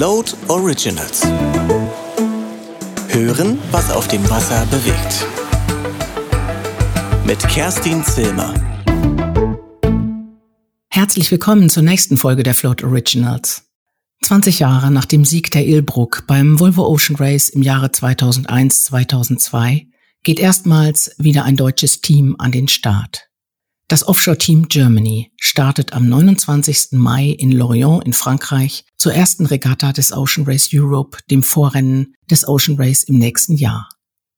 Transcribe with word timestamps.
Float 0.00 0.34
Originals. 0.48 1.20
Hören, 3.08 3.58
was 3.70 3.90
auf 3.90 4.08
dem 4.08 4.26
Wasser 4.30 4.64
bewegt. 4.70 5.26
Mit 7.26 7.38
Kerstin 7.40 8.02
Zilmer. 8.02 8.54
Herzlich 10.88 11.30
willkommen 11.30 11.68
zur 11.68 11.82
nächsten 11.82 12.16
Folge 12.16 12.42
der 12.42 12.54
Float 12.54 12.82
Originals. 12.82 13.64
20 14.22 14.60
Jahre 14.60 14.90
nach 14.90 15.04
dem 15.04 15.26
Sieg 15.26 15.50
der 15.50 15.66
Ilbruck 15.66 16.24
beim 16.26 16.58
Volvo 16.58 16.86
Ocean 16.86 17.16
Race 17.16 17.50
im 17.50 17.60
Jahre 17.60 17.88
2001-2002 17.88 19.88
geht 20.22 20.40
erstmals 20.40 21.14
wieder 21.18 21.44
ein 21.44 21.56
deutsches 21.56 22.00
Team 22.00 22.36
an 22.38 22.52
den 22.52 22.68
Start. 22.68 23.29
Das 23.90 24.06
Offshore-Team 24.06 24.68
Germany 24.68 25.32
startet 25.36 25.94
am 25.94 26.08
29. 26.08 26.90
Mai 26.92 27.24
in 27.24 27.50
Lorient 27.50 28.04
in 28.06 28.12
Frankreich 28.12 28.84
zur 28.96 29.14
ersten 29.14 29.46
Regatta 29.46 29.92
des 29.92 30.12
Ocean 30.12 30.46
Race 30.46 30.68
Europe, 30.72 31.18
dem 31.28 31.42
Vorrennen 31.42 32.14
des 32.30 32.46
Ocean 32.46 32.76
Race 32.76 33.02
im 33.02 33.18
nächsten 33.18 33.56
Jahr. 33.56 33.88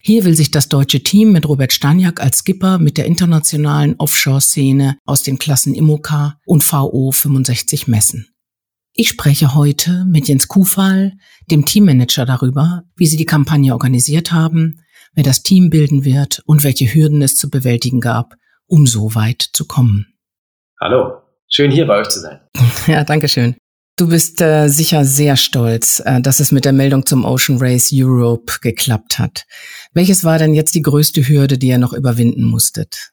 Hier 0.01 0.25
will 0.25 0.35
sich 0.35 0.53
das 0.53 0.71
deutsche 0.71 1.03
Team 1.03 1.33
mit 1.33 1.47
Robert 1.47 1.71
Staniak 1.75 2.19
als 2.23 2.39
Skipper 2.39 2.79
mit 2.79 2.97
der 2.97 3.05
internationalen 3.05 3.95
Offshore-Szene 3.99 4.97
aus 5.05 5.23
den 5.23 5.39
Klassen 5.39 5.75
Immoca 5.75 6.39
und 6.47 6.65
VO 6.65 7.13
65 7.13 7.89
messen. 7.89 8.29
Ich 8.95 9.11
spreche 9.11 9.55
heute 9.55 10.07
mit 10.07 10.29
Jens 10.29 10.49
Kufall, 10.49 11.13
dem 11.51 11.67
Teammanager, 11.67 12.25
darüber, 12.25 12.85
wie 12.97 13.07
sie 13.07 13.19
die 13.19 13.27
Kampagne 13.27 13.75
organisiert 13.75 14.33
haben, 14.33 14.81
wer 15.13 15.25
das 15.25 15.43
Team 15.43 15.69
bilden 15.69 16.07
wird 16.07 16.43
und 16.47 16.65
welche 16.65 16.87
Hürden 16.87 17.21
es 17.21 17.37
zu 17.37 17.51
bewältigen 17.51 18.01
gab, 18.01 18.37
um 18.67 18.87
so 18.87 19.15
weit 19.15 19.43
zu 19.53 19.67
kommen. 19.67 20.15
Hallo, 20.81 21.23
schön 21.49 21.71
hier 21.71 21.87
bei 21.87 21.99
euch 21.99 22.09
zu 22.09 22.21
sein. 22.21 22.41
Ja, 22.87 23.05
danke 23.05 23.29
schön. 23.29 23.57
Du 23.97 24.09
bist 24.09 24.41
äh, 24.41 24.69
sicher 24.69 25.05
sehr 25.05 25.37
stolz, 25.37 26.03
äh, 26.05 26.21
dass 26.21 26.41
es 26.41 26.51
mit 26.51 26.65
der 26.65 26.73
Meldung 26.73 27.05
zum 27.05 27.25
Ocean 27.25 27.59
Race 27.61 27.91
Europe 27.93 28.55
geklappt 28.63 29.19
hat. 29.19 29.45
Welches 29.93 30.25
war 30.25 30.39
denn 30.39 30.55
jetzt 30.55 30.75
die 30.75 30.83
größte 30.83 31.29
Hürde, 31.29 31.59
die 31.59 31.69
ihr 31.69 31.79
noch 31.79 31.93
überwinden 31.93 32.45
musstet? 32.45 33.13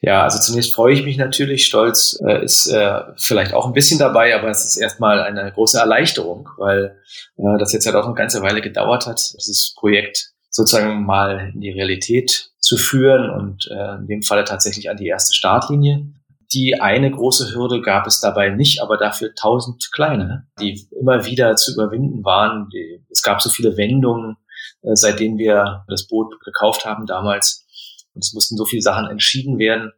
Ja, 0.00 0.22
also 0.22 0.38
zunächst 0.38 0.74
freue 0.74 0.92
ich 0.92 1.02
mich 1.02 1.16
natürlich. 1.16 1.64
Stolz 1.66 2.20
äh, 2.26 2.44
ist 2.44 2.66
äh, 2.66 3.00
vielleicht 3.16 3.54
auch 3.54 3.66
ein 3.66 3.72
bisschen 3.72 3.98
dabei, 3.98 4.36
aber 4.36 4.50
es 4.50 4.64
ist 4.64 4.76
erstmal 4.76 5.20
eine 5.20 5.50
große 5.50 5.78
Erleichterung, 5.78 6.48
weil 6.58 7.00
äh, 7.36 7.58
das 7.58 7.72
jetzt 7.72 7.86
halt 7.86 7.96
auch 7.96 8.04
eine 8.04 8.14
ganze 8.14 8.42
Weile 8.42 8.60
gedauert 8.60 9.06
hat, 9.06 9.32
dieses 9.34 9.74
Projekt 9.76 10.32
sozusagen 10.50 11.04
mal 11.04 11.50
in 11.54 11.60
die 11.60 11.70
Realität 11.70 12.50
zu 12.74 12.78
führen 12.78 13.30
und 13.30 13.68
äh, 13.70 13.96
in 13.96 14.06
dem 14.06 14.22
Falle 14.22 14.44
tatsächlich 14.44 14.90
an 14.90 14.96
die 14.96 15.06
erste 15.06 15.34
Startlinie. 15.34 16.08
Die 16.52 16.80
eine 16.80 17.10
große 17.10 17.54
Hürde 17.54 17.80
gab 17.80 18.06
es 18.06 18.20
dabei 18.20 18.50
nicht, 18.50 18.82
aber 18.82 18.96
dafür 18.96 19.34
tausend 19.34 19.90
kleine, 19.92 20.48
die 20.60 20.88
immer 21.00 21.24
wieder 21.24 21.54
zu 21.56 21.72
überwinden 21.72 22.24
waren. 22.24 22.68
Es 23.10 23.22
gab 23.22 23.40
so 23.40 23.48
viele 23.48 23.76
Wendungen, 23.76 24.36
äh, 24.82 24.94
seitdem 24.94 25.38
wir 25.38 25.84
das 25.88 26.08
Boot 26.08 26.34
gekauft 26.44 26.84
haben 26.84 27.06
damals. 27.06 27.66
Und 28.12 28.24
es 28.24 28.32
mussten 28.34 28.56
so 28.56 28.64
viele 28.64 28.82
Sachen 28.82 29.08
entschieden 29.08 29.58
werden. 29.58 29.92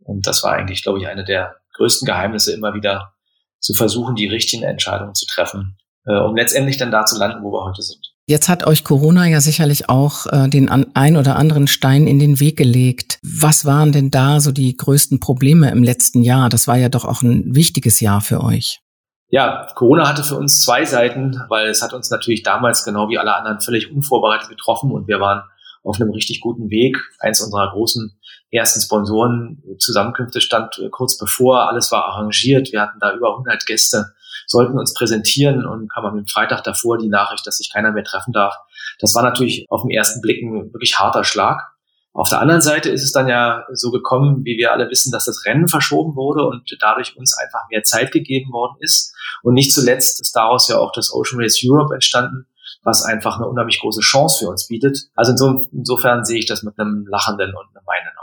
Und 0.00 0.26
das 0.26 0.42
war 0.42 0.52
eigentlich, 0.52 0.82
glaube 0.82 0.98
ich, 0.98 1.06
eine 1.06 1.24
der 1.24 1.56
größten 1.74 2.06
Geheimnisse, 2.06 2.52
immer 2.52 2.74
wieder 2.74 3.14
zu 3.60 3.72
versuchen, 3.72 4.14
die 4.14 4.26
richtigen 4.26 4.62
Entscheidungen 4.62 5.14
zu 5.14 5.26
treffen, 5.26 5.78
äh, 6.06 6.18
um 6.18 6.36
letztendlich 6.36 6.76
dann 6.76 6.90
da 6.90 7.04
zu 7.04 7.18
landen, 7.18 7.42
wo 7.42 7.52
wir 7.52 7.64
heute 7.64 7.82
sind. 7.82 8.09
Jetzt 8.30 8.48
hat 8.48 8.64
euch 8.64 8.84
Corona 8.84 9.26
ja 9.26 9.40
sicherlich 9.40 9.88
auch 9.88 10.26
äh, 10.26 10.48
den 10.48 10.68
an, 10.68 10.86
ein 10.94 11.16
oder 11.16 11.34
anderen 11.34 11.66
Stein 11.66 12.06
in 12.06 12.20
den 12.20 12.38
Weg 12.38 12.56
gelegt. 12.56 13.18
Was 13.24 13.64
waren 13.64 13.90
denn 13.90 14.12
da 14.12 14.38
so 14.38 14.52
die 14.52 14.76
größten 14.76 15.18
Probleme 15.18 15.68
im 15.72 15.82
letzten 15.82 16.22
Jahr? 16.22 16.48
Das 16.48 16.68
war 16.68 16.76
ja 16.76 16.88
doch 16.88 17.04
auch 17.04 17.22
ein 17.22 17.56
wichtiges 17.56 17.98
Jahr 17.98 18.20
für 18.20 18.44
euch. 18.44 18.82
Ja, 19.30 19.66
Corona 19.74 20.08
hatte 20.08 20.22
für 20.22 20.36
uns 20.36 20.60
zwei 20.60 20.84
Seiten, 20.84 21.42
weil 21.48 21.70
es 21.70 21.82
hat 21.82 21.92
uns 21.92 22.08
natürlich 22.12 22.44
damals 22.44 22.84
genau 22.84 23.08
wie 23.08 23.18
alle 23.18 23.34
anderen 23.34 23.60
völlig 23.60 23.90
unvorbereitet 23.90 24.48
getroffen 24.48 24.92
und 24.92 25.08
wir 25.08 25.18
waren 25.18 25.42
auf 25.82 26.00
einem 26.00 26.12
richtig 26.12 26.40
guten 26.40 26.70
Weg. 26.70 26.96
Eins 27.18 27.40
unserer 27.40 27.72
großen 27.72 28.16
ersten 28.50 28.80
Sponsoren 28.80 29.62
Zusammenkünfte 29.78 30.40
stand 30.40 30.78
äh, 30.78 30.88
kurz 30.90 31.18
bevor, 31.18 31.68
alles 31.68 31.92
war 31.92 32.04
arrangiert. 32.06 32.72
Wir 32.72 32.82
hatten 32.82 32.98
da 33.00 33.14
über 33.14 33.30
100 33.32 33.64
Gäste 33.66 34.14
sollten 34.50 34.78
uns 34.78 34.94
präsentieren 34.94 35.64
und 35.64 35.90
kam 35.92 36.04
am 36.04 36.26
Freitag 36.26 36.64
davor 36.64 36.98
die 36.98 37.08
Nachricht, 37.08 37.46
dass 37.46 37.58
sich 37.58 37.72
keiner 37.72 37.92
mehr 37.92 38.04
treffen 38.04 38.32
darf. 38.32 38.54
Das 38.98 39.14
war 39.14 39.22
natürlich 39.22 39.66
auf 39.68 39.82
den 39.82 39.90
ersten 39.90 40.20
Blick 40.20 40.42
ein 40.42 40.72
wirklich 40.72 40.98
harter 40.98 41.24
Schlag. 41.24 41.72
Auf 42.12 42.28
der 42.28 42.40
anderen 42.40 42.60
Seite 42.60 42.90
ist 42.90 43.04
es 43.04 43.12
dann 43.12 43.28
ja 43.28 43.64
so 43.72 43.92
gekommen, 43.92 44.44
wie 44.44 44.58
wir 44.58 44.72
alle 44.72 44.90
wissen, 44.90 45.12
dass 45.12 45.26
das 45.26 45.44
Rennen 45.46 45.68
verschoben 45.68 46.16
wurde 46.16 46.44
und 46.44 46.76
dadurch 46.80 47.16
uns 47.16 47.38
einfach 47.38 47.60
mehr 47.70 47.84
Zeit 47.84 48.10
gegeben 48.10 48.52
worden 48.52 48.76
ist. 48.80 49.14
Und 49.44 49.54
nicht 49.54 49.72
zuletzt 49.72 50.20
ist 50.20 50.34
daraus 50.34 50.68
ja 50.68 50.78
auch 50.78 50.90
das 50.90 51.14
Ocean 51.14 51.40
Race 51.40 51.60
Europe 51.64 51.94
entstanden, 51.94 52.46
was 52.82 53.04
einfach 53.04 53.36
eine 53.36 53.46
unheimlich 53.46 53.80
große 53.80 54.00
Chance 54.00 54.44
für 54.44 54.50
uns 54.50 54.66
bietet. 54.66 54.98
Also 55.14 55.32
insofern 55.70 56.24
sehe 56.24 56.40
ich 56.40 56.46
das 56.46 56.64
mit 56.64 56.78
einem 56.80 57.06
lachenden 57.06 57.50
und 57.50 57.76
einem 57.76 57.86
weinenden. 57.86 58.19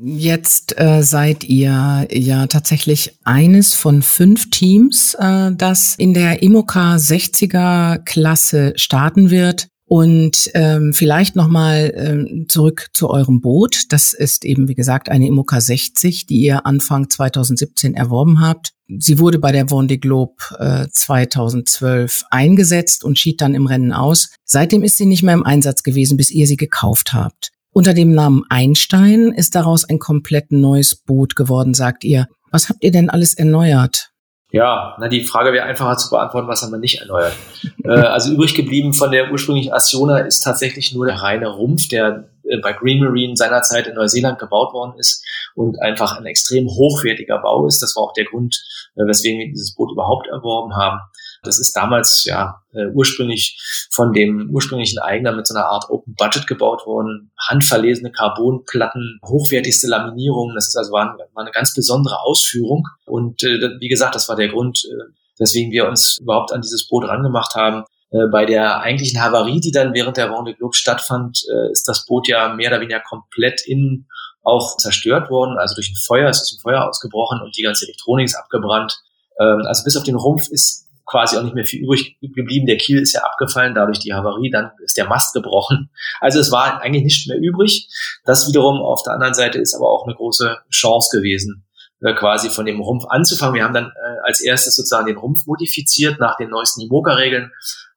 Jetzt 0.00 0.78
äh, 0.78 1.02
seid 1.02 1.42
ihr 1.42 2.06
ja 2.12 2.46
tatsächlich 2.46 3.18
eines 3.24 3.74
von 3.74 4.02
fünf 4.02 4.48
Teams, 4.50 5.14
äh, 5.18 5.50
das 5.52 5.96
in 5.98 6.14
der 6.14 6.40
Imoca 6.40 6.94
60er 6.94 7.98
Klasse 8.04 8.74
starten 8.76 9.30
wird. 9.30 9.66
Und 9.86 10.50
ähm, 10.52 10.92
vielleicht 10.92 11.34
nochmal 11.34 11.92
ähm, 11.96 12.46
zurück 12.48 12.88
zu 12.92 13.08
eurem 13.08 13.40
Boot. 13.40 13.84
Das 13.88 14.12
ist 14.12 14.44
eben, 14.44 14.68
wie 14.68 14.74
gesagt, 14.74 15.08
eine 15.08 15.26
Imoca 15.26 15.60
60, 15.60 16.26
die 16.26 16.42
ihr 16.42 16.66
Anfang 16.66 17.08
2017 17.08 17.94
erworben 17.94 18.40
habt. 18.40 18.72
Sie 18.98 19.18
wurde 19.18 19.38
bei 19.38 19.50
der 19.50 19.66
Vendée 19.66 19.98
Globe 19.98 20.34
äh, 20.58 20.86
2012 20.92 22.24
eingesetzt 22.30 23.02
und 23.02 23.18
schied 23.18 23.40
dann 23.40 23.54
im 23.54 23.66
Rennen 23.66 23.92
aus. 23.92 24.28
Seitdem 24.44 24.82
ist 24.82 24.98
sie 24.98 25.06
nicht 25.06 25.22
mehr 25.22 25.34
im 25.34 25.44
Einsatz 25.44 25.82
gewesen, 25.82 26.18
bis 26.18 26.30
ihr 26.30 26.46
sie 26.46 26.56
gekauft 26.56 27.14
habt. 27.14 27.50
Unter 27.78 27.94
dem 27.94 28.12
Namen 28.12 28.42
Einstein 28.50 29.30
ist 29.30 29.54
daraus 29.54 29.88
ein 29.88 30.00
komplett 30.00 30.50
neues 30.50 30.96
Boot 30.96 31.36
geworden, 31.36 31.74
sagt 31.74 32.02
ihr. 32.02 32.26
Was 32.50 32.68
habt 32.68 32.82
ihr 32.82 32.90
denn 32.90 33.08
alles 33.08 33.34
erneuert? 33.34 34.10
Ja, 34.50 34.96
na, 34.98 35.06
die 35.06 35.22
Frage 35.22 35.52
wäre 35.52 35.64
einfacher 35.64 35.96
zu 35.96 36.10
beantworten, 36.10 36.48
was 36.48 36.60
haben 36.60 36.72
wir 36.72 36.80
nicht 36.80 37.00
erneuert. 37.00 37.34
äh, 37.84 37.90
also 37.90 38.32
übrig 38.32 38.56
geblieben 38.56 38.94
von 38.94 39.12
der 39.12 39.30
ursprünglichen 39.30 39.72
Asiona 39.72 40.18
ist 40.18 40.40
tatsächlich 40.40 40.92
nur 40.92 41.06
der 41.06 41.22
reine 41.22 41.50
Rumpf, 41.50 41.86
der 41.86 42.28
äh, 42.42 42.58
bei 42.60 42.72
Green 42.72 42.98
Marine 42.98 43.36
seinerzeit 43.36 43.86
in 43.86 43.94
Neuseeland 43.94 44.40
gebaut 44.40 44.72
worden 44.72 44.98
ist 44.98 45.24
und 45.54 45.80
einfach 45.80 46.18
ein 46.18 46.26
extrem 46.26 46.66
hochwertiger 46.66 47.38
Bau 47.38 47.68
ist. 47.68 47.80
Das 47.80 47.94
war 47.94 48.02
auch 48.02 48.12
der 48.12 48.24
Grund, 48.24 48.60
äh, 48.96 49.06
weswegen 49.06 49.38
wir 49.38 49.46
dieses 49.50 49.76
Boot 49.76 49.92
überhaupt 49.92 50.26
erworben 50.26 50.74
haben. 50.74 50.98
Das 51.42 51.58
ist 51.58 51.74
damals 51.74 52.24
ja 52.24 52.62
äh, 52.72 52.86
ursprünglich 52.92 53.58
von 53.90 54.12
dem 54.12 54.50
ursprünglichen 54.52 54.98
Eigner 54.98 55.32
mit 55.32 55.46
so 55.46 55.54
einer 55.54 55.66
Art 55.66 55.88
Open 55.90 56.14
Budget 56.14 56.46
gebaut 56.46 56.86
worden. 56.86 57.30
Handverlesene 57.48 58.10
Carbonplatten, 58.10 59.20
hochwertigste 59.24 59.86
Laminierungen. 59.86 60.54
Das 60.54 60.68
ist 60.68 60.76
also 60.76 60.92
war, 60.92 61.16
war 61.34 61.42
eine 61.42 61.52
ganz 61.52 61.74
besondere 61.74 62.20
Ausführung. 62.20 62.86
Und 63.06 63.42
äh, 63.42 63.78
wie 63.80 63.88
gesagt, 63.88 64.14
das 64.14 64.28
war 64.28 64.36
der 64.36 64.48
Grund, 64.48 64.84
äh, 64.84 65.12
weswegen 65.38 65.70
wir 65.72 65.88
uns 65.88 66.18
überhaupt 66.20 66.52
an 66.52 66.60
dieses 66.60 66.88
Boot 66.88 67.08
rangemacht 67.08 67.54
haben. 67.54 67.84
Äh, 68.10 68.26
bei 68.32 68.46
der 68.46 68.80
eigentlichen 68.80 69.22
Havarie, 69.22 69.60
die 69.60 69.70
dann 69.70 69.94
während 69.94 70.16
der 70.16 70.30
Vendée 70.30 70.56
Globe 70.56 70.74
stattfand, 70.74 71.44
äh, 71.52 71.70
ist 71.70 71.88
das 71.88 72.06
Boot 72.06 72.28
ja 72.28 72.54
mehr 72.54 72.70
oder 72.70 72.80
weniger 72.80 73.00
komplett 73.00 73.66
innen 73.66 74.08
auch 74.42 74.76
zerstört 74.78 75.30
worden, 75.30 75.58
also 75.58 75.74
durch 75.74 75.90
ein 75.90 75.96
Feuer, 76.06 76.28
es 76.30 76.42
ist 76.42 76.54
ein 76.54 76.62
Feuer 76.62 76.88
ausgebrochen 76.88 77.40
und 77.42 77.56
die 77.56 77.62
ganze 77.62 77.84
Elektronik 77.84 78.24
ist 78.24 78.34
abgebrannt. 78.34 78.98
Ähm, 79.38 79.62
also 79.66 79.84
bis 79.84 79.96
auf 79.96 80.04
den 80.04 80.16
Rumpf 80.16 80.48
ist 80.48 80.87
quasi 81.08 81.36
auch 81.36 81.42
nicht 81.42 81.54
mehr 81.54 81.64
viel 81.64 81.82
übrig 81.82 82.18
geblieben. 82.20 82.66
Der 82.66 82.76
Kiel 82.76 83.00
ist 83.00 83.14
ja 83.14 83.22
abgefallen, 83.22 83.74
dadurch 83.74 83.98
die 83.98 84.12
Havarie, 84.12 84.50
dann 84.50 84.70
ist 84.84 84.96
der 84.96 85.08
Mast 85.08 85.34
gebrochen. 85.34 85.90
Also 86.20 86.38
es 86.38 86.52
war 86.52 86.80
eigentlich 86.82 87.04
nicht 87.04 87.28
mehr 87.28 87.38
übrig. 87.38 87.88
Das 88.24 88.46
wiederum 88.46 88.80
auf 88.80 89.02
der 89.02 89.14
anderen 89.14 89.34
Seite 89.34 89.58
ist 89.58 89.74
aber 89.74 89.90
auch 89.90 90.06
eine 90.06 90.14
große 90.14 90.58
Chance 90.70 91.16
gewesen, 91.16 91.66
äh, 92.00 92.14
quasi 92.14 92.50
von 92.50 92.66
dem 92.66 92.80
Rumpf 92.80 93.04
anzufangen. 93.08 93.54
Wir 93.54 93.64
haben 93.64 93.74
dann 93.74 93.86
äh, 93.86 94.18
als 94.24 94.40
erstes 94.40 94.76
sozusagen 94.76 95.06
den 95.06 95.16
Rumpf 95.16 95.46
modifiziert 95.46 96.20
nach 96.20 96.36
den 96.36 96.50
neuesten 96.50 96.82
IMOCA-Regeln, 96.82 97.50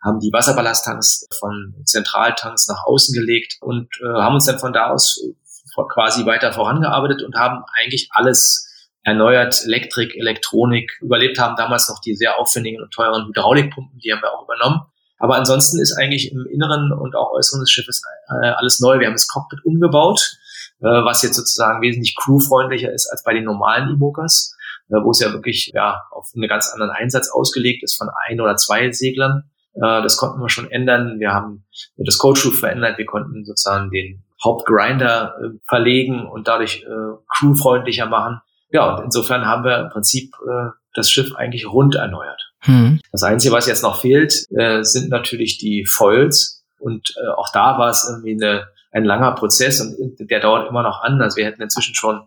haben 0.03 0.19
die 0.19 0.31
Wasserballasttanks 0.31 1.27
von 1.37 1.75
Zentraltanks 1.85 2.67
nach 2.67 2.85
außen 2.85 3.13
gelegt 3.13 3.57
und 3.61 3.89
äh, 4.01 4.21
haben 4.21 4.35
uns 4.35 4.45
dann 4.45 4.57
von 4.57 4.73
da 4.73 4.89
aus 4.89 5.21
quasi 5.93 6.25
weiter 6.25 6.51
vorangearbeitet 6.53 7.23
und 7.23 7.35
haben 7.35 7.63
eigentlich 7.77 8.09
alles 8.11 8.70
erneuert 9.03 9.63
Elektrik, 9.65 10.15
Elektronik, 10.15 10.91
überlebt 11.01 11.39
haben 11.39 11.55
damals 11.55 11.89
noch 11.89 11.99
die 12.01 12.15
sehr 12.15 12.39
aufwendigen 12.39 12.81
und 12.81 12.91
teuren 12.91 13.27
Hydraulikpumpen, 13.27 13.99
die 13.99 14.11
haben 14.11 14.21
wir 14.21 14.33
auch 14.33 14.43
übernommen. 14.43 14.81
Aber 15.17 15.35
ansonsten 15.35 15.79
ist 15.79 15.95
eigentlich 15.97 16.31
im 16.31 16.47
Inneren 16.47 16.91
und 16.91 17.15
auch 17.15 17.31
Äußeren 17.31 17.61
des 17.61 17.69
Schiffes 17.69 18.01
äh, 18.27 18.47
alles 18.47 18.79
neu. 18.79 18.99
Wir 18.99 19.05
haben 19.05 19.13
das 19.13 19.27
Cockpit 19.27 19.63
umgebaut, 19.63 20.37
äh, 20.79 20.85
was 20.85 21.21
jetzt 21.21 21.35
sozusagen 21.35 21.81
wesentlich 21.81 22.15
crewfreundlicher 22.15 22.91
ist 22.91 23.07
als 23.07 23.23
bei 23.23 23.33
den 23.33 23.43
normalen 23.43 23.93
E-Bookers, 23.93 24.55
äh, 24.89 24.95
wo 24.95 25.11
es 25.11 25.19
ja 25.19 25.31
wirklich 25.31 25.71
ja 25.75 26.01
auf 26.09 26.31
einen 26.35 26.47
ganz 26.47 26.71
anderen 26.73 26.91
Einsatz 26.91 27.29
ausgelegt 27.29 27.83
ist 27.83 27.97
von 27.97 28.09
ein 28.27 28.41
oder 28.41 28.55
zwei 28.57 28.91
Seglern. 28.91 29.43
Das 29.73 30.17
konnten 30.17 30.41
wir 30.41 30.49
schon 30.49 30.69
ändern. 30.69 31.21
Wir 31.21 31.31
haben 31.31 31.63
das 31.95 32.17
Coach 32.17 32.45
verändert. 32.59 32.97
Wir 32.97 33.05
konnten 33.05 33.45
sozusagen 33.45 33.89
den 33.89 34.21
Hauptgrinder 34.43 35.33
verlegen 35.65 36.27
und 36.27 36.49
dadurch 36.49 36.85
crewfreundlicher 37.29 38.05
machen 38.05 38.41
ja, 38.71 38.95
und 38.95 39.05
insofern 39.05 39.45
haben 39.45 39.63
wir 39.63 39.79
im 39.79 39.89
Prinzip 39.89 40.33
äh, 40.47 40.71
das 40.93 41.09
Schiff 41.09 41.35
eigentlich 41.35 41.71
rund 41.71 41.95
erneuert. 41.95 42.51
Hm. 42.59 42.99
Das 43.11 43.23
Einzige, 43.23 43.53
was 43.53 43.67
jetzt 43.67 43.83
noch 43.83 44.01
fehlt, 44.01 44.45
äh, 44.51 44.83
sind 44.83 45.09
natürlich 45.09 45.57
die 45.57 45.85
Foils. 45.85 46.63
Und 46.79 47.13
äh, 47.17 47.29
auch 47.29 47.49
da 47.51 47.77
war 47.77 47.89
es 47.89 48.07
irgendwie 48.09 48.33
eine, 48.43 48.65
ein 48.91 49.05
langer 49.05 49.33
Prozess 49.33 49.81
und 49.81 50.17
der 50.19 50.39
dauert 50.39 50.69
immer 50.69 50.83
noch 50.83 51.01
an. 51.01 51.21
Also 51.21 51.37
wir 51.37 51.45
hätten 51.45 51.61
inzwischen 51.61 51.95
schon 51.95 52.21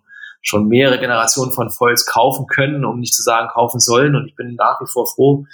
schon 0.45 0.69
mehrere 0.69 1.01
Generationen 1.01 1.53
von 1.53 1.71
Foils 1.71 2.05
kaufen 2.05 2.47
können, 2.47 2.85
um 2.85 3.01
nicht 3.01 3.15
zu 3.15 3.23
sagen 3.23 3.49
kaufen 3.49 3.81
sollen. 3.81 4.15
Und 4.15 4.27
ich 4.27 4.37
bin 4.37 4.55
nach 4.57 4.79
wie 4.81 4.87
vor 4.87 5.07
froh, 5.07 5.47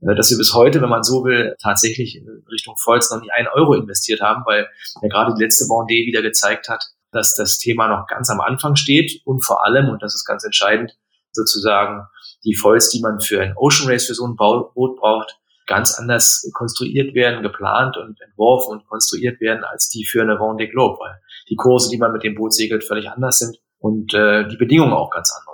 äh, 0.00 0.14
dass 0.14 0.30
wir 0.30 0.38
bis 0.38 0.54
heute, 0.54 0.80
wenn 0.80 0.88
man 0.88 1.02
so 1.02 1.24
will, 1.24 1.54
tatsächlich 1.62 2.16
in 2.16 2.26
Richtung 2.50 2.74
Foils 2.82 3.10
noch 3.10 3.20
nicht 3.20 3.32
einen 3.32 3.48
Euro 3.48 3.74
investiert 3.74 4.20
haben, 4.20 4.42
weil 4.46 4.66
ja 5.02 5.08
gerade 5.08 5.34
die 5.34 5.42
letzte 5.42 5.64
Vendée 5.64 6.06
wieder 6.06 6.22
gezeigt 6.22 6.68
hat, 6.68 6.82
dass 7.18 7.34
das 7.34 7.58
Thema 7.58 7.88
noch 7.88 8.06
ganz 8.06 8.30
am 8.30 8.40
Anfang 8.40 8.76
steht 8.76 9.20
und 9.24 9.44
vor 9.44 9.64
allem, 9.64 9.88
und 9.88 10.02
das 10.02 10.14
ist 10.14 10.24
ganz 10.24 10.44
entscheidend, 10.44 10.96
sozusagen 11.32 12.06
die 12.44 12.54
Foils, 12.54 12.90
die 12.90 13.00
man 13.00 13.20
für 13.20 13.42
ein 13.42 13.54
Ocean 13.56 13.90
Race, 13.90 14.06
für 14.06 14.14
so 14.14 14.24
ein 14.26 14.36
Boot 14.36 14.96
braucht, 14.96 15.36
ganz 15.66 15.98
anders 15.98 16.48
konstruiert 16.54 17.14
werden, 17.14 17.42
geplant 17.42 17.96
und 17.96 18.20
entworfen 18.20 18.78
und 18.78 18.86
konstruiert 18.86 19.40
werden 19.40 19.64
als 19.64 19.88
die 19.90 20.06
für 20.06 20.22
eine 20.22 20.34
Vendée 20.34 20.70
Globe, 20.70 20.98
weil 21.00 21.20
die 21.48 21.56
Kurse, 21.56 21.90
die 21.90 21.98
man 21.98 22.12
mit 22.12 22.22
dem 22.22 22.36
Boot 22.36 22.54
segelt, 22.54 22.84
völlig 22.84 23.10
anders 23.10 23.40
sind 23.40 23.58
und 23.78 24.14
äh, 24.14 24.46
die 24.48 24.56
Bedingungen 24.56 24.92
auch 24.92 25.10
ganz 25.10 25.32
anders. 25.38 25.47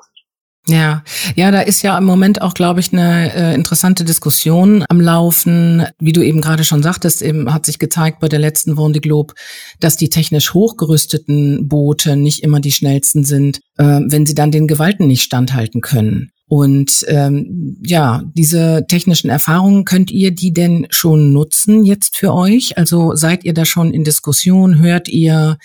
Ja, 0.66 1.04
ja, 1.36 1.50
da 1.50 1.60
ist 1.60 1.82
ja 1.82 1.96
im 1.98 2.04
Moment 2.04 2.40
auch, 2.40 2.54
glaube 2.54 2.80
ich, 2.80 2.90
eine 2.92 3.34
äh, 3.34 3.54
interessante 3.54 4.02
Diskussion 4.02 4.82
am 4.88 4.98
Laufen. 4.98 5.84
Wie 5.98 6.12
du 6.12 6.24
eben 6.24 6.40
gerade 6.40 6.64
schon 6.64 6.82
sagtest, 6.82 7.20
eben 7.20 7.52
hat 7.52 7.66
sich 7.66 7.78
gezeigt 7.78 8.20
bei 8.20 8.28
der 8.28 8.38
letzten 8.38 8.72
Vendée 8.72 9.00
Globe, 9.00 9.34
dass 9.78 9.98
die 9.98 10.08
technisch 10.08 10.54
hochgerüsteten 10.54 11.68
Boote 11.68 12.16
nicht 12.16 12.42
immer 12.42 12.60
die 12.60 12.72
schnellsten 12.72 13.24
sind, 13.24 13.60
äh, 13.76 14.00
wenn 14.06 14.24
sie 14.24 14.34
dann 14.34 14.52
den 14.52 14.66
Gewalten 14.66 15.06
nicht 15.06 15.22
standhalten 15.22 15.82
können. 15.82 16.30
Und 16.46 17.04
ähm, 17.08 17.78
ja, 17.84 18.22
diese 18.34 18.86
technischen 18.88 19.28
Erfahrungen, 19.28 19.84
könnt 19.84 20.10
ihr 20.10 20.30
die 20.30 20.52
denn 20.52 20.86
schon 20.88 21.32
nutzen 21.32 21.84
jetzt 21.84 22.16
für 22.16 22.32
euch? 22.32 22.78
Also 22.78 23.14
seid 23.14 23.44
ihr 23.44 23.52
da 23.52 23.66
schon 23.66 23.92
in 23.92 24.04
Diskussion? 24.04 24.78
Hört 24.78 25.08
ihr 25.08 25.58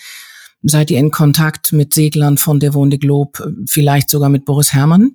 Seid 0.62 0.90
ihr 0.90 0.98
in 0.98 1.10
Kontakt 1.10 1.72
mit 1.72 1.94
Seglern 1.94 2.36
von 2.36 2.60
der 2.60 2.72
Vendée 2.72 2.98
Globe, 2.98 3.54
vielleicht 3.66 4.10
sogar 4.10 4.28
mit 4.28 4.44
Boris 4.44 4.72
Herrmann? 4.72 5.12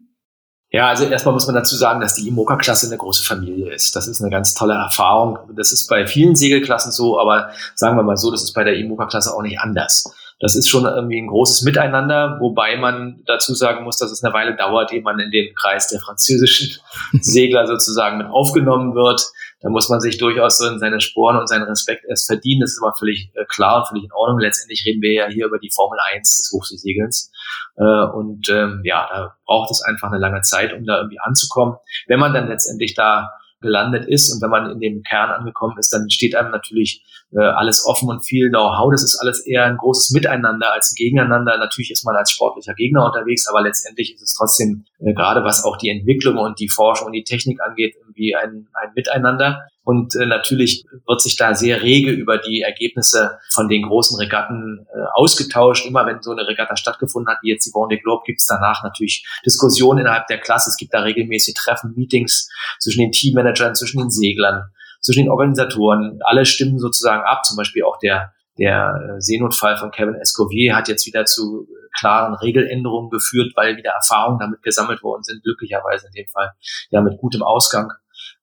Ja, 0.72 0.90
also 0.90 1.06
erstmal 1.06 1.34
muss 1.34 1.46
man 1.46 1.56
dazu 1.56 1.76
sagen, 1.76 2.02
dass 2.02 2.16
die 2.16 2.28
Imoca-Klasse 2.28 2.88
eine 2.88 2.98
große 2.98 3.24
Familie 3.24 3.74
ist. 3.74 3.96
Das 3.96 4.08
ist 4.08 4.22
eine 4.22 4.32
ganz 4.32 4.56
tolle 4.56 4.74
Erfahrung. 4.74 5.38
Das 5.56 5.72
ist 5.72 5.88
bei 5.88 6.06
vielen 6.08 6.36
Segelklassen 6.36 6.92
so, 6.92 7.20
aber 7.20 7.50
sagen 7.76 7.96
wir 7.96 8.04
mal 8.04 8.18
so, 8.18 8.32
das 8.32 8.44
ist 8.44 8.54
bei 8.54 8.64
der 8.64 8.76
Imoca-Klasse 8.76 9.34
auch 9.34 9.42
nicht 9.42 9.60
anders. 9.60 10.04
Das 10.42 10.56
ist 10.56 10.68
schon 10.68 10.84
irgendwie 10.84 11.22
ein 11.22 11.28
großes 11.28 11.62
Miteinander, 11.62 12.40
wobei 12.42 12.76
man 12.76 13.22
dazu 13.26 13.56
sagen 13.56 13.86
muss, 13.86 13.98
dass 13.98 14.12
es 14.12 14.22
eine 14.24 14.34
Weile 14.34 14.56
dauert, 14.56 14.92
ehe 14.92 15.02
man 15.02 15.18
in 15.20 15.32
den 15.32 15.56
Kreis 15.56 15.88
der 15.88 16.02
französischen 16.02 16.78
Segler 17.22 17.68
sozusagen 17.68 18.18
mit 18.18 18.28
aufgenommen 18.28 18.96
wird. 18.96 19.22
Da 19.62 19.70
muss 19.70 19.90
man 19.90 20.00
sich 20.00 20.18
durchaus 20.18 20.58
so 20.58 20.68
in 20.68 20.80
seine 20.80 21.00
Sporen 21.00 21.38
und 21.38 21.48
seinen 21.48 21.64
Respekt 21.64 22.06
erst 22.08 22.28
verdienen. 22.28 22.62
Das 22.62 22.72
ist 22.72 22.82
aber 22.84 22.94
völlig 22.94 23.32
äh, 23.36 23.46
klar 23.46 23.80
und 23.80 23.88
völlig 23.88 24.04
in 24.04 24.12
Ordnung. 24.12 24.40
Letztendlich 24.40 24.84
reden 24.86 25.02
wir 25.02 25.14
ja 25.14 25.28
hier 25.28 25.48
über 25.48 25.60
die 25.60 25.72
Formel 25.74 25.98
1 26.14 26.38
des 26.38 26.52
Hochseesegelns. 26.54 27.32
Äh, 27.78 28.06
und 28.14 28.50
ähm, 28.50 28.82
ja, 28.84 29.08
da 29.12 29.36
braucht 29.46 29.72
es 29.72 29.82
einfach 29.82 30.10
eine 30.10 30.20
lange 30.20 30.42
Zeit, 30.42 30.74
um 30.74 30.86
da 30.86 30.98
irgendwie 30.98 31.20
anzukommen. 31.20 31.76
Wenn 32.08 32.20
man 32.20 32.34
dann 32.34 32.48
letztendlich 32.48 32.94
da 32.96 33.30
gelandet 33.62 34.08
ist 34.08 34.32
und 34.32 34.42
wenn 34.42 34.50
man 34.50 34.70
in 34.70 34.80
dem 34.80 35.02
Kern 35.02 35.32
angekommen 35.32 35.78
ist, 35.80 35.92
dann 35.92 36.10
steht 36.10 36.36
einem 36.36 36.52
natürlich 36.52 37.04
äh, 37.32 37.40
alles 37.40 37.86
offen 37.86 38.10
und 38.10 38.26
viel 38.26 38.50
Know-how. 38.50 38.92
Das 38.92 39.04
ist 39.04 39.18
alles 39.20 39.46
eher 39.46 39.66
ein 39.66 39.78
großes 39.78 40.12
Miteinander 40.12 40.72
als 40.74 40.92
ein 40.92 40.96
Gegeneinander. 40.96 41.58
Natürlich 41.58 41.92
ist 41.92 42.06
man 42.06 42.16
als 42.16 42.32
sportlicher 42.32 42.74
Gegner 42.74 43.06
unterwegs, 43.06 43.48
aber 43.48 43.62
letztendlich 43.62 44.14
ist 44.14 44.22
es 44.22 44.36
trotzdem, 44.36 44.86
äh, 45.00 45.14
gerade 45.14 45.44
was 45.44 45.64
auch 45.64 45.78
die 45.78 45.90
Entwicklung 45.90 46.38
und 46.38 46.60
die 46.60 46.70
Forschung 46.70 47.08
und 47.08 47.14
die 47.14 47.24
Technik 47.24 47.62
angeht, 47.62 47.96
irgendwie 48.00 48.36
ein, 48.36 48.68
ein 48.74 48.92
Miteinander. 48.96 49.68
Und 49.84 50.16
äh, 50.16 50.26
natürlich 50.26 50.86
wird 51.06 51.22
sich 51.22 51.36
da 51.36 51.54
sehr 51.54 51.84
rege 51.84 52.12
über 52.12 52.40
die 52.40 52.62
Ergebnisse 52.62 53.38
von 53.52 53.68
den 53.68 53.84
großen 53.84 54.18
Regatten 54.18 54.86
äh, 54.90 55.00
ausgetauscht. 55.14 55.86
Immer 55.86 56.08
wenn 56.08 56.22
so 56.22 56.32
eine 56.32 56.48
Regatta 56.48 56.76
stattgefunden 56.76 57.32
hat, 57.32 57.44
wie 57.44 57.52
jetzt 57.52 57.66
die 57.68 57.72
Vendée 57.72 58.02
Globe, 58.02 58.24
gibt 58.26 58.40
es 58.40 58.48
danach 58.48 58.84
natürlich 58.84 59.26
Diskussionen 59.46 60.00
innerhalb 60.00 60.26
der 60.28 60.40
Klasse. 60.40 60.70
Es 60.70 60.78
gibt 60.78 60.94
da 60.94 61.02
regelmäßig 61.02 61.54
Treffen, 61.54 61.94
Meetings 61.96 62.50
zwischen 62.80 63.02
den 63.02 63.12
Teammanagern, 63.12 63.76
zwischen 63.76 64.00
den 64.00 64.10
Seglern, 64.10 64.72
zwischen 65.06 65.24
den 65.24 65.32
Organisatoren. 65.32 66.20
Alle 66.24 66.46
stimmen 66.46 66.80
sozusagen 66.80 67.24
ab. 67.24 67.46
Zum 67.46 67.58
Beispiel 67.58 67.84
auch 67.84 67.98
der 68.00 68.34
der 68.58 69.18
Seenotfall 69.20 69.78
von 69.78 69.92
Kevin 69.92 70.16
Escovier 70.16 70.76
hat 70.76 70.88
jetzt 70.88 71.06
wieder 71.06 71.26
zu 71.26 71.68
klaren 71.98 72.36
Regeländerungen 72.36 73.10
geführt, 73.10 73.54
weil 73.56 73.78
wieder 73.78 73.92
Erfahrungen 73.92 74.40
damit 74.40 74.62
gesammelt 74.62 75.04
worden 75.04 75.24
sind, 75.24 75.44
glücklicherweise 75.44 76.08
in 76.08 76.14
dem 76.14 76.28
Fall 76.30 76.52
ja 76.90 77.02
mit 77.02 77.18
gutem 77.20 77.42
Ausgang. 77.42 77.92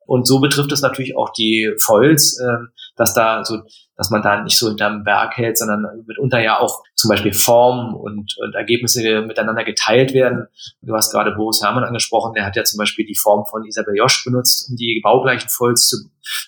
Und 0.06 0.26
so 0.26 0.41
betrifft 0.41 0.73
es 0.73 0.82
natürlich 0.82 1.17
auch 1.17 1.31
die 1.31 1.73
Foils, 1.81 2.38
äh, 2.38 2.67
dass 2.96 3.14
da 3.14 3.44
so, 3.44 3.62
dass 3.96 4.10
man 4.10 4.22
da 4.22 4.42
nicht 4.42 4.58
so 4.58 4.68
hinterm 4.68 5.04
Berg 5.04 5.36
hält, 5.36 5.58
sondern 5.58 6.04
mitunter 6.06 6.40
ja 6.40 6.58
auch 6.58 6.82
zum 6.94 7.08
Beispiel 7.08 7.32
Form 7.32 7.94
und, 7.94 8.36
und 8.38 8.54
Ergebnisse 8.54 9.22
miteinander 9.22 9.64
geteilt 9.64 10.12
werden. 10.12 10.46
Du 10.82 10.94
hast 10.94 11.12
gerade 11.12 11.32
Boris 11.32 11.62
Herrmann 11.62 11.84
angesprochen, 11.84 12.34
der 12.34 12.44
hat 12.44 12.56
ja 12.56 12.64
zum 12.64 12.78
Beispiel 12.78 13.06
die 13.06 13.16
Form 13.16 13.46
von 13.46 13.64
Isabel 13.64 13.96
Josch 13.96 14.24
benutzt, 14.24 14.68
um 14.70 14.76
die 14.76 15.00
baugleichen 15.02 15.48
Foils 15.48 15.88
zu, 15.88 15.96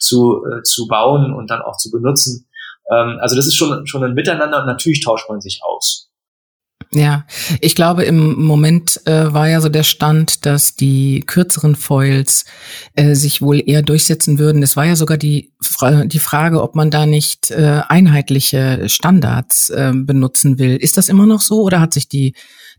zu, 0.01 0.45
äh, 0.47 0.63
zu 0.63 0.87
bauen 0.87 1.33
und 1.33 1.51
dann 1.51 1.63
auch 1.63 1.77
zu 1.77 1.91
benutzen. 1.91 2.47
Ähm, 2.91 3.19
also 3.21 3.37
das 3.37 3.47
ist 3.47 3.57
schon, 3.57 3.87
schon 3.87 4.05
ein 4.05 4.15
Miteinander 4.15 4.61
und 4.61 4.67
natürlich 4.67 5.05
tauscht 5.05 5.29
man 5.29 5.41
sich 5.41 5.61
aus. 5.63 6.11
Ja, 6.95 7.27
ich 7.61 7.75
glaube, 7.75 8.05
im 8.05 8.41
Moment 8.41 9.05
äh, 9.07 9.33
war 9.33 9.49
ja 9.49 9.61
so 9.61 9.69
der 9.69 9.83
Stand, 9.83 10.47
dass 10.47 10.77
die 10.77 11.25
kürzeren 11.27 11.75
Foils 11.75 12.45
äh, 12.95 13.15
sich 13.15 13.43
wohl 13.43 13.61
eher 13.69 13.83
durchsetzen 13.83 14.39
würden. 14.39 14.63
Es 14.63 14.77
war 14.77 14.85
ja 14.85 14.95
sogar 14.95 15.19
die, 15.19 15.53
Fra 15.61 16.05
die 16.05 16.21
Frage, 16.21 16.63
ob 16.63 16.77
man 16.77 16.93
da 16.93 17.05
nicht 17.05 17.51
äh, 17.51 17.83
einheitliche 17.89 18.89
Standards 18.89 19.71
äh, 19.71 19.93
benutzen 19.93 20.61
will. 20.61 20.77
Ist 20.77 20.97
das 20.97 21.09
immer 21.09 21.27
noch 21.27 21.41
so 21.41 21.63
oder 21.63 21.81
hat 21.81 21.93
sich 21.93 22.09
die 22.09 22.35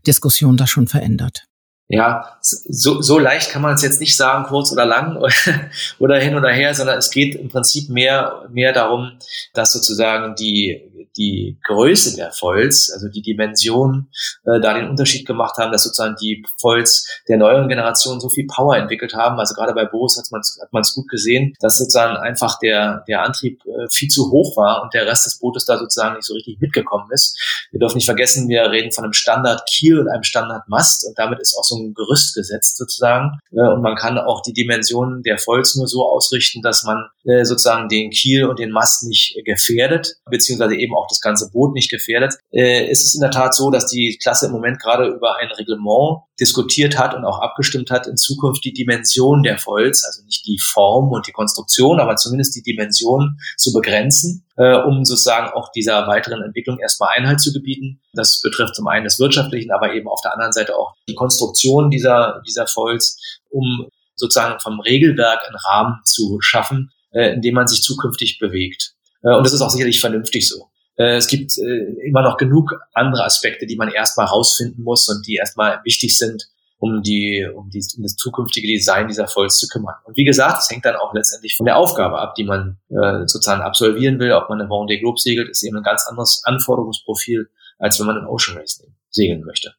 Diskussion 0.06 0.56
da 0.56 0.66
schon 0.66 0.88
verändert? 0.88 1.44
Ja, 1.88 2.38
so, 2.40 3.00
so 3.00 3.18
leicht 3.18 3.50
kann 3.50 3.62
man 3.62 3.74
es 3.74 3.82
jetzt 3.82 4.00
nicht 4.00 4.16
sagen, 4.16 4.44
kurz 4.44 4.72
oder 4.72 4.86
lang 4.86 5.22
oder 6.00 6.18
hin 6.18 6.34
oder 6.34 6.48
her, 6.48 6.74
sondern 6.74 6.98
es 6.98 7.10
geht 7.10 7.36
im 7.36 7.48
Prinzip 7.48 7.90
mehr, 7.90 8.48
mehr 8.50 8.72
darum, 8.72 9.18
dass 9.54 9.72
sozusagen 9.72 10.34
die, 10.34 10.82
die 11.16 11.58
Größe 11.64 12.16
der 12.16 12.32
Foils, 12.32 12.90
also 12.92 13.08
die 13.08 13.22
Dimension, 13.22 14.08
äh, 14.44 14.60
da 14.60 14.74
den 14.74 14.88
Unterschied 14.88 15.26
gemacht 15.26 15.56
haben, 15.58 15.72
dass 15.72 15.84
sozusagen 15.84 16.16
die 16.20 16.44
Foils 16.60 17.06
der 17.28 17.38
neueren 17.38 17.68
Generation 17.68 18.20
so 18.20 18.28
viel 18.28 18.46
Power 18.46 18.76
entwickelt 18.76 19.14
haben. 19.14 19.38
Also 19.38 19.54
gerade 19.54 19.74
bei 19.74 19.84
Boris 19.84 20.16
hat 20.16 20.26
man 20.30 20.40
es 20.40 20.58
hat 20.60 20.72
man's 20.72 20.94
gut 20.94 21.08
gesehen, 21.08 21.54
dass 21.60 21.78
sozusagen 21.78 22.16
einfach 22.16 22.58
der, 22.58 23.04
der 23.08 23.22
Antrieb 23.22 23.60
äh, 23.66 23.88
viel 23.90 24.08
zu 24.08 24.30
hoch 24.30 24.56
war 24.56 24.82
und 24.82 24.94
der 24.94 25.06
Rest 25.06 25.26
des 25.26 25.38
Bootes 25.38 25.64
da 25.64 25.78
sozusagen 25.78 26.16
nicht 26.16 26.26
so 26.26 26.34
richtig 26.34 26.58
mitgekommen 26.60 27.08
ist. 27.10 27.38
Wir 27.70 27.80
dürfen 27.80 27.96
nicht 27.96 28.06
vergessen, 28.06 28.48
wir 28.48 28.70
reden 28.70 28.92
von 28.92 29.04
einem 29.04 29.12
Standard 29.12 29.62
Kiel 29.68 29.98
und 29.98 30.08
einem 30.08 30.22
Standard 30.22 30.68
Mast 30.68 31.06
und 31.06 31.18
damit 31.18 31.40
ist 31.40 31.56
auch 31.58 31.64
so 31.64 31.76
ein 31.76 31.94
Gerüst 31.94 32.34
gesetzt 32.34 32.76
sozusagen. 32.76 33.38
Äh, 33.52 33.60
und 33.60 33.82
man 33.82 33.96
kann 33.96 34.18
auch 34.18 34.42
die 34.42 34.52
Dimensionen 34.52 35.22
der 35.22 35.38
Foils 35.38 35.76
nur 35.76 35.88
so 35.88 36.04
ausrichten, 36.06 36.62
dass 36.62 36.84
man 36.84 37.08
äh, 37.24 37.44
sozusagen 37.44 37.88
den 37.88 38.10
Kiel 38.10 38.44
und 38.44 38.58
den 38.58 38.70
Mast 38.70 39.04
nicht 39.04 39.38
gefährdet, 39.44 40.16
beziehungsweise 40.30 40.76
eben 40.76 40.94
auch 40.94 41.05
das 41.08 41.20
ganze 41.20 41.50
Boot 41.50 41.74
nicht 41.74 41.90
gefährdet. 41.90 42.34
Äh, 42.50 42.88
es 42.88 43.02
ist 43.02 43.14
in 43.14 43.20
der 43.20 43.30
Tat 43.30 43.54
so, 43.54 43.70
dass 43.70 43.86
die 43.86 44.18
Klasse 44.20 44.46
im 44.46 44.52
Moment 44.52 44.80
gerade 44.80 45.06
über 45.06 45.36
ein 45.36 45.50
Reglement 45.52 46.22
diskutiert 46.38 46.98
hat 46.98 47.14
und 47.14 47.24
auch 47.24 47.40
abgestimmt 47.40 47.90
hat, 47.90 48.06
in 48.06 48.16
Zukunft 48.16 48.64
die 48.64 48.72
Dimension 48.72 49.42
der 49.42 49.58
Foils, 49.58 50.04
also 50.04 50.22
nicht 50.24 50.46
die 50.46 50.58
Form 50.58 51.10
und 51.12 51.26
die 51.26 51.32
Konstruktion, 51.32 52.00
aber 52.00 52.16
zumindest 52.16 52.54
die 52.56 52.62
Dimension 52.62 53.38
zu 53.56 53.72
begrenzen, 53.72 54.46
äh, 54.56 54.76
um 54.76 55.04
sozusagen 55.04 55.52
auch 55.52 55.70
dieser 55.72 56.06
weiteren 56.06 56.42
Entwicklung 56.42 56.78
erstmal 56.78 57.10
Einhalt 57.16 57.40
zu 57.40 57.52
gebieten. 57.52 58.00
Das 58.12 58.40
betrifft 58.42 58.74
zum 58.74 58.86
einen 58.88 59.04
des 59.04 59.18
Wirtschaftlichen, 59.18 59.72
aber 59.72 59.94
eben 59.94 60.08
auf 60.08 60.20
der 60.22 60.32
anderen 60.32 60.52
Seite 60.52 60.76
auch 60.76 60.94
die 61.08 61.14
Konstruktion 61.14 61.90
dieser, 61.90 62.42
dieser 62.46 62.66
Foils, 62.66 63.18
um 63.50 63.88
sozusagen 64.16 64.58
vom 64.60 64.80
Regelwerk 64.80 65.46
einen 65.46 65.56
Rahmen 65.56 66.00
zu 66.04 66.38
schaffen, 66.40 66.90
äh, 67.12 67.32
in 67.34 67.42
dem 67.42 67.54
man 67.54 67.66
sich 67.66 67.82
zukünftig 67.82 68.38
bewegt. 68.38 68.94
Äh, 69.22 69.34
und 69.34 69.44
das 69.44 69.52
ist 69.52 69.60
auch 69.60 69.70
sicherlich 69.70 70.00
vernünftig 70.00 70.48
so. 70.48 70.68
Äh, 70.96 71.16
es 71.16 71.26
gibt 71.26 71.58
äh, 71.58 72.06
immer 72.06 72.22
noch 72.22 72.36
genug 72.36 72.74
andere 72.94 73.24
Aspekte, 73.24 73.66
die 73.66 73.76
man 73.76 73.90
erstmal 73.90 74.26
rausfinden 74.26 74.82
muss 74.82 75.08
und 75.08 75.26
die 75.26 75.34
erstmal 75.34 75.80
wichtig 75.84 76.16
sind, 76.16 76.48
um 76.78 77.02
die, 77.02 77.46
um 77.54 77.70
die, 77.70 77.82
um 77.96 78.02
das 78.02 78.16
zukünftige 78.16 78.66
Design 78.66 79.08
dieser 79.08 79.28
Foils 79.28 79.58
zu 79.58 79.68
kümmern. 79.68 79.94
Und 80.04 80.16
wie 80.16 80.24
gesagt, 80.24 80.58
es 80.58 80.70
hängt 80.70 80.84
dann 80.84 80.96
auch 80.96 81.14
letztendlich 81.14 81.56
von 81.56 81.66
der 81.66 81.76
Aufgabe 81.76 82.18
ab, 82.18 82.34
die 82.34 82.44
man 82.44 82.78
äh, 82.88 83.26
sozusagen 83.26 83.62
absolvieren 83.62 84.18
will. 84.18 84.32
Ob 84.32 84.48
man 84.48 84.60
eine 84.60 84.68
Vendée 84.68 84.98
Globe 84.98 85.18
segelt, 85.18 85.48
ist 85.48 85.62
eben 85.62 85.76
ein 85.76 85.82
ganz 85.82 86.06
anderes 86.06 86.42
Anforderungsprofil, 86.44 87.48
als 87.78 87.98
wenn 87.98 88.06
man 88.06 88.18
einen 88.18 88.26
Ocean 88.26 88.56
Race 88.58 88.82
segeln 89.10 89.42
möchte. 89.44 89.74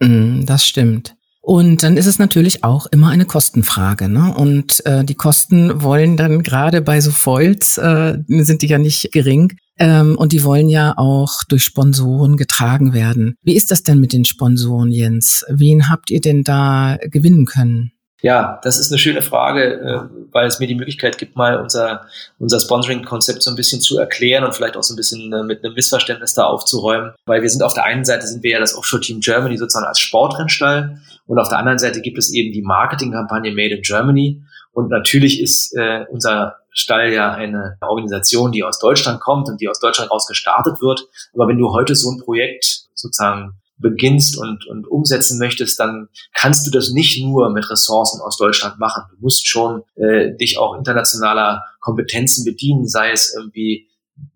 Mm, 0.00 0.44
das 0.46 0.64
stimmt. 0.64 1.16
Und 1.42 1.82
dann 1.82 1.96
ist 1.96 2.06
es 2.06 2.18
natürlich 2.18 2.64
auch 2.64 2.86
immer 2.86 3.08
eine 3.08 3.24
Kostenfrage. 3.24 4.08
Ne? 4.08 4.34
Und 4.36 4.84
äh, 4.84 5.04
die 5.04 5.14
Kosten 5.14 5.82
wollen 5.82 6.16
dann 6.16 6.42
gerade 6.42 6.82
bei 6.82 7.00
so 7.00 7.10
Foils, 7.10 7.78
äh, 7.78 8.18
sind 8.28 8.62
die 8.62 8.68
ja 8.68 8.78
nicht 8.78 9.10
gering, 9.12 9.56
ähm, 9.78 10.16
und 10.18 10.32
die 10.32 10.44
wollen 10.44 10.68
ja 10.68 10.92
auch 10.98 11.42
durch 11.48 11.64
Sponsoren 11.64 12.36
getragen 12.36 12.92
werden. 12.92 13.36
Wie 13.42 13.56
ist 13.56 13.70
das 13.70 13.82
denn 13.82 13.98
mit 13.98 14.12
den 14.12 14.26
Sponsoren, 14.26 14.92
Jens? 14.92 15.44
Wen 15.48 15.88
habt 15.88 16.10
ihr 16.10 16.20
denn 16.20 16.44
da 16.44 16.98
gewinnen 17.00 17.46
können? 17.46 17.92
Ja, 18.22 18.60
das 18.62 18.78
ist 18.78 18.92
eine 18.92 18.98
schöne 18.98 19.22
Frage, 19.22 19.80
äh, 19.80 20.00
weil 20.32 20.46
es 20.46 20.58
mir 20.60 20.66
die 20.66 20.74
Möglichkeit 20.74 21.16
gibt, 21.16 21.36
mal 21.36 21.56
unser, 21.58 22.02
unser 22.38 22.60
Sponsoring-Konzept 22.60 23.42
so 23.42 23.50
ein 23.50 23.56
bisschen 23.56 23.80
zu 23.80 23.98
erklären 23.98 24.44
und 24.44 24.54
vielleicht 24.54 24.76
auch 24.76 24.82
so 24.82 24.92
ein 24.92 24.96
bisschen 24.96 25.32
äh, 25.32 25.42
mit 25.42 25.64
einem 25.64 25.72
Missverständnis 25.72 26.34
da 26.34 26.44
aufzuräumen. 26.44 27.12
Weil 27.24 27.40
wir 27.40 27.48
sind 27.48 27.62
auf 27.62 27.72
der 27.72 27.84
einen 27.84 28.04
Seite 28.04 28.26
sind 28.26 28.42
wir 28.42 28.50
ja 28.50 28.60
das 28.60 28.76
Offshore-Team 28.76 29.20
Germany 29.20 29.56
sozusagen 29.56 29.86
als 29.86 30.00
Sportrennstall 30.00 31.00
und 31.30 31.38
auf 31.38 31.48
der 31.48 31.58
anderen 31.58 31.78
Seite 31.78 32.00
gibt 32.00 32.18
es 32.18 32.32
eben 32.32 32.52
die 32.52 32.60
Marketingkampagne 32.60 33.52
Made 33.52 33.76
in 33.76 33.82
Germany. 33.82 34.42
Und 34.72 34.90
natürlich 34.90 35.40
ist 35.40 35.72
äh, 35.76 36.04
unser 36.10 36.56
Stall 36.72 37.12
ja 37.12 37.30
eine 37.30 37.78
Organisation, 37.82 38.50
die 38.50 38.64
aus 38.64 38.80
Deutschland 38.80 39.20
kommt 39.20 39.48
und 39.48 39.60
die 39.60 39.68
aus 39.68 39.78
Deutschland 39.78 40.10
raus 40.10 40.26
gestartet 40.26 40.82
wird. 40.82 41.06
Aber 41.32 41.46
wenn 41.46 41.58
du 41.58 41.72
heute 41.72 41.94
so 41.94 42.10
ein 42.10 42.18
Projekt 42.18 42.88
sozusagen 42.94 43.52
beginnst 43.76 44.38
und, 44.38 44.66
und 44.66 44.88
umsetzen 44.88 45.38
möchtest, 45.38 45.78
dann 45.78 46.08
kannst 46.34 46.66
du 46.66 46.72
das 46.72 46.90
nicht 46.90 47.22
nur 47.24 47.50
mit 47.50 47.70
Ressourcen 47.70 48.20
aus 48.22 48.36
Deutschland 48.36 48.80
machen. 48.80 49.04
Du 49.10 49.16
musst 49.20 49.46
schon 49.46 49.84
äh, 49.94 50.36
dich 50.36 50.58
auch 50.58 50.76
internationaler 50.76 51.62
Kompetenzen 51.78 52.44
bedienen, 52.44 52.88
sei 52.88 53.12
es 53.12 53.32
irgendwie 53.38 53.86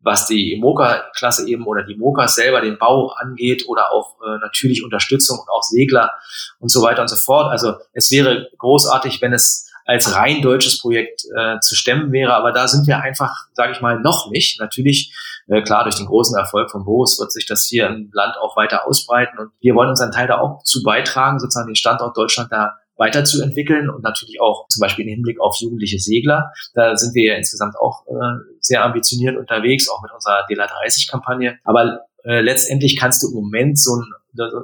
was 0.02 0.26
die 0.26 0.58
Moka-Klasse 0.60 1.48
eben 1.48 1.66
oder 1.66 1.82
die 1.82 1.96
Mokas 1.96 2.34
selber 2.34 2.60
den 2.60 2.78
Bau 2.78 3.08
angeht 3.16 3.64
oder 3.68 3.92
auch 3.92 4.16
äh, 4.22 4.38
natürlich 4.40 4.84
Unterstützung 4.84 5.38
und 5.38 5.48
auch 5.48 5.62
Segler 5.62 6.10
und 6.58 6.70
so 6.70 6.82
weiter 6.82 7.02
und 7.02 7.08
so 7.08 7.16
fort. 7.16 7.50
Also 7.50 7.74
es 7.92 8.10
wäre 8.10 8.48
großartig, 8.58 9.22
wenn 9.22 9.32
es 9.32 9.70
als 9.86 10.14
rein 10.14 10.40
deutsches 10.40 10.80
Projekt 10.80 11.24
äh, 11.36 11.58
zu 11.60 11.74
stemmen 11.74 12.12
wäre. 12.12 12.34
Aber 12.34 12.52
da 12.52 12.68
sind 12.68 12.86
wir 12.86 13.00
einfach, 13.00 13.30
sage 13.52 13.72
ich 13.72 13.80
mal, 13.80 14.00
noch 14.00 14.30
nicht. 14.30 14.58
Natürlich, 14.60 15.14
äh, 15.48 15.62
klar, 15.62 15.84
durch 15.84 15.96
den 15.96 16.06
großen 16.06 16.36
Erfolg 16.38 16.70
von 16.70 16.84
Boris 16.84 17.18
wird 17.20 17.32
sich 17.32 17.46
das 17.46 17.66
hier 17.68 17.86
im 17.86 18.10
Land 18.12 18.36
auch 18.40 18.56
weiter 18.56 18.86
ausbreiten. 18.86 19.38
Und 19.38 19.50
wir 19.60 19.74
wollen 19.74 19.90
unseren 19.90 20.10
Teil 20.10 20.26
da 20.26 20.38
auch 20.38 20.62
zu 20.64 20.82
beitragen, 20.82 21.38
sozusagen 21.38 21.68
den 21.68 21.76
Standort 21.76 22.16
Deutschland 22.16 22.50
da 22.50 22.78
weiterzuentwickeln 22.96 23.90
und 23.90 24.02
natürlich 24.02 24.40
auch 24.40 24.66
zum 24.68 24.80
Beispiel 24.80 25.04
im 25.04 25.10
Hinblick 25.10 25.40
auf 25.40 25.56
jugendliche 25.56 25.98
Segler. 25.98 26.52
Da 26.74 26.96
sind 26.96 27.14
wir 27.14 27.32
ja 27.32 27.36
insgesamt 27.36 27.76
auch 27.76 28.06
äh, 28.06 28.54
sehr 28.60 28.84
ambitioniert 28.84 29.36
unterwegs, 29.36 29.88
auch 29.88 30.02
mit 30.02 30.12
unserer 30.12 30.44
DELA 30.48 30.66
30 30.66 31.08
Kampagne. 31.08 31.58
Aber 31.64 32.00
äh, 32.24 32.40
letztendlich 32.40 32.96
kannst 32.96 33.22
du 33.22 33.28
im 33.28 33.34
Moment 33.34 33.78
so 33.78 33.96
ein 33.96 34.04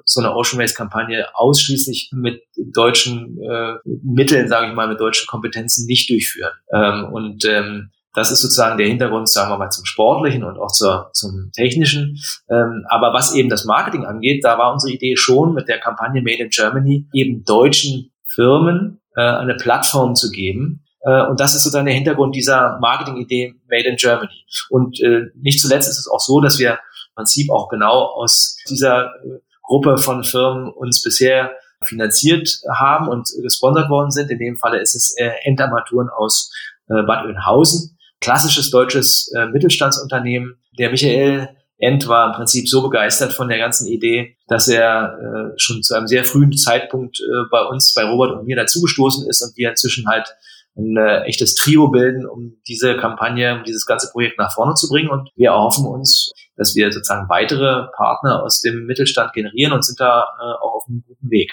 so 0.04 0.20
eine 0.20 0.34
Ocean 0.34 0.60
Race 0.60 0.74
Kampagne 0.74 1.26
ausschließlich 1.34 2.10
mit 2.12 2.42
deutschen 2.56 3.38
äh, 3.40 3.74
Mitteln, 4.02 4.48
sage 4.48 4.68
ich 4.68 4.74
mal, 4.74 4.88
mit 4.88 4.98
deutschen 4.98 5.28
Kompetenzen 5.28 5.86
nicht 5.86 6.10
durchführen. 6.10 6.52
Ähm, 6.72 7.04
und 7.12 7.44
ähm, 7.44 7.90
das 8.14 8.32
ist 8.32 8.40
sozusagen 8.40 8.76
der 8.76 8.88
Hintergrund, 8.88 9.28
sagen 9.28 9.52
wir 9.52 9.58
mal, 9.58 9.70
zum 9.70 9.84
Sportlichen 9.84 10.42
und 10.42 10.58
auch 10.58 10.72
zur, 10.72 11.10
zum 11.12 11.50
Technischen. 11.52 12.18
Ähm, 12.50 12.84
aber 12.88 13.12
was 13.12 13.34
eben 13.34 13.48
das 13.48 13.64
Marketing 13.64 14.04
angeht, 14.04 14.44
da 14.44 14.58
war 14.58 14.72
unsere 14.72 14.92
Idee 14.92 15.16
schon 15.16 15.54
mit 15.54 15.68
der 15.68 15.78
Kampagne 15.78 16.20
Made 16.20 16.42
in 16.42 16.50
Germany 16.50 17.06
eben 17.12 17.44
deutschen 17.44 18.10
Firmen 18.40 19.00
äh, 19.16 19.20
eine 19.20 19.54
Plattform 19.54 20.14
zu 20.14 20.30
geben, 20.30 20.84
äh, 21.02 21.26
und 21.26 21.40
das 21.40 21.54
ist 21.54 21.64
sozusagen 21.64 21.86
der 21.86 21.94
Hintergrund 21.94 22.34
dieser 22.34 22.78
Marketing-Idee 22.80 23.54
Made 23.68 23.88
in 23.88 23.96
Germany. 23.96 24.44
Und 24.68 25.00
äh, 25.00 25.26
nicht 25.34 25.60
zuletzt 25.60 25.88
ist 25.88 25.98
es 25.98 26.08
auch 26.08 26.20
so, 26.20 26.40
dass 26.40 26.58
wir 26.58 26.72
im 26.72 27.14
Prinzip 27.16 27.50
auch 27.50 27.68
genau 27.68 28.04
aus 28.04 28.56
dieser 28.68 29.06
äh, 29.24 29.40
Gruppe 29.62 29.98
von 29.98 30.24
Firmen 30.24 30.70
uns 30.70 31.02
bisher 31.02 31.52
finanziert 31.82 32.60
haben 32.78 33.08
und 33.08 33.28
gesponsert 33.42 33.88
worden 33.88 34.10
sind. 34.10 34.30
In 34.30 34.38
dem 34.38 34.56
Falle 34.56 34.80
ist 34.80 34.94
es 34.94 35.14
äh, 35.16 35.30
Endarmaturen 35.44 36.08
aus 36.10 36.52
äh, 36.88 37.02
Bad 37.02 37.24
Oeynhausen. 37.24 37.96
Klassisches 38.20 38.70
deutsches 38.70 39.32
äh, 39.34 39.46
Mittelstandsunternehmen. 39.46 40.60
Der 40.78 40.90
Michael 40.90 41.48
End 41.80 42.06
war 42.08 42.28
im 42.28 42.32
Prinzip 42.34 42.68
so 42.68 42.82
begeistert 42.82 43.32
von 43.32 43.48
der 43.48 43.58
ganzen 43.58 43.86
Idee, 43.86 44.36
dass 44.46 44.68
er 44.68 45.18
äh, 45.18 45.58
schon 45.58 45.82
zu 45.82 45.94
einem 45.94 46.06
sehr 46.06 46.24
frühen 46.24 46.52
Zeitpunkt 46.52 47.20
äh, 47.20 47.48
bei 47.50 47.62
uns, 47.62 47.94
bei 47.94 48.04
Robert 48.04 48.32
und 48.32 48.46
mir 48.46 48.56
dazugestoßen 48.56 49.28
ist 49.28 49.42
und 49.42 49.56
wir 49.56 49.70
inzwischen 49.70 50.06
halt 50.06 50.28
ein 50.76 50.96
äh, 50.96 51.22
echtes 51.22 51.54
Trio 51.54 51.88
bilden, 51.88 52.26
um 52.26 52.60
diese 52.68 52.96
Kampagne, 52.96 53.56
um 53.56 53.64
dieses 53.64 53.86
ganze 53.86 54.10
Projekt 54.12 54.38
nach 54.38 54.52
vorne 54.52 54.74
zu 54.74 54.88
bringen. 54.88 55.08
Und 55.08 55.30
wir 55.34 55.50
erhoffen 55.50 55.86
uns, 55.86 56.32
dass 56.56 56.74
wir 56.74 56.92
sozusagen 56.92 57.28
weitere 57.28 57.88
Partner 57.96 58.42
aus 58.42 58.60
dem 58.60 58.86
Mittelstand 58.86 59.32
generieren 59.32 59.72
und 59.72 59.84
sind 59.84 59.98
da 60.00 60.24
äh, 60.38 60.64
auch 60.64 60.74
auf 60.76 60.84
einem 60.88 61.02
guten 61.06 61.30
Weg. 61.30 61.52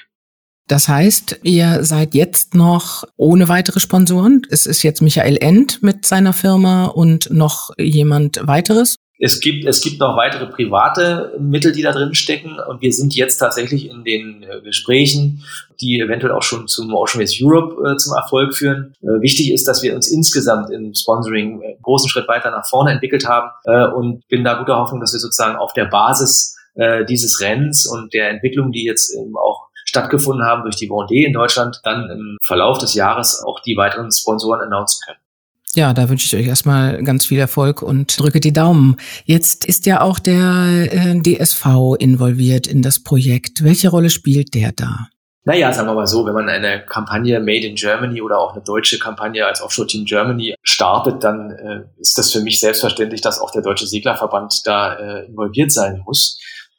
Das 0.67 0.89
heißt, 0.89 1.39
ihr 1.43 1.86
seid 1.86 2.13
jetzt 2.13 2.53
noch 2.53 3.05
ohne 3.15 3.48
weitere 3.48 3.79
Sponsoren. 3.79 4.41
Es 4.50 4.65
ist 4.65 4.84
jetzt 4.84 5.01
Michael 5.01 5.38
End 5.38 5.81
mit 5.81 6.05
seiner 6.05 6.34
Firma 6.34 6.88
und 6.88 7.29
noch 7.31 7.69
jemand 7.77 8.46
weiteres. 8.46 8.98
Es 9.19 9.39
gibt, 9.39 9.65
es 9.65 9.81
gibt 9.81 10.00
noch 10.00 10.15
weitere 10.15 10.45
private 10.45 11.36
Mittel, 11.39 11.71
die 11.71 11.81
da 11.81 11.91
drin 11.91 12.13
stecken. 12.13 12.59
Und 12.59 12.81
wir 12.81 12.93
sind 12.93 13.15
jetzt 13.15 13.38
tatsächlich 13.38 13.89
in 13.89 14.03
den 14.03 14.43
äh, 14.43 14.62
Gesprächen, 14.62 15.43
die 15.81 16.00
eventuell 16.00 16.33
auch 16.33 16.43
schon 16.43 16.67
zum 16.67 16.93
Ocean 16.93 17.21
Race 17.21 17.38
Europe 17.41 17.75
äh, 17.81 17.97
zum 17.97 18.15
Erfolg 18.15 18.55
führen. 18.55 18.93
Äh, 19.01 19.21
wichtig 19.21 19.51
ist, 19.51 19.67
dass 19.67 19.81
wir 19.81 19.95
uns 19.95 20.12
insgesamt 20.12 20.69
im 20.69 20.93
Sponsoring 20.93 21.63
einen 21.63 21.81
großen 21.81 22.09
Schritt 22.09 22.27
weiter 22.27 22.51
nach 22.51 22.67
vorne 22.67 22.91
entwickelt 22.91 23.27
haben 23.27 23.50
äh, 23.65 23.88
und 23.88 24.27
bin 24.27 24.43
da 24.43 24.53
guter 24.53 24.77
Hoffnung, 24.77 25.01
dass 25.01 25.13
wir 25.13 25.19
sozusagen 25.19 25.57
auf 25.57 25.74
der 25.74 25.86
Basis 25.86 26.55
äh, 26.75 27.03
dieses 27.05 27.41
Rennens 27.41 27.88
und 27.88 28.13
der 28.13 28.29
Entwicklung, 28.29 28.71
die 28.71 28.86
jetzt 28.86 29.12
eben 29.15 29.36
auch 29.36 29.67
stattgefunden 29.86 30.45
haben 30.45 30.63
durch 30.63 30.75
die 30.75 30.89
Vendée 30.89 31.25
in 31.25 31.33
Deutschland, 31.33 31.79
dann 31.83 32.09
im 32.09 32.38
Verlauf 32.43 32.77
des 32.77 32.93
Jahres 32.93 33.43
auch 33.43 33.62
die 33.62 33.77
weiteren 33.77 34.12
Sponsoren 34.12 34.62
announcen 34.62 35.01
können. 35.05 35.19
Ja, 35.75 35.93
da 35.93 36.09
wünsche 36.09 36.25
ich 36.25 36.41
euch 36.41 36.47
erstmal 36.47 37.03
ganz 37.03 37.25
viel 37.25 37.39
Erfolg 37.39 37.81
und 37.81 38.19
drücke 38.19 38.39
die 38.39 38.53
Daumen. 38.53 38.97
Jetzt 39.25 39.65
ist 39.65 39.86
ja 39.86 40.01
auch 40.01 40.17
der 40.19 40.88
äh, 40.91 41.19
DSV 41.21 41.95
involviert 42.00 42.67
in 42.67 42.81
das 42.81 43.00
Projekt. 43.00 43.63
Welche 43.63 43.89
Rolle 43.89 44.09
spielt 44.09 44.55
der 44.55 44.71
da? 44.71 45.07
Naja, 45.43 45.71
sagen 45.71 45.88
wir 45.88 45.93
mal 45.93 46.07
so, 46.07 46.25
wenn 46.25 46.33
man 46.33 46.50
eine 46.50 46.86
Kampagne 46.86 47.39
Made 47.39 47.65
in 47.65 47.75
Germany 47.75 48.21
oder 48.21 48.38
auch 48.38 48.53
eine 48.53 48.62
deutsche 48.63 49.00
Kampagne 49.00 49.45
als 49.45 49.62
Offshore 49.62 49.88
Team 49.88 50.03
Germany 50.03 50.55
startet, 50.62 51.24
dann 51.24 51.51
äh, 51.51 52.01
ist 52.01 52.17
das 52.17 52.33
für 52.33 52.41
mich 52.41 52.59
selbstverständlich, 52.59 53.21
dass 53.21 53.39
auch 53.39 53.51
der 53.51 53.62
Deutsche 53.62 53.88
Seglerverband 53.88 54.67
da 54.67 54.95
äh, 54.95 55.25
involviert 55.25 55.71
sein 55.71 56.01
muss 56.05 56.38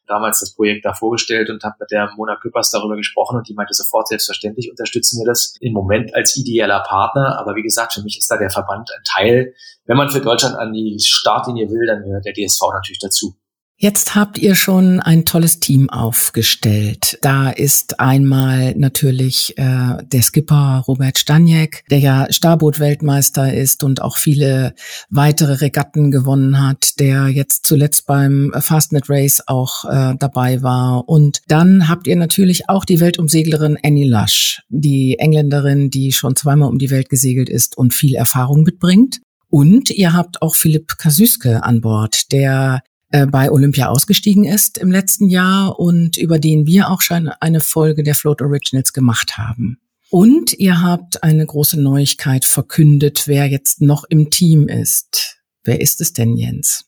damals 0.09 0.41
das 0.41 0.55
Projekt 0.55 0.85
da 0.85 0.93
vorgestellt 0.95 1.50
und 1.50 1.62
habe 1.62 1.77
mit 1.81 1.91
der 1.91 2.11
Mona 2.17 2.37
Küppers 2.37 2.71
darüber 2.71 2.97
gesprochen 2.97 3.37
und 3.37 3.49
die 3.49 3.55
meinte 3.55 3.75
sofort, 3.75 4.09
selbstverständlich 4.09 4.71
unterstützen 4.71 5.21
wir 5.21 5.27
das 5.27 5.55
im 5.61 5.73
Moment 5.73 6.15
als 6.15 6.37
ideeller 6.37 6.81
Partner. 6.81 7.38
Aber 7.38 7.55
wie 7.55 7.62
gesagt, 7.62 7.95
für 7.95 8.03
mich 8.03 8.19
ist 8.19 8.31
da 8.31 8.37
der 8.37 8.50
Verband 8.50 8.91
ein 8.97 9.03
Teil. 9.05 9.55
Wenn 9.87 9.97
man 9.97 10.11
für 10.11 10.21
Deutschland 10.21 10.57
an 10.57 10.73
die 10.73 10.99
Startlinie 11.00 11.69
will, 11.71 11.87
dann 11.87 12.03
gehört 12.03 12.25
der 12.25 12.33
DSV 12.33 12.61
natürlich 12.73 13.00
dazu. 13.00 13.35
Jetzt 13.80 14.16
habt 14.16 14.38
ihr 14.38 14.56
schon 14.56 14.99
ein 14.99 15.25
tolles 15.25 15.61
Team 15.61 15.88
aufgestellt. 15.88 17.16
Da 17.23 17.49
ist 17.49 18.00
einmal 18.00 18.75
natürlich 18.75 19.56
äh, 19.56 20.02
der 20.02 20.23
Skipper 20.23 20.82
Robert 20.88 21.16
Staniek, 21.16 21.85
der 21.88 22.00
ja 22.00 22.26
Starboot-Weltmeister 22.28 23.54
ist 23.54 23.85
und 23.85 24.02
auch 24.02 24.16
viele 24.16 24.75
weitere 25.11 25.52
Regatten 25.61 26.11
gewonnen 26.11 26.61
hat, 26.61 26.99
der 26.99 27.28
jetzt 27.28 27.66
zuletzt 27.66 28.08
beim 28.08 28.52
Fastnet 28.58 29.08
Race 29.08 29.44
auch 29.47 29.85
äh, 29.85 30.16
dabei 30.18 30.61
war. 30.62 31.08
Und 31.08 31.42
dann 31.47 31.88
habt 31.88 32.08
ihr 32.08 32.16
natürlich 32.16 32.68
auch 32.68 32.85
die 32.85 32.99
Weltumseglerin 32.99 33.78
Annie 33.85 34.08
Lush, 34.08 34.61
die 34.70 35.20
Engländerin, 35.20 35.88
die 35.88 36.11
schon 36.11 36.35
zweimal 36.35 36.68
um 36.68 36.80
die 36.80 36.90
Welt 36.90 37.11
gesegelt 37.11 37.49
ist 37.49 37.78
und 37.78 37.94
viel 37.94 38.16
Erfahrung 38.16 38.64
mitbringt. 38.64 39.20
Und 39.50 39.90
ihr 39.90 40.14
habt 40.14 40.42
auch 40.42 40.56
Philipp 40.56 40.99
Kasüske 40.99 41.62
an 41.62 41.80
Bord, 41.80 42.32
der 42.32 42.82
äh, 43.11 43.27
bei 43.27 43.50
Olympia 43.50 43.88
ausgestiegen 43.88 44.45
ist 44.45 44.79
im 44.79 44.91
letzten 44.91 45.29
Jahr 45.29 45.79
und 45.79 46.17
über 46.17 46.38
den 46.38 46.67
wir 46.67 46.91
auch 46.91 47.00
schon 47.00 47.29
eine 47.41 47.61
Folge 47.61 48.03
der 48.03 48.15
Float 48.15 48.43
Originals 48.43 48.93
gemacht 48.93 49.38
haben. 49.38 49.79
Und 50.11 50.55
ihr 50.55 50.83
habt 50.83 51.23
eine 51.23 51.45
große 51.45 51.81
Neuigkeit 51.81 52.45
verkündet, 52.45 53.25
wer 53.27 53.47
jetzt 53.47 53.81
noch 53.81 54.05
im 54.09 54.31
Team 54.31 54.69
ist. 54.69 55.38
Wer 55.65 55.81
ist 55.81 56.00
es 56.00 56.12
denn, 56.12 56.37
Jens? 56.37 56.85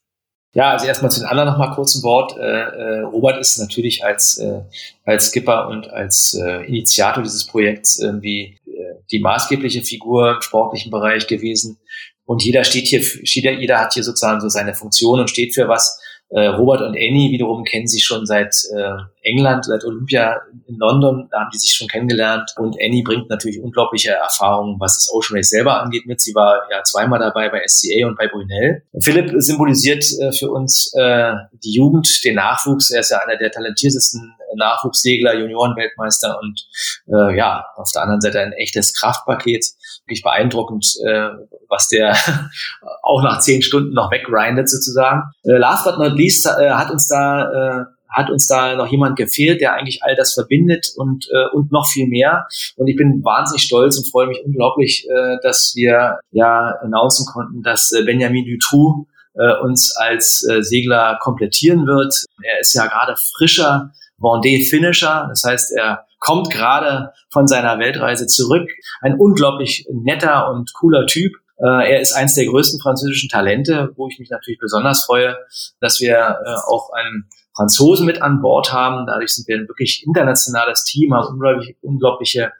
Ja, 0.52 0.72
also 0.72 0.86
erstmal 0.86 1.12
zu 1.12 1.20
den 1.20 1.28
anderen 1.28 1.48
noch 1.50 1.58
mal 1.58 1.74
kurz 1.74 1.94
ein 1.94 2.02
Wort. 2.02 2.36
Äh, 2.36 2.40
äh, 2.40 3.00
Robert 3.02 3.38
ist 3.38 3.58
natürlich 3.58 4.04
als, 4.04 4.38
äh, 4.38 4.62
als 5.04 5.28
Skipper 5.28 5.68
und 5.68 5.88
als 5.90 6.34
äh, 6.34 6.66
Initiator 6.66 7.22
dieses 7.22 7.46
Projekts 7.46 7.98
irgendwie 7.98 8.58
äh, 8.66 8.94
die 9.12 9.20
maßgebliche 9.20 9.82
Figur 9.82 10.34
im 10.36 10.42
sportlichen 10.42 10.90
Bereich 10.90 11.26
gewesen. 11.28 11.78
Und 12.24 12.42
jeder 12.42 12.64
steht 12.64 12.86
hier, 12.86 13.00
jeder, 13.22 13.52
jeder 13.52 13.78
hat 13.78 13.94
hier 13.94 14.02
sozusagen 14.02 14.40
so 14.40 14.48
seine 14.48 14.74
Funktion 14.74 15.20
und 15.20 15.30
steht 15.30 15.54
für 15.54 15.68
was. 15.68 16.00
Äh, 16.30 16.46
Robert 16.46 16.80
und 16.80 16.94
Annie 16.96 17.32
wiederum 17.32 17.64
kennen 17.64 17.88
sich 17.88 18.04
schon 18.04 18.24
seit 18.24 18.54
äh, 18.76 18.92
England, 19.22 19.64
seit 19.64 19.84
Olympia 19.84 20.40
in 20.68 20.76
London, 20.78 21.28
da 21.30 21.40
haben 21.40 21.50
die 21.52 21.58
sich 21.58 21.72
schon 21.72 21.88
kennengelernt. 21.88 22.54
Und 22.56 22.76
Annie 22.80 23.02
bringt 23.02 23.28
natürlich 23.28 23.60
unglaubliche 23.60 24.12
Erfahrungen, 24.12 24.78
was 24.78 24.94
das 24.94 25.12
Ocean 25.12 25.36
Race 25.36 25.50
selber 25.50 25.82
angeht 25.82 26.06
mit. 26.06 26.20
Sie 26.20 26.34
war 26.34 26.62
ja 26.70 26.82
zweimal 26.84 27.18
dabei 27.18 27.48
bei 27.48 27.62
SCA 27.66 28.06
und 28.06 28.16
bei 28.16 28.28
Brunel. 28.28 28.82
Philipp 29.00 29.32
symbolisiert 29.38 30.04
äh, 30.20 30.30
für 30.30 30.50
uns 30.50 30.92
äh, 30.96 31.32
die 31.64 31.74
Jugend, 31.74 32.24
den 32.24 32.36
Nachwuchs. 32.36 32.90
Er 32.90 33.00
ist 33.00 33.10
ja 33.10 33.18
einer 33.18 33.36
der 33.36 33.50
talentiertesten 33.50 34.34
Nachwuchssegler, 34.56 35.38
Juniorenweltmeister 35.38 36.38
und 36.40 36.66
äh, 37.08 37.36
ja, 37.36 37.66
auf 37.76 37.90
der 37.92 38.02
anderen 38.02 38.20
Seite 38.20 38.40
ein 38.40 38.52
echtes 38.52 38.94
Kraftpaket. 38.94 39.64
Wirklich 40.04 40.22
beeindruckend, 40.22 40.86
äh, 41.06 41.28
was 41.68 41.88
der 41.88 42.16
auch 43.02 43.22
nach 43.22 43.40
zehn 43.40 43.62
Stunden 43.62 43.92
noch 43.92 44.10
weggrindet 44.10 44.68
sozusagen. 44.68 45.22
Äh, 45.44 45.58
last 45.58 45.84
but 45.84 45.98
not 45.98 46.16
least 46.16 46.46
äh, 46.46 46.70
hat 46.70 46.90
uns 46.90 47.08
da 47.08 47.80
äh, 47.80 47.84
hat 48.10 48.30
uns 48.30 48.46
da 48.46 48.74
noch 48.74 48.88
jemand 48.88 49.16
gefehlt, 49.16 49.60
der 49.60 49.74
eigentlich 49.74 50.02
all 50.02 50.16
das 50.16 50.34
verbindet 50.34 50.92
und, 50.96 51.28
äh, 51.32 51.46
und 51.54 51.70
noch 51.72 51.88
viel 51.88 52.08
mehr. 52.08 52.46
Und 52.76 52.88
ich 52.88 52.96
bin 52.96 53.22
wahnsinnig 53.22 53.62
stolz 53.62 53.96
und 53.98 54.10
freue 54.10 54.26
mich 54.26 54.42
unglaublich, 54.44 55.06
äh, 55.08 55.36
dass 55.42 55.72
wir 55.76 56.18
ja 56.32 56.74
announcen 56.82 57.26
konnten, 57.26 57.62
dass 57.62 57.92
äh, 57.92 58.02
Benjamin 58.02 58.44
Dutroux 58.44 59.06
äh, 59.34 59.54
uns 59.62 59.94
als 59.96 60.44
äh, 60.50 60.62
Segler 60.62 61.18
komplettieren 61.22 61.86
wird. 61.86 62.12
Er 62.42 62.60
ist 62.60 62.74
ja 62.74 62.86
gerade 62.86 63.14
frischer 63.16 63.92
Vendée-Finisher, 64.20 65.26
das 65.28 65.42
heißt, 65.44 65.72
er 65.76 66.06
kommt 66.18 66.50
gerade 66.50 67.12
von 67.30 67.48
seiner 67.48 67.78
Weltreise 67.78 68.26
zurück. 68.26 68.70
Ein 69.00 69.16
unglaublich 69.18 69.86
netter 69.90 70.50
und 70.50 70.72
cooler 70.74 71.06
Typ. 71.06 71.32
Äh, 71.58 71.92
er 71.92 72.00
ist 72.00 72.12
eins 72.12 72.34
der 72.34 72.46
größten 72.46 72.80
französischen 72.80 73.28
Talente, 73.28 73.90
wo 73.96 74.08
ich 74.08 74.18
mich 74.18 74.30
natürlich 74.30 74.60
besonders 74.60 75.04
freue, 75.04 75.36
dass 75.80 76.00
wir 76.00 76.14
äh, 76.14 76.54
auch 76.68 76.90
einen 76.92 77.28
Franzosen 77.56 78.06
mit 78.06 78.22
an 78.22 78.40
Bord 78.40 78.72
haben. 78.72 79.06
Dadurch 79.06 79.34
sind 79.34 79.48
wir 79.48 79.56
ein 79.56 79.68
wirklich 79.68 80.04
internationales 80.06 80.84
Team, 80.84 81.12
haben 81.14 81.34
unglaublich, 81.34 81.76
unglaubliche 81.82 82.52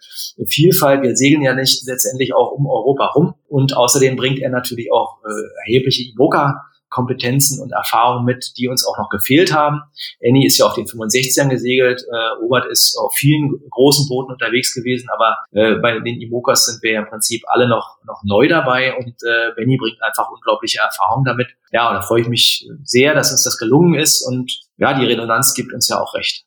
Vielfalt. 0.46 1.02
Wir 1.02 1.16
segeln 1.16 1.42
ja 1.42 1.54
nicht 1.54 1.86
letztendlich 1.86 2.34
auch 2.34 2.52
um 2.52 2.66
Europa 2.66 3.06
rum. 3.14 3.34
Und 3.48 3.76
außerdem 3.76 4.16
bringt 4.16 4.40
er 4.40 4.50
natürlich 4.50 4.92
auch 4.92 5.18
äh, 5.24 5.70
erhebliche 5.70 6.02
IBOKA 6.02 6.69
Kompetenzen 6.90 7.62
und 7.62 7.72
Erfahrungen 7.72 8.24
mit, 8.24 8.52
die 8.58 8.68
uns 8.68 8.86
auch 8.86 8.98
noch 8.98 9.08
gefehlt 9.08 9.54
haben. 9.54 9.80
Annie 10.22 10.46
ist 10.46 10.58
ja 10.58 10.66
auf 10.66 10.74
den 10.74 10.86
65ern 10.86 11.48
gesegelt, 11.48 12.02
äh, 12.10 12.42
Robert 12.42 12.66
ist 12.70 12.96
auf 12.98 13.14
vielen 13.14 13.60
großen 13.70 14.08
Booten 14.08 14.32
unterwegs 14.32 14.74
gewesen, 14.74 15.08
aber 15.14 15.36
äh, 15.52 15.76
bei 15.76 15.98
den 16.00 16.20
Imokas 16.20 16.66
sind 16.66 16.82
wir 16.82 16.92
ja 16.92 17.00
im 17.00 17.08
Prinzip 17.08 17.42
alle 17.46 17.68
noch, 17.68 17.98
noch 18.04 18.22
neu 18.24 18.48
dabei 18.48 18.96
und 18.96 19.14
äh, 19.22 19.54
Benny 19.56 19.76
bringt 19.78 20.02
einfach 20.02 20.30
unglaubliche 20.30 20.80
Erfahrungen 20.80 21.24
damit. 21.24 21.48
Ja, 21.72 21.88
und 21.88 21.94
da 21.94 22.02
freue 22.02 22.22
ich 22.22 22.28
mich 22.28 22.68
sehr, 22.82 23.14
dass 23.14 23.30
uns 23.30 23.44
das 23.44 23.56
gelungen 23.56 23.94
ist 23.94 24.22
und 24.22 24.60
ja, 24.76 24.98
die 24.98 25.06
Redundanz 25.06 25.54
gibt 25.54 25.72
uns 25.72 25.88
ja 25.88 26.00
auch 26.00 26.14
recht. 26.14 26.44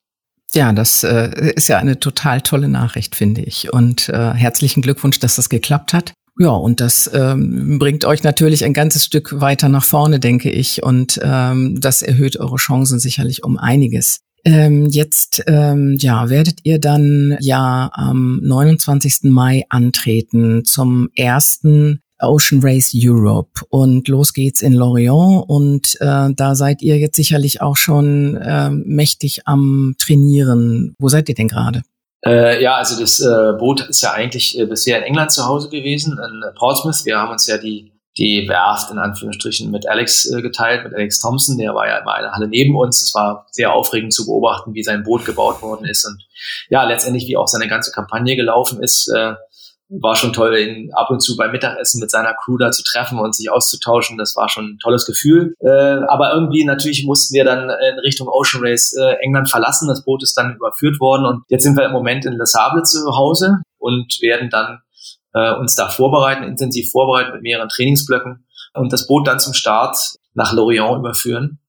Ja, 0.56 0.72
das 0.72 1.04
äh, 1.04 1.54
ist 1.56 1.68
ja 1.68 1.80
eine 1.80 2.00
total 2.00 2.42
tolle 2.42 2.70
Nachricht, 2.70 3.16
finde 3.16 3.42
ich. 3.42 3.74
Und 3.74 4.10
äh, 4.10 4.34
herzlichen 4.34 4.82
Glückwunsch, 4.82 5.20
dass 5.20 5.36
das 5.36 5.50
geklappt 5.50 5.94
hat. 5.94 6.14
Ja, 6.40 6.50
und 6.50 6.80
das 6.80 7.10
ähm, 7.14 7.78
bringt 7.80 8.06
euch 8.06 8.24
natürlich 8.24 8.66
ein 8.66 8.74
ganzes 8.74 9.06
Stück 9.06 9.40
weiter 9.40 9.70
nach 9.70 9.84
vorne, 9.84 10.20
denke 10.20 10.50
ich. 10.50 10.84
Und 10.84 11.20
ähm, 11.24 11.80
das 11.80 12.02
erhöht 12.02 12.38
eure 12.38 12.58
Chancen 12.58 13.00
sicherlich 13.00 13.44
um 13.44 13.58
einiges. 13.58 14.20
Ähm, 14.46 14.88
jetzt 14.88 15.44
ähm, 15.48 15.96
ja, 16.00 16.30
werdet 16.30 16.60
ihr 16.64 16.80
dann 16.80 17.38
ja 17.40 17.90
am 17.94 18.40
29. 18.44 19.32
Mai 19.32 19.64
antreten 19.70 20.66
zum 20.66 21.10
ersten 21.16 22.02
Ocean 22.20 22.62
Race 22.62 22.92
Europe 22.96 23.62
und 23.70 24.08
los 24.08 24.34
geht's 24.34 24.62
in 24.62 24.74
Lorient 24.74 25.44
und 25.48 25.96
äh, 26.00 26.30
da 26.34 26.56
seid 26.56 26.82
ihr 26.82 26.98
jetzt 26.98 27.16
sicherlich 27.16 27.62
auch 27.62 27.76
schon 27.76 28.38
äh, 28.38 28.70
mächtig 28.70 29.42
am 29.46 29.96
Trainieren. 29.98 30.96
Wo 31.00 31.10
seid 31.10 31.30
ihr 31.30 31.36
denn 31.36 31.48
gerade? 31.48 31.82
Äh, 32.26 32.64
ja, 32.64 32.76
also 32.76 33.00
das 33.00 33.20
äh, 33.20 33.58
Boot 33.60 33.82
ist 33.82 34.02
ja 34.02 34.14
eigentlich 34.14 34.58
äh, 34.58 34.66
bisher 34.66 34.98
in 35.00 35.04
England 35.04 35.32
zu 35.32 35.46
Hause 35.46 35.70
gewesen, 35.70 36.14
in 36.14 36.44
Portsmouth. 36.58 37.04
Wir 37.04 37.18
haben 37.18 37.32
uns 37.32 37.48
ja 37.48 37.58
die, 37.58 37.92
die 38.18 38.48
Werft 38.48 38.92
in 38.92 38.98
Anführungsstrichen 38.98 39.70
mit 39.70 39.90
Alex 39.90 40.32
äh, 40.32 40.42
geteilt, 40.42 40.86
mit 40.86 40.94
Alex 40.94 41.20
Thompson. 41.20 41.58
Der 41.58 41.76
war 41.76 41.86
ja 41.86 41.98
immer 41.98 42.14
eine 42.14 42.32
Halle 42.32 42.48
neben 42.48 42.78
uns. 42.78 43.04
Es 43.04 43.14
war 43.14 43.48
sehr 43.52 43.74
aufregend 43.74 44.14
zu 44.14 44.26
beobachten, 44.26 44.74
wie 44.74 44.84
sein 44.84 45.04
Boot 45.04 45.26
gebaut 45.26 45.62
worden 45.62 45.86
ist 45.86 46.06
und 46.06 46.24
ja, 46.70 46.86
letztendlich 46.86 47.28
wie 47.28 47.36
auch 47.36 47.48
seine 47.48 47.68
ganze 47.68 47.92
Kampagne 47.92 48.38
gelaufen 48.38 48.82
ist. 48.82 49.12
War 50.02 50.16
schon 50.16 50.34
toll, 50.34 50.58
ihn 50.58 50.92
ab 50.94 51.10
und 51.10 51.22
zu 51.22 51.36
beim 51.36 51.52
Mittagessen 51.52 52.00
mit 52.00 52.10
seiner 52.10 52.34
Crew 52.34 52.58
da 52.58 52.72
zu 52.72 52.84
treffen 52.84 53.20
und 53.20 53.36
sich 53.36 53.52
auszutauschen. 53.52 54.18
Das 54.18 54.36
war 54.36 54.50
schon 54.50 54.66
ein 54.66 54.80
tolles 54.80 55.06
Gefühl. 55.06 55.54
Äh, 55.60 56.04
aber 56.08 56.34
irgendwie 56.34 56.66
natürlich 56.66 57.06
mussten 57.06 57.36
wir 57.36 57.46
dann 57.46 57.70
in 57.70 58.00
Richtung 58.00 58.28
Ocean 58.28 58.64
Race 58.64 58.94
äh, 58.94 59.16
England 59.22 59.50
verlassen. 59.50 59.88
Das 59.88 60.04
Boot 60.04 60.24
ist 60.24 60.36
dann 60.38 60.56
überführt 60.56 61.00
worden 61.00 61.26
und 61.26 61.44
jetzt 61.50 61.64
sind 61.64 61.78
wir 61.78 61.86
im 61.86 61.92
Moment 61.92 62.26
in 62.26 62.34
Le 62.34 62.46
Sable 62.46 62.84
zu 62.84 63.00
Hause 63.16 63.62
und 63.78 64.20
werden 64.22 64.50
dann 64.50 64.80
äh, 65.34 65.54
uns 65.54 65.76
da 65.76 65.90
vorbereiten, 65.90 66.44
intensiv 66.44 66.92
vorbereiten 66.92 67.34
mit 67.34 67.42
mehreren 67.42 67.70
Trainingsblöcken 67.70 68.46
und 68.74 68.94
das 68.94 69.08
Boot 69.08 69.28
dann 69.28 69.40
zum 69.40 69.54
Start 69.54 69.98
nach 70.34 70.54
Lorient 70.54 71.00
überführen, 71.00 71.60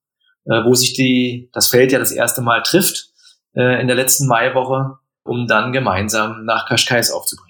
äh, 0.44 0.64
wo 0.64 0.74
sich 0.74 0.94
die, 0.94 1.50
das 1.52 1.68
Feld 1.68 1.92
ja 1.92 1.98
das 1.98 2.12
erste 2.12 2.42
Mal 2.42 2.62
trifft 2.62 3.08
äh, 3.54 3.80
in 3.80 3.86
der 3.86 3.96
letzten 3.96 4.26
Maiwoche, 4.26 4.98
um 5.24 5.46
dann 5.46 5.72
gemeinsam 5.72 6.44
nach 6.44 6.66
Cascais 6.66 7.10
aufzubringen. 7.10 7.43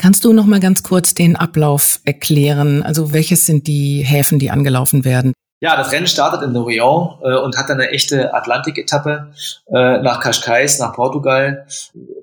Kannst 0.00 0.24
du 0.24 0.32
noch 0.32 0.46
mal 0.46 0.60
ganz 0.60 0.84
kurz 0.84 1.12
den 1.14 1.34
Ablauf 1.34 2.00
erklären? 2.04 2.84
Also 2.84 3.12
welches 3.12 3.46
sind 3.46 3.66
die 3.66 4.04
Häfen, 4.04 4.38
die 4.38 4.52
angelaufen 4.52 5.04
werden? 5.04 5.32
Ja, 5.60 5.76
das 5.76 5.90
Rennen 5.90 6.06
startet 6.06 6.42
in 6.42 6.52
Lorient 6.52 7.18
äh, 7.20 7.34
und 7.34 7.56
hat 7.58 7.68
dann 7.68 7.80
eine 7.80 7.90
echte 7.90 8.32
Atlantik-Etappe 8.32 9.32
äh, 9.66 9.98
nach 10.02 10.20
Cascais, 10.20 10.78
nach 10.78 10.94
Portugal. 10.94 11.66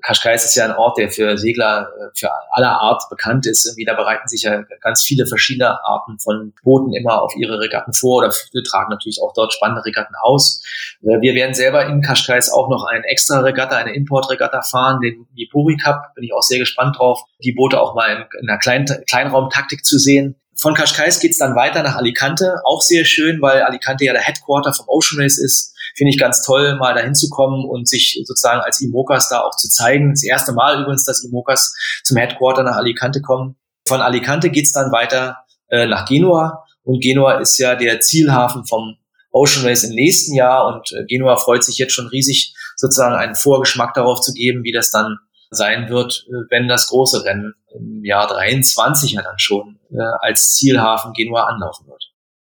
Cascais 0.00 0.46
ist 0.46 0.54
ja 0.54 0.64
ein 0.64 0.72
Ort, 0.72 0.96
der 0.96 1.10
für 1.10 1.36
Segler 1.36 1.90
äh, 2.00 2.08
für 2.14 2.30
aller 2.52 2.80
Art 2.80 3.02
bekannt 3.10 3.46
ist. 3.46 3.66
Irgendwie 3.66 3.84
da 3.84 3.92
bereiten 3.92 4.26
sich 4.26 4.44
ja 4.44 4.62
ganz 4.80 5.02
viele 5.02 5.26
verschiedene 5.26 5.84
Arten 5.84 6.18
von 6.18 6.54
Booten 6.62 6.94
immer 6.94 7.20
auf 7.20 7.36
ihre 7.36 7.60
Regatten 7.60 7.92
vor 7.92 8.18
oder 8.18 8.30
viele 8.30 8.62
tragen 8.62 8.88
natürlich 8.88 9.20
auch 9.22 9.34
dort 9.34 9.52
spannende 9.52 9.84
Regatten 9.84 10.14
aus. 10.22 10.62
Äh, 11.02 11.20
wir 11.20 11.34
werden 11.34 11.52
selber 11.52 11.84
in 11.84 12.00
Cascais 12.00 12.50
auch 12.50 12.70
noch 12.70 12.86
eine 12.86 13.04
extra 13.04 13.40
Regatta, 13.40 13.76
eine 13.76 13.94
Import-Regatta 13.94 14.62
fahren, 14.62 15.02
den 15.02 15.26
Nipuri 15.34 15.76
Cup. 15.76 16.14
Bin 16.14 16.24
ich 16.24 16.32
auch 16.32 16.42
sehr 16.42 16.58
gespannt 16.58 16.98
drauf, 16.98 17.20
die 17.44 17.52
Boote 17.52 17.82
auch 17.82 17.94
mal 17.94 18.16
in, 18.16 18.24
in 18.40 18.48
einer 18.48 18.58
Klein 18.58 18.86
Kleinraumtaktik 19.06 19.84
zu 19.84 19.98
sehen. 19.98 20.36
Von 20.60 20.74
Cascais 20.74 21.20
geht's 21.20 21.38
dann 21.38 21.54
weiter 21.54 21.82
nach 21.82 21.96
Alicante, 21.96 22.56
auch 22.64 22.80
sehr 22.80 23.04
schön, 23.04 23.40
weil 23.42 23.62
Alicante 23.62 24.04
ja 24.04 24.12
der 24.12 24.22
Headquarter 24.22 24.72
vom 24.72 24.86
Ocean 24.88 25.20
Race 25.20 25.38
ist. 25.38 25.74
Finde 25.96 26.10
ich 26.10 26.18
ganz 26.18 26.42
toll, 26.42 26.76
mal 26.76 26.94
dahin 26.94 27.14
zu 27.14 27.28
kommen 27.30 27.64
und 27.64 27.88
sich 27.88 28.22
sozusagen 28.24 28.60
als 28.60 28.80
Imokas 28.80 29.28
da 29.28 29.40
auch 29.40 29.56
zu 29.56 29.68
zeigen. 29.68 30.10
Das 30.10 30.24
erste 30.24 30.52
Mal 30.52 30.80
übrigens, 30.80 31.04
dass 31.04 31.24
Imokas 31.24 31.74
zum 32.04 32.16
Headquarter 32.16 32.62
nach 32.62 32.76
Alicante 32.76 33.22
kommen. 33.22 33.56
Von 33.86 34.00
Alicante 34.00 34.50
geht's 34.50 34.72
dann 34.72 34.92
weiter 34.92 35.38
äh, 35.68 35.86
nach 35.86 36.06
Genua 36.06 36.64
und 36.86 37.02
Genua 37.02 37.38
ist 37.40 37.58
ja 37.58 37.74
der 37.74 38.00
Zielhafen 38.00 38.64
vom 38.64 38.96
Ocean 39.32 39.66
Race 39.66 39.84
im 39.84 39.94
nächsten 39.94 40.34
Jahr 40.34 40.66
und 40.68 40.92
äh, 40.92 41.04
Genua 41.06 41.36
freut 41.36 41.64
sich 41.64 41.78
jetzt 41.78 41.92
schon 41.92 42.06
riesig, 42.06 42.54
sozusagen 42.76 43.16
einen 43.16 43.34
Vorgeschmack 43.34 43.92
darauf 43.94 44.20
zu 44.20 44.32
geben, 44.32 44.62
wie 44.62 44.72
das 44.72 44.90
dann 44.90 45.18
sein 45.50 45.88
wird, 45.88 46.26
äh, 46.28 46.50
wenn 46.50 46.68
das 46.68 46.88
große 46.88 47.24
Rennen 47.24 47.54
im 47.74 48.04
Jahr 48.04 48.26
23 48.26 49.12
ja 49.12 49.22
dann 49.22 49.38
schon 49.38 49.78
äh, 49.90 49.96
als 50.20 50.54
Zielhafen 50.54 51.12
Genua 51.12 51.44
anlaufen 51.44 51.86
wird. 51.86 52.02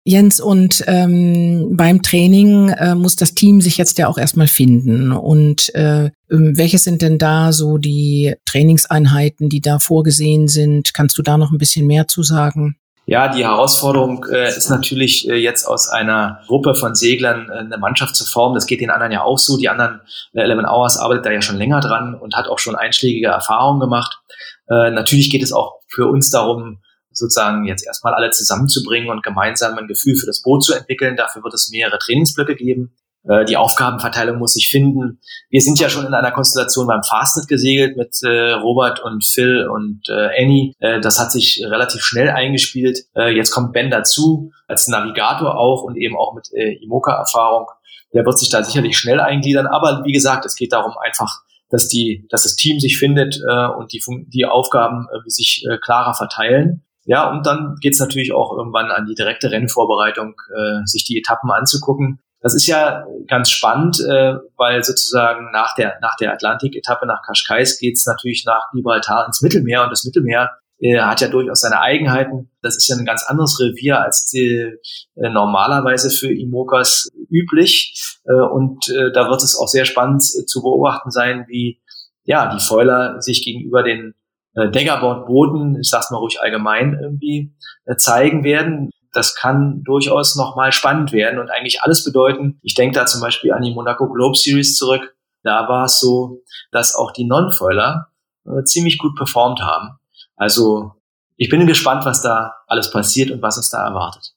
Jens, 0.05 0.41
und 0.41 0.83
ähm, 0.87 1.77
beim 1.77 2.01
Training 2.01 2.69
äh, 2.69 2.93
muss 2.93 3.15
das 3.15 3.35
Team 3.35 3.61
sich 3.61 3.77
jetzt 3.77 3.97
ja 3.97 4.09
auch 4.09 4.17
erstmal 4.17 4.47
finden. 4.47 5.13
Und 5.13 5.73
äh, 5.75 6.11
ähm, 6.29 6.57
welche 6.57 6.77
sind 6.77 7.01
denn 7.01 7.17
da 7.17 7.53
so 7.53 7.77
die 7.77 8.35
Trainingseinheiten, 8.45 9.47
die 9.47 9.61
da 9.61 9.79
vorgesehen 9.79 10.49
sind? 10.49 10.93
Kannst 10.93 11.17
du 11.17 11.21
da 11.21 11.37
noch 11.37 11.51
ein 11.51 11.57
bisschen 11.57 11.87
mehr 11.87 12.09
zu 12.09 12.21
sagen? 12.21 12.75
Ja, 13.05 13.27
die 13.27 13.43
Herausforderung 13.43 14.25
äh, 14.31 14.47
ist 14.47 14.69
natürlich 14.69 15.27
äh, 15.27 15.35
jetzt 15.35 15.65
aus 15.65 15.89
einer 15.89 16.39
Gruppe 16.47 16.73
von 16.73 16.95
Seglern 16.95 17.49
äh, 17.49 17.59
eine 17.59 17.77
Mannschaft 17.77 18.15
zu 18.15 18.23
formen. 18.25 18.55
Das 18.55 18.65
geht 18.65 18.79
den 18.79 18.91
anderen 18.91 19.11
ja 19.11 19.23
auch 19.23 19.37
so. 19.37 19.57
Die 19.57 19.67
anderen, 19.67 19.99
äh, 20.31 20.41
Eleven 20.41 20.65
Hours 20.65 20.97
arbeitet 20.97 21.25
da 21.25 21.31
ja 21.31 21.41
schon 21.41 21.57
länger 21.57 21.81
dran 21.81 22.15
und 22.15 22.35
hat 22.35 22.47
auch 22.47 22.59
schon 22.59 22.75
einschlägige 22.75 23.27
Erfahrungen 23.27 23.81
gemacht. 23.81 24.19
Äh, 24.69 24.91
natürlich 24.91 25.29
geht 25.29 25.43
es 25.43 25.51
auch 25.51 25.81
für 25.89 26.07
uns 26.07 26.29
darum, 26.29 26.81
sozusagen 27.11 27.65
jetzt 27.65 27.85
erstmal 27.85 28.13
alle 28.13 28.31
zusammenzubringen 28.31 29.09
und 29.09 29.21
gemeinsam 29.21 29.77
ein 29.77 29.87
Gefühl 29.87 30.15
für 30.15 30.25
das 30.25 30.41
Boot 30.41 30.63
zu 30.63 30.73
entwickeln. 30.73 31.17
Dafür 31.17 31.43
wird 31.43 31.53
es 31.53 31.69
mehrere 31.71 31.99
Trainingsblöcke 31.99 32.55
geben. 32.55 32.95
Äh, 33.27 33.45
die 33.45 33.57
Aufgabenverteilung 33.57 34.37
muss 34.37 34.53
sich 34.53 34.69
finden. 34.69 35.19
Wir 35.49 35.61
sind 35.61 35.79
ja 35.79 35.89
schon 35.89 36.05
in 36.05 36.13
einer 36.13 36.31
Konstellation 36.31 36.87
beim 36.87 37.03
Fastnet 37.03 37.47
gesegelt 37.47 37.97
mit 37.97 38.21
äh, 38.23 38.51
Robert 38.51 39.01
und 39.03 39.23
Phil 39.23 39.67
und 39.67 40.01
äh, 40.09 40.41
Annie. 40.41 40.73
Äh, 40.79 40.99
das 40.99 41.19
hat 41.19 41.31
sich 41.31 41.63
relativ 41.63 42.01
schnell 42.03 42.29
eingespielt. 42.29 42.99
Äh, 43.15 43.35
jetzt 43.35 43.51
kommt 43.51 43.73
Ben 43.73 43.89
dazu 43.89 44.51
als 44.67 44.87
Navigator 44.87 45.57
auch 45.57 45.83
und 45.83 45.95
eben 45.95 46.17
auch 46.17 46.33
mit 46.33 46.51
äh, 46.53 46.73
Imoca-Erfahrung. 46.83 47.67
Der 48.13 48.25
wird 48.25 48.37
sich 48.37 48.49
da 48.49 48.63
sicherlich 48.63 48.97
schnell 48.97 49.19
eingliedern. 49.19 49.67
Aber 49.67 50.03
wie 50.05 50.11
gesagt, 50.11 50.45
es 50.45 50.55
geht 50.55 50.73
darum 50.73 50.93
einfach, 50.97 51.41
dass 51.69 51.87
die, 51.87 52.27
dass 52.29 52.43
das 52.43 52.55
Team 52.55 52.79
sich 52.79 52.99
findet 52.99 53.39
äh, 53.49 53.67
und 53.67 53.93
die, 53.93 54.01
die 54.27 54.45
Aufgaben 54.45 55.07
äh, 55.11 55.29
sich 55.29 55.65
äh, 55.69 55.77
klarer 55.77 56.13
verteilen. 56.13 56.83
Ja, 57.05 57.29
und 57.29 57.45
dann 57.45 57.75
geht's 57.81 57.99
natürlich 57.99 58.31
auch 58.31 58.55
irgendwann 58.55 58.91
an 58.91 59.05
die 59.05 59.15
direkte 59.15 59.51
Rennvorbereitung, 59.51 60.35
äh, 60.55 60.85
sich 60.85 61.03
die 61.03 61.17
Etappen 61.17 61.51
anzugucken. 61.51 62.19
Das 62.43 62.53
ist 62.53 62.67
ja 62.67 63.05
ganz 63.27 63.49
spannend, 63.49 64.01
äh, 64.01 64.35
weil 64.57 64.83
sozusagen 64.83 65.49
nach 65.53 65.75
der, 65.75 65.97
nach 66.01 66.17
der 66.17 66.33
Atlantik-Etappe 66.33 67.07
nach 67.07 67.21
Kaschkais 67.25 67.79
geht's 67.79 68.05
natürlich 68.05 68.43
nach 68.45 68.69
Gibraltar 68.73 69.25
ins 69.25 69.41
Mittelmeer 69.41 69.83
und 69.83 69.91
das 69.91 70.03
Mittelmeer 70.03 70.51
äh, 70.79 70.99
hat 70.99 71.21
ja 71.21 71.29
durchaus 71.29 71.61
seine 71.61 71.79
Eigenheiten. 71.79 72.51
Das 72.61 72.75
ist 72.75 72.89
ja 72.89 72.97
ein 72.97 73.05
ganz 73.05 73.23
anderes 73.23 73.57
Revier 73.61 74.01
als 74.01 74.25
die, 74.25 74.75
äh, 75.15 75.29
normalerweise 75.29 76.09
für 76.11 76.33
Imokas 76.33 77.07
üblich. 77.31 78.19
Äh, 78.25 78.33
und 78.33 78.89
äh, 78.89 79.13
da 79.13 79.29
wird 79.29 79.41
es 79.41 79.57
auch 79.57 79.69
sehr 79.69 79.85
spannend 79.85 80.21
äh, 80.37 80.45
zu 80.45 80.61
beobachten 80.61 81.11
sein, 81.11 81.45
wie 81.47 81.81
ja 82.25 82.53
die 82.53 82.61
Foiler 82.61 83.21
sich 83.21 83.45
gegenüber 83.45 83.83
den 83.83 84.15
äh, 84.55 84.69
Daggerboard-Booten, 84.69 85.79
ich 85.79 85.87
sag's 85.87 86.11
mal 86.11 86.17
ruhig 86.17 86.41
allgemein 86.41 86.99
irgendwie, 87.01 87.55
äh, 87.85 87.95
zeigen 87.95 88.43
werden 88.43 88.91
das 89.13 89.35
kann 89.35 89.83
durchaus 89.83 90.35
nochmal 90.35 90.71
spannend 90.71 91.11
werden 91.13 91.39
und 91.39 91.49
eigentlich 91.49 91.81
alles 91.81 92.03
bedeuten. 92.03 92.59
Ich 92.61 92.73
denke 92.73 92.95
da 92.95 93.05
zum 93.05 93.21
Beispiel 93.21 93.53
an 93.53 93.61
die 93.61 93.73
Monaco 93.73 94.09
Globe 94.09 94.35
Series 94.35 94.75
zurück. 94.75 95.15
Da 95.43 95.67
war 95.69 95.85
es 95.85 95.99
so, 95.99 96.41
dass 96.71 96.95
auch 96.95 97.11
die 97.11 97.25
Non-Foiler 97.25 98.07
äh, 98.45 98.63
ziemlich 98.63 98.97
gut 98.97 99.15
performt 99.15 99.61
haben. 99.61 99.99
Also 100.35 100.93
ich 101.37 101.49
bin 101.49 101.65
gespannt, 101.67 102.05
was 102.05 102.21
da 102.21 102.55
alles 102.67 102.91
passiert 102.91 103.31
und 103.31 103.41
was 103.41 103.57
uns 103.57 103.69
da 103.69 103.85
erwartet. 103.85 104.33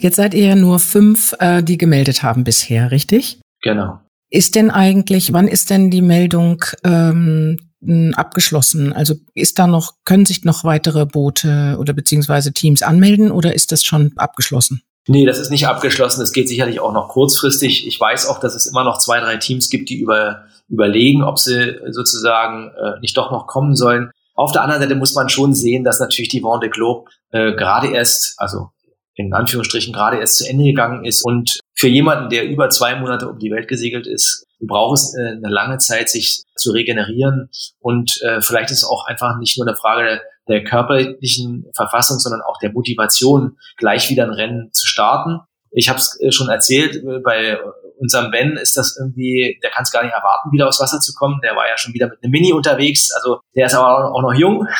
Jetzt 0.00 0.16
seid 0.16 0.34
ihr 0.34 0.46
ja 0.46 0.56
nur 0.56 0.78
fünf, 0.78 1.34
äh, 1.38 1.62
die 1.62 1.78
gemeldet 1.78 2.22
haben 2.22 2.44
bisher, 2.44 2.90
richtig? 2.90 3.40
Genau. 3.62 4.00
Ist 4.30 4.54
denn 4.54 4.70
eigentlich, 4.70 5.32
wann 5.32 5.46
ist 5.46 5.70
denn 5.70 5.90
die 5.90 6.02
Meldung 6.02 6.64
ähm, 6.84 7.71
abgeschlossen? 8.14 8.92
Also 8.92 9.14
ist 9.34 9.58
da 9.58 9.66
noch, 9.66 9.94
können 10.04 10.26
sich 10.26 10.44
noch 10.44 10.64
weitere 10.64 11.06
Boote 11.06 11.76
oder 11.78 11.92
beziehungsweise 11.92 12.52
Teams 12.52 12.82
anmelden 12.82 13.30
oder 13.30 13.54
ist 13.54 13.72
das 13.72 13.82
schon 13.82 14.12
abgeschlossen? 14.16 14.82
Nee, 15.08 15.26
das 15.26 15.38
ist 15.38 15.50
nicht 15.50 15.66
abgeschlossen. 15.66 16.22
Es 16.22 16.32
geht 16.32 16.48
sicherlich 16.48 16.78
auch 16.78 16.92
noch 16.92 17.08
kurzfristig. 17.08 17.86
Ich 17.88 17.98
weiß 17.98 18.28
auch, 18.28 18.38
dass 18.38 18.54
es 18.54 18.66
immer 18.66 18.84
noch 18.84 18.98
zwei, 18.98 19.18
drei 19.18 19.36
Teams 19.36 19.68
gibt, 19.68 19.90
die 19.90 19.98
über, 19.98 20.44
überlegen, 20.68 21.24
ob 21.24 21.38
sie 21.38 21.76
sozusagen 21.90 22.70
äh, 22.70 23.00
nicht 23.00 23.16
doch 23.16 23.32
noch 23.32 23.48
kommen 23.48 23.74
sollen. 23.74 24.10
Auf 24.34 24.52
der 24.52 24.62
anderen 24.62 24.80
Seite 24.80 24.94
muss 24.94 25.14
man 25.14 25.28
schon 25.28 25.54
sehen, 25.54 25.82
dass 25.82 25.98
natürlich 25.98 26.28
die 26.28 26.42
Vendée 26.42 26.70
Globe 26.70 27.10
äh, 27.30 27.52
gerade 27.52 27.88
erst, 27.88 28.34
also 28.36 28.70
in 29.14 29.34
Anführungsstrichen 29.34 29.92
gerade 29.92 30.18
erst 30.18 30.36
zu 30.36 30.48
Ende 30.48 30.64
gegangen 30.64 31.04
ist 31.04 31.22
und 31.24 31.60
für 31.74 31.88
jemanden, 31.88 32.30
der 32.30 32.48
über 32.48 32.70
zwei 32.70 32.94
Monate 32.98 33.28
um 33.28 33.38
die 33.38 33.50
Welt 33.50 33.68
gesegelt 33.68 34.06
ist, 34.06 34.46
braucht 34.66 34.98
es 34.98 35.14
äh, 35.16 35.36
eine 35.36 35.48
lange 35.48 35.78
Zeit, 35.78 36.08
sich 36.08 36.44
zu 36.56 36.72
regenerieren 36.72 37.50
und 37.80 38.20
äh, 38.22 38.40
vielleicht 38.40 38.70
ist 38.70 38.78
es 38.78 38.88
auch 38.88 39.06
einfach 39.06 39.38
nicht 39.38 39.58
nur 39.58 39.66
eine 39.66 39.76
Frage 39.76 40.20
der 40.48 40.64
körperlichen 40.64 41.66
Verfassung, 41.74 42.18
sondern 42.18 42.42
auch 42.42 42.58
der 42.58 42.72
Motivation, 42.72 43.58
gleich 43.76 44.10
wieder 44.10 44.24
ein 44.24 44.32
Rennen 44.32 44.72
zu 44.72 44.86
starten. 44.86 45.40
Ich 45.70 45.88
habe 45.88 45.98
es 45.98 46.18
äh, 46.20 46.32
schon 46.32 46.48
erzählt, 46.48 46.96
äh, 46.96 47.18
bei 47.20 47.58
unserem 47.98 48.30
Ben 48.30 48.56
ist 48.56 48.76
das 48.76 48.96
irgendwie, 48.98 49.58
der 49.62 49.70
kann 49.70 49.82
es 49.82 49.90
gar 49.90 50.02
nicht 50.02 50.12
erwarten, 50.12 50.50
wieder 50.52 50.68
aufs 50.68 50.80
Wasser 50.80 51.00
zu 51.00 51.12
kommen. 51.14 51.40
Der 51.42 51.56
war 51.56 51.68
ja 51.68 51.76
schon 51.76 51.94
wieder 51.94 52.08
mit 52.08 52.22
einem 52.22 52.30
Mini 52.30 52.52
unterwegs, 52.52 53.12
also 53.14 53.40
der 53.54 53.66
ist 53.66 53.74
aber 53.74 54.12
auch 54.12 54.22
noch 54.22 54.34
jung. 54.34 54.66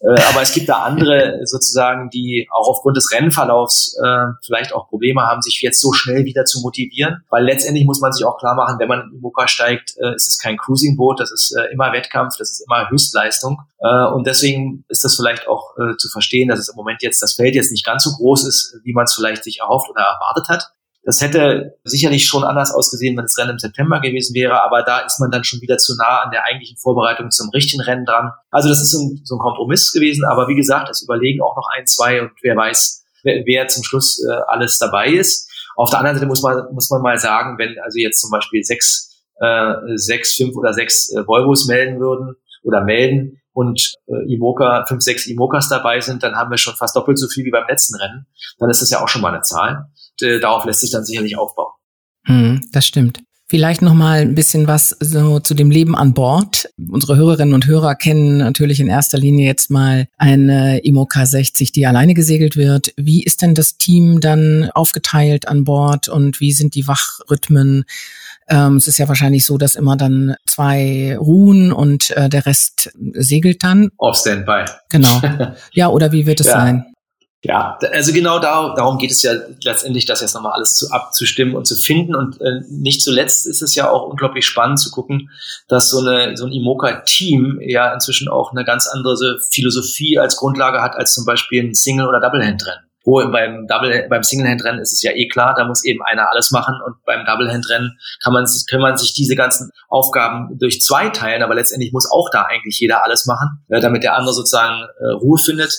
Äh, 0.00 0.20
aber 0.30 0.42
es 0.42 0.52
gibt 0.52 0.68
da 0.68 0.82
andere 0.82 1.40
sozusagen, 1.44 2.10
die 2.10 2.46
auch 2.50 2.68
aufgrund 2.68 2.96
des 2.98 3.10
Rennverlaufs 3.12 3.96
äh, 4.04 4.26
vielleicht 4.44 4.74
auch 4.74 4.88
Probleme 4.88 5.22
haben, 5.22 5.40
sich 5.40 5.60
jetzt 5.62 5.80
so 5.80 5.92
schnell 5.92 6.24
wieder 6.24 6.44
zu 6.44 6.60
motivieren. 6.60 7.24
Weil 7.30 7.44
letztendlich 7.44 7.86
muss 7.86 8.00
man 8.00 8.12
sich 8.12 8.24
auch 8.24 8.38
klar 8.38 8.54
machen, 8.54 8.78
wenn 8.78 8.88
man 8.88 9.08
in 9.10 9.18
Imoca 9.18 9.48
steigt, 9.48 9.94
äh, 9.98 10.14
ist 10.14 10.28
es 10.28 10.38
kein 10.38 10.58
Cruising-Boot, 10.58 11.18
das 11.18 11.32
ist 11.32 11.56
äh, 11.58 11.72
immer 11.72 11.92
Wettkampf, 11.92 12.36
das 12.38 12.50
ist 12.50 12.66
immer 12.68 12.88
Höchstleistung. 12.90 13.62
Äh, 13.80 14.06
und 14.12 14.26
deswegen 14.26 14.84
ist 14.88 15.02
das 15.02 15.16
vielleicht 15.16 15.48
auch 15.48 15.76
äh, 15.78 15.96
zu 15.96 16.08
verstehen, 16.08 16.48
dass 16.48 16.58
es 16.58 16.68
im 16.68 16.76
Moment 16.76 17.02
jetzt 17.02 17.22
das 17.22 17.34
Feld 17.34 17.54
jetzt 17.54 17.72
nicht 17.72 17.84
ganz 17.84 18.04
so 18.04 18.10
groß 18.12 18.46
ist, 18.46 18.78
wie 18.84 18.92
man 18.92 19.04
es 19.04 19.14
vielleicht 19.14 19.44
sich 19.44 19.60
erhofft 19.60 19.90
oder 19.90 20.02
erwartet 20.02 20.48
hat. 20.48 20.72
Das 21.06 21.20
hätte 21.20 21.78
sicherlich 21.84 22.26
schon 22.26 22.42
anders 22.42 22.74
ausgesehen, 22.74 23.16
wenn 23.16 23.26
das 23.26 23.38
Rennen 23.38 23.52
im 23.52 23.58
September 23.60 24.00
gewesen 24.00 24.34
wäre, 24.34 24.60
aber 24.60 24.82
da 24.82 24.98
ist 24.98 25.20
man 25.20 25.30
dann 25.30 25.44
schon 25.44 25.60
wieder 25.60 25.78
zu 25.78 25.96
nah 25.96 26.22
an 26.24 26.32
der 26.32 26.44
eigentlichen 26.44 26.76
Vorbereitung 26.78 27.30
zum 27.30 27.48
richtigen 27.50 27.80
Rennen 27.80 28.04
dran. 28.04 28.32
Also 28.50 28.68
das 28.68 28.82
ist 28.82 28.90
so 28.90 28.98
ein, 28.98 29.20
so 29.22 29.36
ein 29.36 29.38
Kompromiss 29.38 29.92
gewesen, 29.92 30.24
aber 30.24 30.48
wie 30.48 30.56
gesagt, 30.56 30.90
es 30.90 31.04
überlegen 31.04 31.40
auch 31.42 31.54
noch 31.54 31.68
ein, 31.76 31.86
zwei 31.86 32.20
und 32.22 32.32
wer 32.42 32.56
weiß, 32.56 33.04
wer, 33.22 33.46
wer 33.46 33.68
zum 33.68 33.84
Schluss 33.84 34.20
äh, 34.28 34.40
alles 34.48 34.78
dabei 34.78 35.10
ist. 35.10 35.48
Auf 35.76 35.90
der 35.90 36.00
anderen 36.00 36.16
Seite 36.16 36.26
muss 36.26 36.42
man, 36.42 36.74
muss 36.74 36.90
man 36.90 37.02
mal 37.02 37.18
sagen, 37.18 37.56
wenn 37.56 37.78
also 37.84 38.00
jetzt 38.00 38.20
zum 38.20 38.32
Beispiel 38.32 38.64
sechs, 38.64 39.22
äh, 39.38 39.74
sechs, 39.94 40.34
fünf 40.34 40.56
oder 40.56 40.72
sechs 40.72 41.12
äh, 41.12 41.24
Volvos 41.24 41.68
melden 41.68 42.00
würden 42.00 42.34
oder 42.64 42.82
melden, 42.82 43.40
und 43.56 43.94
äh, 44.06 44.34
Imoca, 44.34 44.84
fünf, 44.86 45.02
sechs 45.02 45.26
Imokas 45.26 45.70
dabei 45.70 46.00
sind, 46.00 46.22
dann 46.22 46.34
haben 46.34 46.50
wir 46.50 46.58
schon 46.58 46.76
fast 46.76 46.94
doppelt 46.94 47.18
so 47.18 47.26
viel 47.26 47.46
wie 47.46 47.50
beim 47.50 47.66
letzten 47.66 47.96
Rennen. 47.96 48.26
Dann 48.58 48.68
ist 48.68 48.82
das 48.82 48.90
ja 48.90 49.02
auch 49.02 49.08
schon 49.08 49.22
mal 49.22 49.32
eine 49.32 49.40
Zahl. 49.40 49.86
Und, 50.20 50.28
äh, 50.28 50.40
darauf 50.40 50.66
lässt 50.66 50.80
sich 50.80 50.90
dann 50.90 51.06
sicherlich 51.06 51.38
aufbauen. 51.38 51.72
Hm, 52.26 52.60
das 52.72 52.86
stimmt. 52.86 53.20
Vielleicht 53.48 53.80
noch 53.80 53.94
mal 53.94 54.20
ein 54.20 54.34
bisschen 54.34 54.66
was 54.66 54.90
so 55.00 55.40
zu 55.40 55.54
dem 55.54 55.70
Leben 55.70 55.96
an 55.96 56.12
Bord. 56.12 56.68
Unsere 56.90 57.16
Hörerinnen 57.16 57.54
und 57.54 57.66
Hörer 57.66 57.94
kennen 57.94 58.38
natürlich 58.38 58.78
in 58.80 58.88
erster 58.88 59.16
Linie 59.16 59.46
jetzt 59.46 59.70
mal 59.70 60.06
eine 60.18 60.84
Imoca 60.84 61.24
60, 61.24 61.72
die 61.72 61.86
alleine 61.86 62.12
gesegelt 62.12 62.56
wird. 62.56 62.92
Wie 62.98 63.22
ist 63.22 63.40
denn 63.40 63.54
das 63.54 63.78
Team 63.78 64.20
dann 64.20 64.70
aufgeteilt 64.74 65.48
an 65.48 65.64
Bord 65.64 66.08
und 66.08 66.40
wie 66.40 66.52
sind 66.52 66.74
die 66.74 66.86
Wachrhythmen? 66.86 67.84
Ähm, 68.48 68.76
es 68.76 68.86
ist 68.86 68.98
ja 68.98 69.08
wahrscheinlich 69.08 69.44
so, 69.44 69.58
dass 69.58 69.74
immer 69.74 69.96
dann 69.96 70.36
zwei 70.46 71.16
ruhen 71.18 71.72
und 71.72 72.10
äh, 72.10 72.28
der 72.28 72.46
Rest 72.46 72.90
segelt 73.14 73.64
dann. 73.64 73.90
Auf 73.98 74.16
Standby. 74.16 74.64
Genau. 74.90 75.20
Ja, 75.72 75.88
oder 75.88 76.12
wie 76.12 76.26
wird 76.26 76.40
es 76.40 76.46
ja. 76.46 76.52
sein? 76.52 76.86
Ja, 77.42 77.78
also 77.92 78.12
genau 78.12 78.40
da, 78.40 78.74
darum 78.74 78.98
geht 78.98 79.12
es 79.12 79.22
ja 79.22 79.32
letztendlich, 79.62 80.04
das 80.04 80.20
jetzt 80.20 80.34
nochmal 80.34 80.52
alles 80.52 80.74
zu, 80.74 80.90
abzustimmen 80.90 81.54
und 81.54 81.64
zu 81.66 81.76
finden. 81.76 82.16
Und 82.16 82.40
äh, 82.40 82.62
nicht 82.68 83.02
zuletzt 83.02 83.46
ist 83.46 83.62
es 83.62 83.74
ja 83.76 83.88
auch 83.88 84.08
unglaublich 84.08 84.46
spannend 84.46 84.80
zu 84.80 84.90
gucken, 84.90 85.30
dass 85.68 85.90
so, 85.90 86.00
eine, 86.00 86.36
so 86.36 86.46
ein 86.46 86.52
Imoca-Team 86.52 87.60
ja 87.62 87.92
inzwischen 87.92 88.28
auch 88.28 88.50
eine 88.50 88.64
ganz 88.64 88.88
andere 88.88 89.38
Philosophie 89.50 90.18
als 90.18 90.36
Grundlage 90.36 90.82
hat 90.82 90.96
als 90.96 91.14
zum 91.14 91.24
Beispiel 91.24 91.62
ein 91.62 91.74
Single- 91.74 92.08
oder 92.08 92.20
Double-Hand-Rennen. 92.20 92.85
Wo 93.06 93.22
beim 93.30 93.68
Double, 93.68 94.08
beim 94.10 94.24
Single-Hand-Rennen 94.24 94.80
ist 94.80 94.92
es 94.92 95.00
ja 95.00 95.12
eh 95.12 95.28
klar, 95.28 95.54
da 95.56 95.64
muss 95.64 95.84
eben 95.84 96.02
einer 96.02 96.28
alles 96.28 96.50
machen 96.50 96.74
und 96.84 96.96
beim 97.04 97.24
Double-Hand-Rennen 97.24 97.96
kann 98.22 98.32
man, 98.32 98.44
kann 98.68 98.80
man 98.80 98.96
sich 98.96 99.14
diese 99.14 99.36
ganzen 99.36 99.70
Aufgaben 99.88 100.58
durch 100.58 100.82
zwei 100.82 101.08
teilen, 101.10 101.44
aber 101.44 101.54
letztendlich 101.54 101.92
muss 101.92 102.10
auch 102.10 102.28
da 102.32 102.42
eigentlich 102.42 102.80
jeder 102.80 103.04
alles 103.04 103.26
machen, 103.26 103.64
äh, 103.68 103.80
damit 103.80 104.02
der 104.02 104.16
andere 104.16 104.34
sozusagen 104.34 104.82
äh, 104.98 105.12
Ruhe 105.20 105.38
findet. 105.38 105.72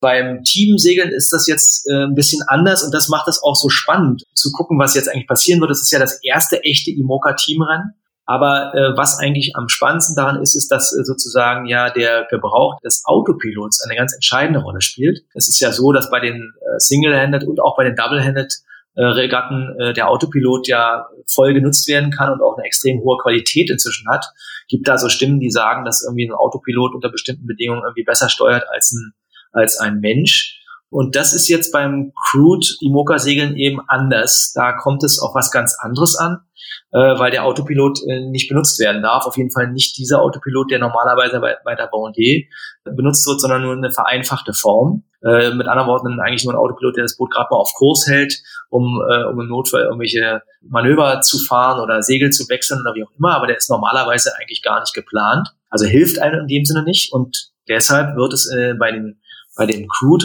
Beim 0.00 0.44
Teamsegeln 0.44 1.10
ist 1.10 1.32
das 1.32 1.48
jetzt 1.48 1.90
äh, 1.90 2.04
ein 2.04 2.14
bisschen 2.14 2.44
anders 2.46 2.84
und 2.84 2.94
das 2.94 3.08
macht 3.08 3.26
es 3.26 3.42
auch 3.42 3.56
so 3.56 3.68
spannend 3.68 4.22
zu 4.32 4.52
gucken, 4.52 4.78
was 4.78 4.94
jetzt 4.94 5.08
eigentlich 5.08 5.26
passieren 5.26 5.60
wird. 5.60 5.72
Das 5.72 5.82
ist 5.82 5.90
ja 5.90 5.98
das 5.98 6.22
erste 6.22 6.62
echte 6.62 6.92
Imoca-Teamrennen. 6.92 7.94
Aber 8.28 8.74
äh, 8.74 8.94
was 8.94 9.18
eigentlich 9.18 9.56
am 9.56 9.70
spannendsten 9.70 10.14
daran 10.14 10.42
ist, 10.42 10.54
ist, 10.54 10.70
dass 10.70 10.92
äh, 10.92 11.02
sozusagen 11.02 11.64
ja 11.64 11.88
der 11.88 12.26
Gebrauch 12.28 12.78
des 12.84 13.02
Autopilots 13.06 13.82
eine 13.82 13.96
ganz 13.96 14.12
entscheidende 14.12 14.60
Rolle 14.60 14.82
spielt. 14.82 15.20
Es 15.32 15.48
ist 15.48 15.60
ja 15.60 15.72
so, 15.72 15.92
dass 15.92 16.10
bei 16.10 16.20
den 16.20 16.52
äh, 16.60 16.78
Single-Handed 16.78 17.44
und 17.44 17.58
auch 17.58 17.74
bei 17.74 17.84
den 17.84 17.96
Double-Handed 17.96 18.52
äh, 18.96 19.02
Regatten 19.02 19.74
äh, 19.80 19.94
der 19.94 20.10
Autopilot 20.10 20.68
ja 20.68 21.06
voll 21.26 21.54
genutzt 21.54 21.88
werden 21.88 22.10
kann 22.10 22.30
und 22.30 22.42
auch 22.42 22.58
eine 22.58 22.66
extrem 22.66 23.00
hohe 23.00 23.16
Qualität 23.16 23.70
inzwischen 23.70 24.06
hat. 24.10 24.26
Gibt 24.68 24.86
da 24.88 24.98
so 24.98 25.08
Stimmen, 25.08 25.40
die 25.40 25.50
sagen, 25.50 25.86
dass 25.86 26.04
irgendwie 26.04 26.28
ein 26.28 26.34
Autopilot 26.34 26.94
unter 26.94 27.10
bestimmten 27.10 27.46
Bedingungen 27.46 27.80
irgendwie 27.82 28.04
besser 28.04 28.28
steuert 28.28 28.64
als 28.70 28.92
ein, 28.92 29.14
als 29.52 29.78
ein 29.80 30.00
Mensch. 30.00 30.60
Und 30.90 31.16
das 31.16 31.32
ist 31.32 31.48
jetzt 31.48 31.72
beim 31.72 32.12
Crude 32.28 32.66
Imoca-Segeln 32.82 33.56
eben 33.56 33.80
anders. 33.88 34.52
Da 34.54 34.72
kommt 34.72 35.02
es 35.02 35.18
auf 35.18 35.34
was 35.34 35.50
ganz 35.50 35.74
anderes 35.80 36.14
an 36.16 36.42
äh, 36.92 37.18
weil 37.18 37.30
der 37.30 37.44
Autopilot 37.44 38.00
äh, 38.08 38.20
nicht 38.28 38.48
benutzt 38.48 38.78
werden 38.80 39.02
darf. 39.02 39.26
Auf 39.26 39.36
jeden 39.36 39.50
Fall 39.50 39.70
nicht 39.70 39.96
dieser 39.96 40.20
Autopilot, 40.22 40.70
der 40.70 40.78
normalerweise 40.78 41.40
bei, 41.40 41.56
bei 41.64 41.74
der 41.74 41.90
Vendée 41.90 42.46
benutzt 42.84 43.26
wird, 43.26 43.40
sondern 43.40 43.62
nur 43.62 43.74
eine 43.74 43.90
vereinfachte 43.90 44.52
Form. 44.52 45.04
Äh, 45.20 45.50
mit 45.50 45.66
anderen 45.66 45.88
Worten 45.88 46.20
eigentlich 46.20 46.44
nur 46.44 46.54
ein 46.54 46.58
Autopilot, 46.58 46.96
der 46.96 47.02
das 47.02 47.16
Boot 47.16 47.32
gerade 47.32 47.48
mal 47.50 47.58
auf 47.58 47.72
Kurs 47.76 48.06
hält, 48.06 48.40
um, 48.70 49.02
äh, 49.10 49.24
um 49.24 49.40
im 49.40 49.48
Notfall 49.48 49.82
irgendwelche 49.82 50.42
Manöver 50.62 51.22
zu 51.22 51.38
fahren 51.44 51.80
oder 51.80 52.02
Segel 52.02 52.30
zu 52.30 52.48
wechseln 52.48 52.80
oder 52.80 52.94
wie 52.94 53.02
auch 53.02 53.10
immer, 53.18 53.34
aber 53.34 53.48
der 53.48 53.56
ist 53.56 53.68
normalerweise 53.68 54.30
eigentlich 54.38 54.62
gar 54.62 54.78
nicht 54.78 54.94
geplant. 54.94 55.48
Also 55.70 55.86
hilft 55.86 56.20
einem 56.20 56.42
in 56.42 56.46
dem 56.46 56.64
Sinne 56.64 56.84
nicht 56.84 57.12
und 57.12 57.50
deshalb 57.68 58.16
wird 58.16 58.32
es 58.32 58.48
äh, 58.52 58.74
bei 58.74 58.92
den 58.92 59.20
bei 59.56 59.66
dem 59.66 59.88
Crude 59.88 60.24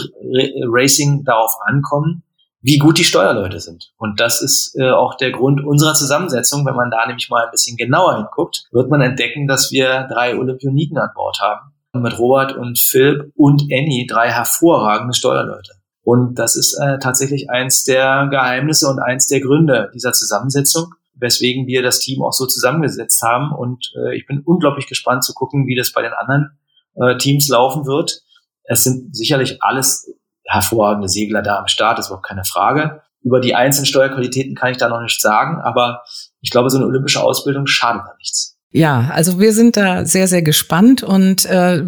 Racing 0.72 1.24
darauf 1.24 1.50
ankommen, 1.66 2.22
wie 2.64 2.78
gut 2.78 2.96
die 2.96 3.04
Steuerleute 3.04 3.60
sind. 3.60 3.92
Und 3.98 4.20
das 4.20 4.40
ist 4.40 4.74
äh, 4.80 4.90
auch 4.90 5.16
der 5.16 5.32
Grund 5.32 5.62
unserer 5.62 5.92
Zusammensetzung. 5.92 6.64
Wenn 6.64 6.74
man 6.74 6.90
da 6.90 7.06
nämlich 7.06 7.28
mal 7.28 7.44
ein 7.44 7.50
bisschen 7.50 7.76
genauer 7.76 8.16
hinguckt, 8.16 8.64
wird 8.72 8.88
man 8.88 9.02
entdecken, 9.02 9.46
dass 9.46 9.70
wir 9.70 10.08
drei 10.10 10.34
Olympioniken 10.34 10.96
an 10.96 11.10
Bord 11.14 11.38
haben. 11.40 11.72
Mit 11.92 12.18
Robert 12.18 12.56
und 12.56 12.78
Phil 12.78 13.30
und 13.36 13.64
Annie 13.64 14.06
drei 14.06 14.30
hervorragende 14.30 15.14
Steuerleute. 15.14 15.72
Und 16.02 16.38
das 16.38 16.56
ist 16.56 16.74
äh, 16.82 16.98
tatsächlich 16.98 17.50
eins 17.50 17.84
der 17.84 18.28
Geheimnisse 18.30 18.88
und 18.88 18.98
eins 18.98 19.26
der 19.26 19.40
Gründe 19.40 19.90
dieser 19.94 20.12
Zusammensetzung, 20.12 20.94
weswegen 21.14 21.66
wir 21.66 21.82
das 21.82 21.98
Team 21.98 22.22
auch 22.22 22.32
so 22.32 22.46
zusammengesetzt 22.46 23.22
haben. 23.22 23.52
Und 23.52 23.92
äh, 23.96 24.16
ich 24.16 24.26
bin 24.26 24.40
unglaublich 24.40 24.86
gespannt 24.86 25.22
zu 25.22 25.34
gucken, 25.34 25.66
wie 25.66 25.76
das 25.76 25.92
bei 25.92 26.00
den 26.00 26.14
anderen 26.14 26.58
äh, 26.94 27.18
Teams 27.18 27.46
laufen 27.48 27.84
wird. 27.84 28.22
Es 28.64 28.84
sind 28.84 29.14
sicherlich 29.14 29.62
alles 29.62 30.10
hervorragende 30.46 31.08
Segler 31.08 31.42
da 31.42 31.58
am 31.58 31.68
Start, 31.68 31.98
ist 31.98 32.06
überhaupt 32.06 32.26
keine 32.26 32.44
Frage. 32.44 33.02
Über 33.22 33.40
die 33.40 33.54
einzelnen 33.54 33.86
Steuerqualitäten 33.86 34.54
kann 34.54 34.72
ich 34.72 34.76
da 34.76 34.88
noch 34.88 35.00
nichts 35.00 35.22
sagen, 35.22 35.60
aber 35.62 36.02
ich 36.40 36.50
glaube, 36.50 36.68
so 36.68 36.78
eine 36.78 36.86
olympische 36.86 37.22
Ausbildung 37.22 37.66
schadet 37.66 38.02
da 38.06 38.14
nichts. 38.18 38.54
Ja, 38.76 39.12
also 39.12 39.38
wir 39.38 39.52
sind 39.52 39.76
da 39.76 40.04
sehr, 40.04 40.26
sehr 40.26 40.42
gespannt 40.42 41.04
und 41.04 41.44
äh, 41.44 41.80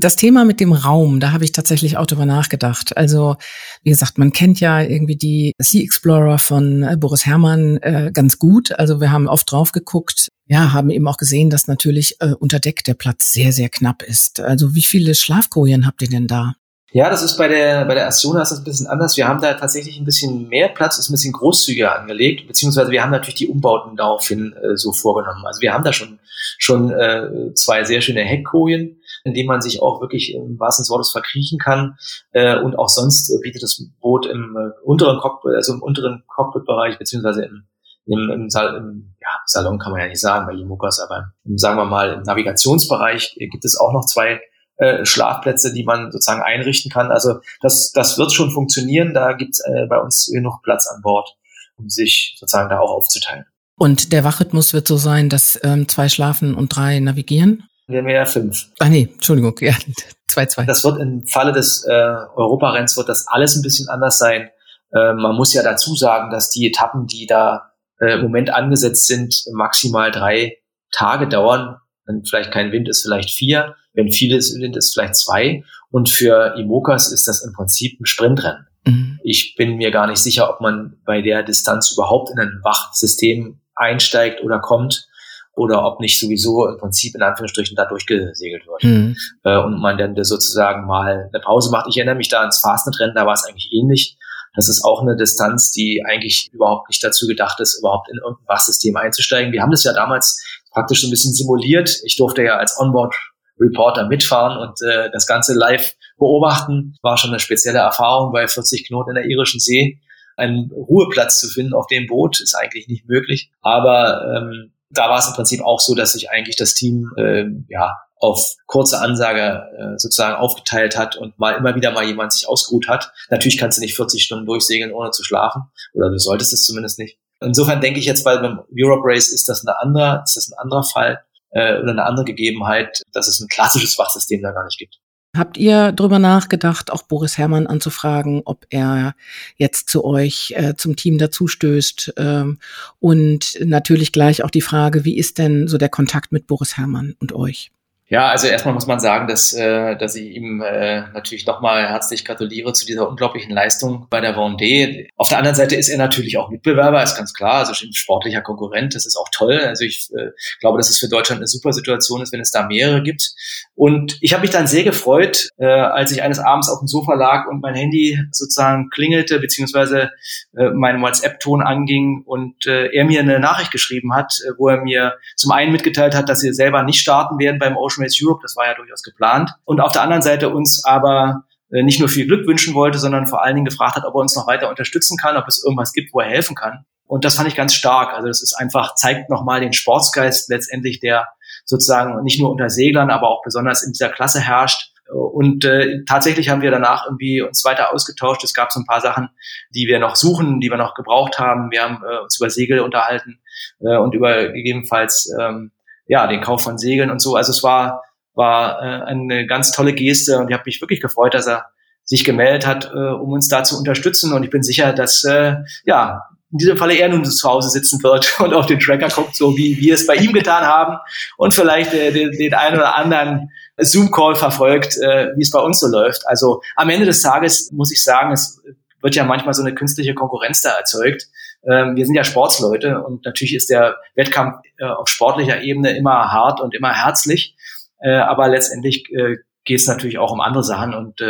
das 0.00 0.16
Thema 0.16 0.46
mit 0.46 0.58
dem 0.58 0.72
Raum, 0.72 1.20
da 1.20 1.32
habe 1.32 1.44
ich 1.44 1.52
tatsächlich 1.52 1.98
auch 1.98 2.06
drüber 2.06 2.24
nachgedacht. 2.24 2.96
Also 2.96 3.36
wie 3.82 3.90
gesagt, 3.90 4.16
man 4.16 4.32
kennt 4.32 4.58
ja 4.58 4.80
irgendwie 4.80 5.16
die 5.16 5.52
Sea 5.58 5.82
Explorer 5.82 6.38
von 6.38 6.82
äh, 6.82 6.96
Boris 6.96 7.26
Herrmann 7.26 7.76
äh, 7.82 8.10
ganz 8.14 8.38
gut. 8.38 8.72
Also 8.72 9.02
wir 9.02 9.12
haben 9.12 9.28
oft 9.28 9.52
drauf 9.52 9.72
geguckt, 9.72 10.28
ja, 10.46 10.72
haben 10.72 10.88
eben 10.88 11.06
auch 11.08 11.18
gesehen, 11.18 11.50
dass 11.50 11.66
natürlich 11.66 12.16
äh, 12.20 12.32
unter 12.32 12.58
Deck 12.58 12.84
der 12.84 12.94
Platz 12.94 13.34
sehr, 13.34 13.52
sehr 13.52 13.68
knapp 13.68 14.02
ist. 14.02 14.40
Also 14.40 14.74
wie 14.74 14.82
viele 14.82 15.14
Schlafkojen 15.14 15.86
habt 15.86 16.00
ihr 16.00 16.08
denn 16.08 16.26
da? 16.26 16.54
Ja, 16.92 17.08
das 17.08 17.22
ist 17.22 17.36
bei 17.36 17.46
der, 17.46 17.84
bei 17.84 17.94
der 17.94 18.08
Asiona 18.08 18.42
ist 18.42 18.50
das 18.50 18.58
ein 18.58 18.64
bisschen 18.64 18.88
anders. 18.88 19.16
Wir 19.16 19.28
haben 19.28 19.40
da 19.40 19.54
tatsächlich 19.54 19.96
ein 19.98 20.04
bisschen 20.04 20.48
mehr 20.48 20.68
Platz, 20.68 20.98
ist 20.98 21.08
ein 21.08 21.12
bisschen 21.12 21.32
großzügiger 21.32 21.96
angelegt, 21.96 22.48
beziehungsweise 22.48 22.90
wir 22.90 23.02
haben 23.02 23.12
natürlich 23.12 23.36
die 23.36 23.46
Umbauten 23.46 23.96
daraufhin 23.96 24.52
äh, 24.54 24.76
so 24.76 24.92
vorgenommen. 24.92 25.46
Also 25.46 25.60
wir 25.60 25.72
haben 25.72 25.84
da 25.84 25.92
schon, 25.92 26.18
schon 26.58 26.90
äh, 26.90 27.54
zwei 27.54 27.84
sehr 27.84 28.00
schöne 28.00 28.22
Heckkojen, 28.22 29.00
in 29.22 29.34
denen 29.34 29.46
man 29.46 29.60
sich 29.60 29.80
auch 29.80 30.00
wirklich 30.00 30.34
im 30.34 30.58
wahrsten 30.58 30.88
Wortes 30.88 31.12
verkriechen 31.12 31.60
kann. 31.60 31.96
Äh, 32.32 32.58
und 32.58 32.76
auch 32.76 32.88
sonst 32.88 33.40
bietet 33.40 33.62
das 33.62 33.80
Boot 34.00 34.26
im 34.26 34.56
äh, 34.56 34.84
unteren 34.84 35.20
Cockpit, 35.20 35.54
also 35.54 35.74
im 35.74 35.82
unteren 35.82 36.24
Cockpitbereich, 36.26 36.98
beziehungsweise 36.98 37.44
im 37.44 37.66
im, 38.06 38.30
im, 38.30 38.50
Sal 38.50 38.76
im 38.76 39.14
ja, 39.20 39.28
Salon 39.44 39.78
kann 39.78 39.92
man 39.92 40.00
ja 40.00 40.08
nicht 40.08 40.20
sagen 40.20 40.46
bei 40.46 40.54
Imokas, 40.54 41.00
aber 41.00 41.32
im, 41.44 41.58
sagen 41.58 41.76
wir 41.76 41.84
mal 41.84 42.14
im 42.14 42.22
Navigationsbereich 42.22 43.36
gibt 43.38 43.64
es 43.64 43.78
auch 43.78 43.92
noch 43.92 44.04
zwei 44.06 44.40
äh, 44.80 45.04
Schlafplätze, 45.04 45.72
die 45.72 45.84
man 45.84 46.10
sozusagen 46.10 46.42
einrichten 46.42 46.90
kann. 46.90 47.10
Also 47.10 47.40
das, 47.60 47.92
das 47.92 48.18
wird 48.18 48.32
schon 48.32 48.50
funktionieren. 48.50 49.12
Da 49.12 49.34
gibt 49.34 49.52
es 49.52 49.60
äh, 49.60 49.86
bei 49.86 49.98
uns 49.98 50.30
genug 50.32 50.62
Platz 50.62 50.86
an 50.86 51.02
Bord, 51.02 51.36
um 51.76 51.88
sich 51.88 52.36
sozusagen 52.38 52.70
da 52.70 52.80
auch 52.80 52.90
aufzuteilen. 52.90 53.44
Und 53.76 54.12
der 54.12 54.24
Wachrhythmus 54.24 54.72
wird 54.72 54.88
so 54.88 54.96
sein, 54.96 55.28
dass 55.28 55.60
ähm, 55.62 55.88
zwei 55.88 56.08
schlafen 56.08 56.54
und 56.54 56.74
drei 56.74 56.98
navigieren? 57.00 57.64
Wir 57.88 57.98
haben 57.98 58.08
ja 58.08 58.24
fünf. 58.24 58.68
Ah 58.78 58.88
nee, 58.88 59.08
Entschuldigung, 59.12 59.54
ja, 59.60 59.74
zwei, 60.28 60.46
zwei. 60.46 60.64
Das 60.64 60.84
wird 60.84 60.98
im 60.98 61.26
Falle 61.26 61.52
des 61.52 61.84
äh, 61.84 61.92
Europarenns 61.92 62.96
wird 62.96 63.08
das 63.08 63.26
alles 63.28 63.56
ein 63.56 63.62
bisschen 63.62 63.88
anders 63.88 64.18
sein. 64.18 64.50
Äh, 64.92 65.14
man 65.14 65.36
muss 65.36 65.52
ja 65.52 65.62
dazu 65.62 65.94
sagen, 65.94 66.30
dass 66.30 66.50
die 66.50 66.66
Etappen, 66.66 67.06
die 67.06 67.26
da 67.26 67.72
äh, 68.00 68.14
im 68.14 68.22
Moment 68.22 68.50
angesetzt 68.50 69.06
sind, 69.06 69.44
maximal 69.52 70.10
drei 70.10 70.56
Tage 70.90 71.28
dauern. 71.28 71.76
Wenn 72.06 72.24
vielleicht 72.24 72.52
kein 72.52 72.72
Wind 72.72 72.88
ist, 72.88 73.02
vielleicht 73.02 73.30
vier. 73.30 73.76
Wenn 74.00 74.10
vieles 74.10 74.54
Wind 74.58 74.76
ist, 74.76 74.94
vielleicht 74.94 75.16
zwei. 75.16 75.62
Und 75.90 76.08
für 76.08 76.54
Imokas 76.56 77.12
ist 77.12 77.28
das 77.28 77.44
im 77.44 77.52
Prinzip 77.52 78.00
ein 78.00 78.06
Sprintrennen. 78.06 78.66
Mhm. 78.86 79.20
Ich 79.22 79.54
bin 79.56 79.76
mir 79.76 79.90
gar 79.90 80.06
nicht 80.06 80.18
sicher, 80.18 80.48
ob 80.48 80.60
man 80.60 80.96
bei 81.04 81.20
der 81.20 81.42
Distanz 81.42 81.92
überhaupt 81.92 82.30
in 82.30 82.38
ein 82.38 82.60
Wachtsystem 82.62 83.60
einsteigt 83.74 84.42
oder 84.42 84.60
kommt 84.60 85.06
oder 85.54 85.84
ob 85.84 86.00
nicht 86.00 86.18
sowieso 86.18 86.66
im 86.66 86.78
Prinzip 86.78 87.14
in 87.14 87.22
Anführungsstrichen 87.22 87.76
da 87.76 87.84
durchgesegelt 87.84 88.66
wird. 88.66 88.82
Mhm. 88.82 89.16
Äh, 89.44 89.58
und 89.58 89.78
man 89.80 89.98
dann 89.98 90.14
sozusagen 90.24 90.86
mal 90.86 91.28
eine 91.32 91.42
Pause 91.42 91.70
macht. 91.70 91.86
Ich 91.90 91.98
erinnere 91.98 92.14
mich 92.14 92.28
da 92.28 92.40
ans 92.40 92.60
Fastnet-Rennen, 92.60 93.14
da 93.14 93.26
war 93.26 93.34
es 93.34 93.44
eigentlich 93.44 93.70
ähnlich. 93.72 94.16
Das 94.54 94.68
ist 94.68 94.82
auch 94.84 95.02
eine 95.02 95.16
Distanz, 95.16 95.70
die 95.70 96.02
eigentlich 96.08 96.48
überhaupt 96.52 96.88
nicht 96.88 97.04
dazu 97.04 97.26
gedacht 97.26 97.60
ist, 97.60 97.78
überhaupt 97.78 98.08
in 98.10 98.18
irgendein 98.18 98.48
Wachsystem 98.48 98.96
einzusteigen. 98.96 99.52
Wir 99.52 99.62
haben 99.62 99.70
das 99.70 99.84
ja 99.84 99.92
damals 99.92 100.42
praktisch 100.72 101.02
so 101.02 101.08
ein 101.08 101.10
bisschen 101.10 101.34
simuliert. 101.34 102.00
Ich 102.04 102.16
durfte 102.16 102.42
ja 102.42 102.56
als 102.56 102.76
Onboard 102.78 103.14
Reporter 103.60 104.08
mitfahren 104.08 104.58
und 104.58 104.80
äh, 104.82 105.10
das 105.12 105.26
Ganze 105.26 105.54
live 105.54 105.94
beobachten. 106.18 106.96
War 107.02 107.18
schon 107.18 107.30
eine 107.30 107.40
spezielle 107.40 107.78
Erfahrung 107.78 108.32
bei 108.32 108.48
40 108.48 108.86
Knoten 108.88 109.10
in 109.10 109.16
der 109.16 109.26
irischen 109.26 109.60
See. 109.60 110.00
Einen 110.36 110.70
Ruheplatz 110.72 111.38
zu 111.40 111.48
finden 111.48 111.74
auf 111.74 111.86
dem 111.86 112.06
Boot 112.06 112.40
ist 112.40 112.54
eigentlich 112.54 112.88
nicht 112.88 113.06
möglich. 113.06 113.50
Aber 113.60 114.22
ähm, 114.36 114.72
da 114.90 115.08
war 115.08 115.18
es 115.18 115.28
im 115.28 115.34
Prinzip 115.34 115.60
auch 115.62 115.80
so, 115.80 115.94
dass 115.94 116.12
sich 116.12 116.30
eigentlich 116.30 116.56
das 116.56 116.74
Team 116.74 117.10
äh, 117.16 117.44
ja 117.68 117.98
auf 118.16 118.54
kurze 118.66 119.00
Ansage 119.00 119.62
äh, 119.78 119.98
sozusagen 119.98 120.36
aufgeteilt 120.36 120.96
hat 120.96 121.16
und 121.16 121.38
mal 121.38 121.52
immer 121.52 121.74
wieder 121.74 121.90
mal 121.90 122.04
jemand 122.04 122.32
sich 122.32 122.46
ausgeruht 122.48 122.86
hat. 122.88 123.12
Natürlich 123.30 123.56
kannst 123.56 123.78
du 123.78 123.82
nicht 123.82 123.96
40 123.96 124.22
Stunden 124.22 124.46
durchsegeln, 124.46 124.92
ohne 124.92 125.10
zu 125.10 125.24
schlafen. 125.24 125.62
Oder 125.94 126.10
du 126.10 126.18
solltest 126.18 126.52
es 126.52 126.64
zumindest 126.64 126.98
nicht. 126.98 127.18
Insofern 127.40 127.80
denke 127.80 127.98
ich 127.98 128.04
jetzt 128.04 128.24
bei 128.24 128.36
beim 128.36 128.60
Europe 128.76 129.02
Race 129.04 129.32
ist 129.32 129.48
das 129.48 129.66
eine 129.66 129.78
andere, 129.80 130.22
ist 130.24 130.36
das 130.36 130.50
ein 130.50 130.58
anderer 130.58 130.84
Fall 130.84 131.24
äh, 131.50 131.78
oder 131.80 131.90
eine 131.90 132.04
andere 132.04 132.24
Gegebenheit, 132.24 133.02
dass 133.12 133.28
es 133.28 133.40
ein 133.40 133.48
klassisches 133.48 133.98
Wachsystem 133.98 134.42
da 134.42 134.52
gar 134.52 134.64
nicht 134.64 134.78
gibt. 134.78 134.98
Habt 135.36 135.56
ihr 135.58 135.92
drüber 135.92 136.18
nachgedacht, 136.18 136.90
auch 136.90 137.04
Boris 137.04 137.38
Herrmann 137.38 137.68
anzufragen, 137.68 138.42
ob 138.44 138.66
er 138.70 139.14
jetzt 139.56 139.88
zu 139.88 140.04
euch 140.04 140.52
äh, 140.56 140.74
zum 140.74 140.96
Team 140.96 141.18
dazustößt? 141.18 142.14
Ähm, 142.16 142.58
und 142.98 143.56
natürlich 143.64 144.10
gleich 144.10 144.42
auch 144.42 144.50
die 144.50 144.60
Frage, 144.60 145.04
wie 145.04 145.16
ist 145.16 145.38
denn 145.38 145.68
so 145.68 145.78
der 145.78 145.88
Kontakt 145.88 146.32
mit 146.32 146.48
Boris 146.48 146.76
Herrmann 146.76 147.14
und 147.20 147.32
euch? 147.32 147.70
Ja, 148.12 148.26
also 148.26 148.48
erstmal 148.48 148.74
muss 148.74 148.88
man 148.88 148.98
sagen, 148.98 149.28
dass, 149.28 149.52
äh, 149.52 149.96
dass 149.96 150.16
ich 150.16 150.34
ihm 150.34 150.60
äh, 150.60 151.02
natürlich 151.12 151.46
nochmal 151.46 151.88
herzlich 151.88 152.24
gratuliere 152.24 152.72
zu 152.72 152.84
dieser 152.84 153.08
unglaublichen 153.08 153.52
Leistung 153.52 154.08
bei 154.10 154.20
der 154.20 154.36
Vendée. 154.36 155.06
Auf 155.16 155.28
der 155.28 155.38
anderen 155.38 155.54
Seite 155.54 155.76
ist 155.76 155.88
er 155.88 155.96
natürlich 155.96 156.36
auch 156.36 156.50
Mitbewerber, 156.50 157.00
ist 157.04 157.16
ganz 157.16 157.32
klar, 157.32 157.64
also 157.64 157.72
sportlicher 157.72 158.40
Konkurrent, 158.40 158.96
das 158.96 159.06
ist 159.06 159.16
auch 159.16 159.28
toll. 159.30 159.60
Also 159.60 159.84
ich 159.84 160.08
äh, 160.12 160.30
glaube, 160.58 160.78
dass 160.78 160.90
es 160.90 160.98
für 160.98 161.08
Deutschland 161.08 161.38
eine 161.38 161.46
super 161.46 161.72
Situation 161.72 162.20
ist, 162.20 162.32
wenn 162.32 162.40
es 162.40 162.50
da 162.50 162.66
mehrere 162.66 163.00
gibt. 163.04 163.30
Und 163.76 164.18
ich 164.20 164.32
habe 164.32 164.40
mich 164.42 164.50
dann 164.50 164.66
sehr 164.66 164.82
gefreut, 164.82 165.50
äh, 165.58 165.66
als 165.66 166.10
ich 166.10 166.20
eines 166.24 166.40
Abends 166.40 166.68
auf 166.68 166.80
dem 166.80 166.88
Sofa 166.88 167.14
lag 167.14 167.46
und 167.46 167.62
mein 167.62 167.76
Handy 167.76 168.18
sozusagen 168.32 168.90
klingelte, 168.90 169.38
beziehungsweise 169.38 170.10
äh, 170.56 170.70
mein 170.70 171.00
WhatsApp-Ton 171.00 171.62
anging 171.62 172.24
und 172.26 172.66
äh, 172.66 172.86
er 172.92 173.04
mir 173.04 173.20
eine 173.20 173.38
Nachricht 173.38 173.70
geschrieben 173.70 174.16
hat, 174.16 174.32
äh, 174.44 174.50
wo 174.58 174.66
er 174.66 174.82
mir 174.82 175.14
zum 175.36 175.52
einen 175.52 175.70
mitgeteilt 175.70 176.16
hat, 176.16 176.28
dass 176.28 176.40
sie 176.40 176.52
selber 176.52 176.82
nicht 176.82 176.98
starten 176.98 177.38
werden 177.38 177.60
beim 177.60 177.76
Ocean 177.76 177.99
Race 178.00 178.18
Europe, 178.22 178.40
das 178.42 178.56
war 178.56 178.66
ja 178.66 178.74
durchaus 178.74 179.02
geplant. 179.02 179.50
Und 179.64 179.80
auf 179.80 179.92
der 179.92 180.02
anderen 180.02 180.22
Seite 180.22 180.48
uns 180.48 180.84
aber 180.84 181.44
äh, 181.70 181.82
nicht 181.82 182.00
nur 182.00 182.08
viel 182.08 182.26
Glück 182.26 182.46
wünschen 182.46 182.74
wollte, 182.74 182.98
sondern 182.98 183.26
vor 183.26 183.42
allen 183.42 183.54
Dingen 183.54 183.64
gefragt 183.64 183.96
hat, 183.96 184.04
ob 184.04 184.14
er 184.14 184.20
uns 184.20 184.36
noch 184.36 184.46
weiter 184.46 184.68
unterstützen 184.68 185.16
kann, 185.16 185.36
ob 185.36 185.46
es 185.46 185.62
irgendwas 185.64 185.92
gibt, 185.92 186.12
wo 186.12 186.20
er 186.20 186.28
helfen 186.28 186.56
kann. 186.56 186.84
Und 187.06 187.24
das 187.24 187.34
fand 187.34 187.48
ich 187.48 187.56
ganz 187.56 187.74
stark. 187.74 188.14
Also 188.14 188.28
das 188.28 188.42
ist 188.42 188.54
einfach, 188.54 188.94
zeigt 188.94 189.30
nochmal 189.30 189.60
den 189.60 189.72
Sportsgeist 189.72 190.48
letztendlich, 190.48 191.00
der 191.00 191.26
sozusagen 191.64 192.22
nicht 192.22 192.40
nur 192.40 192.50
unter 192.50 192.68
Seglern, 192.68 193.10
aber 193.10 193.28
auch 193.28 193.42
besonders 193.42 193.82
in 193.82 193.92
dieser 193.92 194.10
Klasse 194.10 194.40
herrscht. 194.40 194.92
Und 195.12 195.64
äh, 195.64 196.04
tatsächlich 196.04 196.50
haben 196.50 196.62
wir 196.62 196.70
danach 196.70 197.06
irgendwie 197.06 197.42
uns 197.42 197.64
weiter 197.64 197.92
ausgetauscht. 197.92 198.44
Es 198.44 198.54
gab 198.54 198.70
so 198.70 198.78
ein 198.78 198.86
paar 198.86 199.00
Sachen, 199.00 199.28
die 199.74 199.88
wir 199.88 199.98
noch 199.98 200.14
suchen, 200.14 200.60
die 200.60 200.70
wir 200.70 200.76
noch 200.76 200.94
gebraucht 200.94 201.40
haben. 201.40 201.72
Wir 201.72 201.82
haben 201.82 202.00
äh, 202.08 202.22
uns 202.22 202.38
über 202.38 202.48
Segel 202.48 202.78
unterhalten 202.78 203.40
äh, 203.80 203.96
und 203.96 204.14
über 204.14 204.52
gegebenenfalls 204.52 205.28
ähm, 205.40 205.72
ja, 206.10 206.26
den 206.26 206.40
Kauf 206.40 206.64
von 206.64 206.76
Segeln 206.76 207.08
und 207.08 207.22
so. 207.22 207.36
Also 207.36 207.52
es 207.52 207.62
war, 207.62 208.02
war 208.34 208.82
äh, 208.82 209.04
eine 209.04 209.46
ganz 209.46 209.70
tolle 209.70 209.94
Geste 209.94 210.38
und 210.38 210.48
ich 210.48 210.54
habe 210.54 210.64
mich 210.66 210.80
wirklich 210.82 211.00
gefreut, 211.00 211.34
dass 211.34 211.46
er 211.46 211.66
sich 212.02 212.24
gemeldet 212.24 212.66
hat, 212.66 212.90
äh, 212.92 213.12
um 213.12 213.30
uns 213.30 213.46
da 213.46 213.62
zu 213.62 213.78
unterstützen. 213.78 214.32
Und 214.32 214.42
ich 214.42 214.50
bin 214.50 214.64
sicher, 214.64 214.92
dass 214.92 215.22
äh, 215.22 215.54
ja 215.84 216.24
in 216.50 216.58
diesem 216.58 216.76
Falle 216.76 216.98
er 216.98 217.08
nun 217.08 217.24
zu 217.24 217.48
Hause 217.48 217.70
sitzen 217.70 218.02
wird 218.02 218.40
und 218.40 218.52
auf 218.54 218.66
den 218.66 218.80
Tracker 218.80 219.08
guckt, 219.08 219.36
so 219.36 219.56
wie 219.56 219.78
wir 219.78 219.94
es 219.94 220.04
bei 220.04 220.16
ihm 220.16 220.32
getan 220.32 220.64
haben 220.64 220.98
und 221.36 221.54
vielleicht 221.54 221.94
äh, 221.94 222.10
den, 222.10 222.32
den 222.32 222.54
einen 222.54 222.76
oder 222.76 222.96
anderen 222.96 223.50
Zoom-Call 223.76 224.34
verfolgt, 224.34 224.96
äh, 224.96 225.28
wie 225.36 225.42
es 225.42 225.52
bei 225.52 225.60
uns 225.60 225.78
so 225.78 225.86
läuft. 225.86 226.26
Also 226.26 226.60
am 226.74 226.90
Ende 226.90 227.06
des 227.06 227.22
Tages 227.22 227.70
muss 227.70 227.92
ich 227.92 228.02
sagen, 228.02 228.32
es 228.32 228.60
wird 229.00 229.14
ja 229.14 229.22
manchmal 229.22 229.54
so 229.54 229.62
eine 229.62 229.76
künstliche 229.76 230.14
Konkurrenz 230.14 230.60
da 230.60 230.70
erzeugt. 230.70 231.28
Ähm, 231.64 231.96
wir 231.96 232.06
sind 232.06 232.14
ja 232.14 232.24
Sportsleute 232.24 233.02
und 233.02 233.24
natürlich 233.24 233.54
ist 233.54 233.70
der 233.70 233.96
Wettkampf 234.14 234.60
äh, 234.78 234.84
auf 234.84 235.08
sportlicher 235.08 235.62
Ebene 235.62 235.96
immer 235.96 236.32
hart 236.32 236.60
und 236.60 236.74
immer 236.74 236.92
herzlich. 236.92 237.56
Äh, 238.00 238.12
aber 238.12 238.48
letztendlich 238.48 239.10
äh, 239.12 239.36
geht 239.64 239.80
es 239.80 239.86
natürlich 239.86 240.18
auch 240.18 240.32
um 240.32 240.40
andere 240.40 240.64
Sachen. 240.64 240.94
Und 240.94 241.20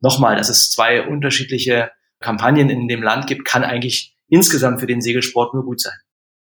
nochmal, 0.00 0.36
dass 0.36 0.48
es 0.48 0.70
zwei 0.70 1.06
unterschiedliche 1.06 1.90
Kampagnen 2.20 2.70
in 2.70 2.88
dem 2.88 3.02
Land 3.02 3.28
gibt, 3.28 3.44
kann 3.44 3.62
eigentlich 3.62 4.16
insgesamt 4.28 4.80
für 4.80 4.86
den 4.86 5.00
Segelsport 5.00 5.54
nur 5.54 5.64
gut 5.64 5.80
sein. 5.80 5.94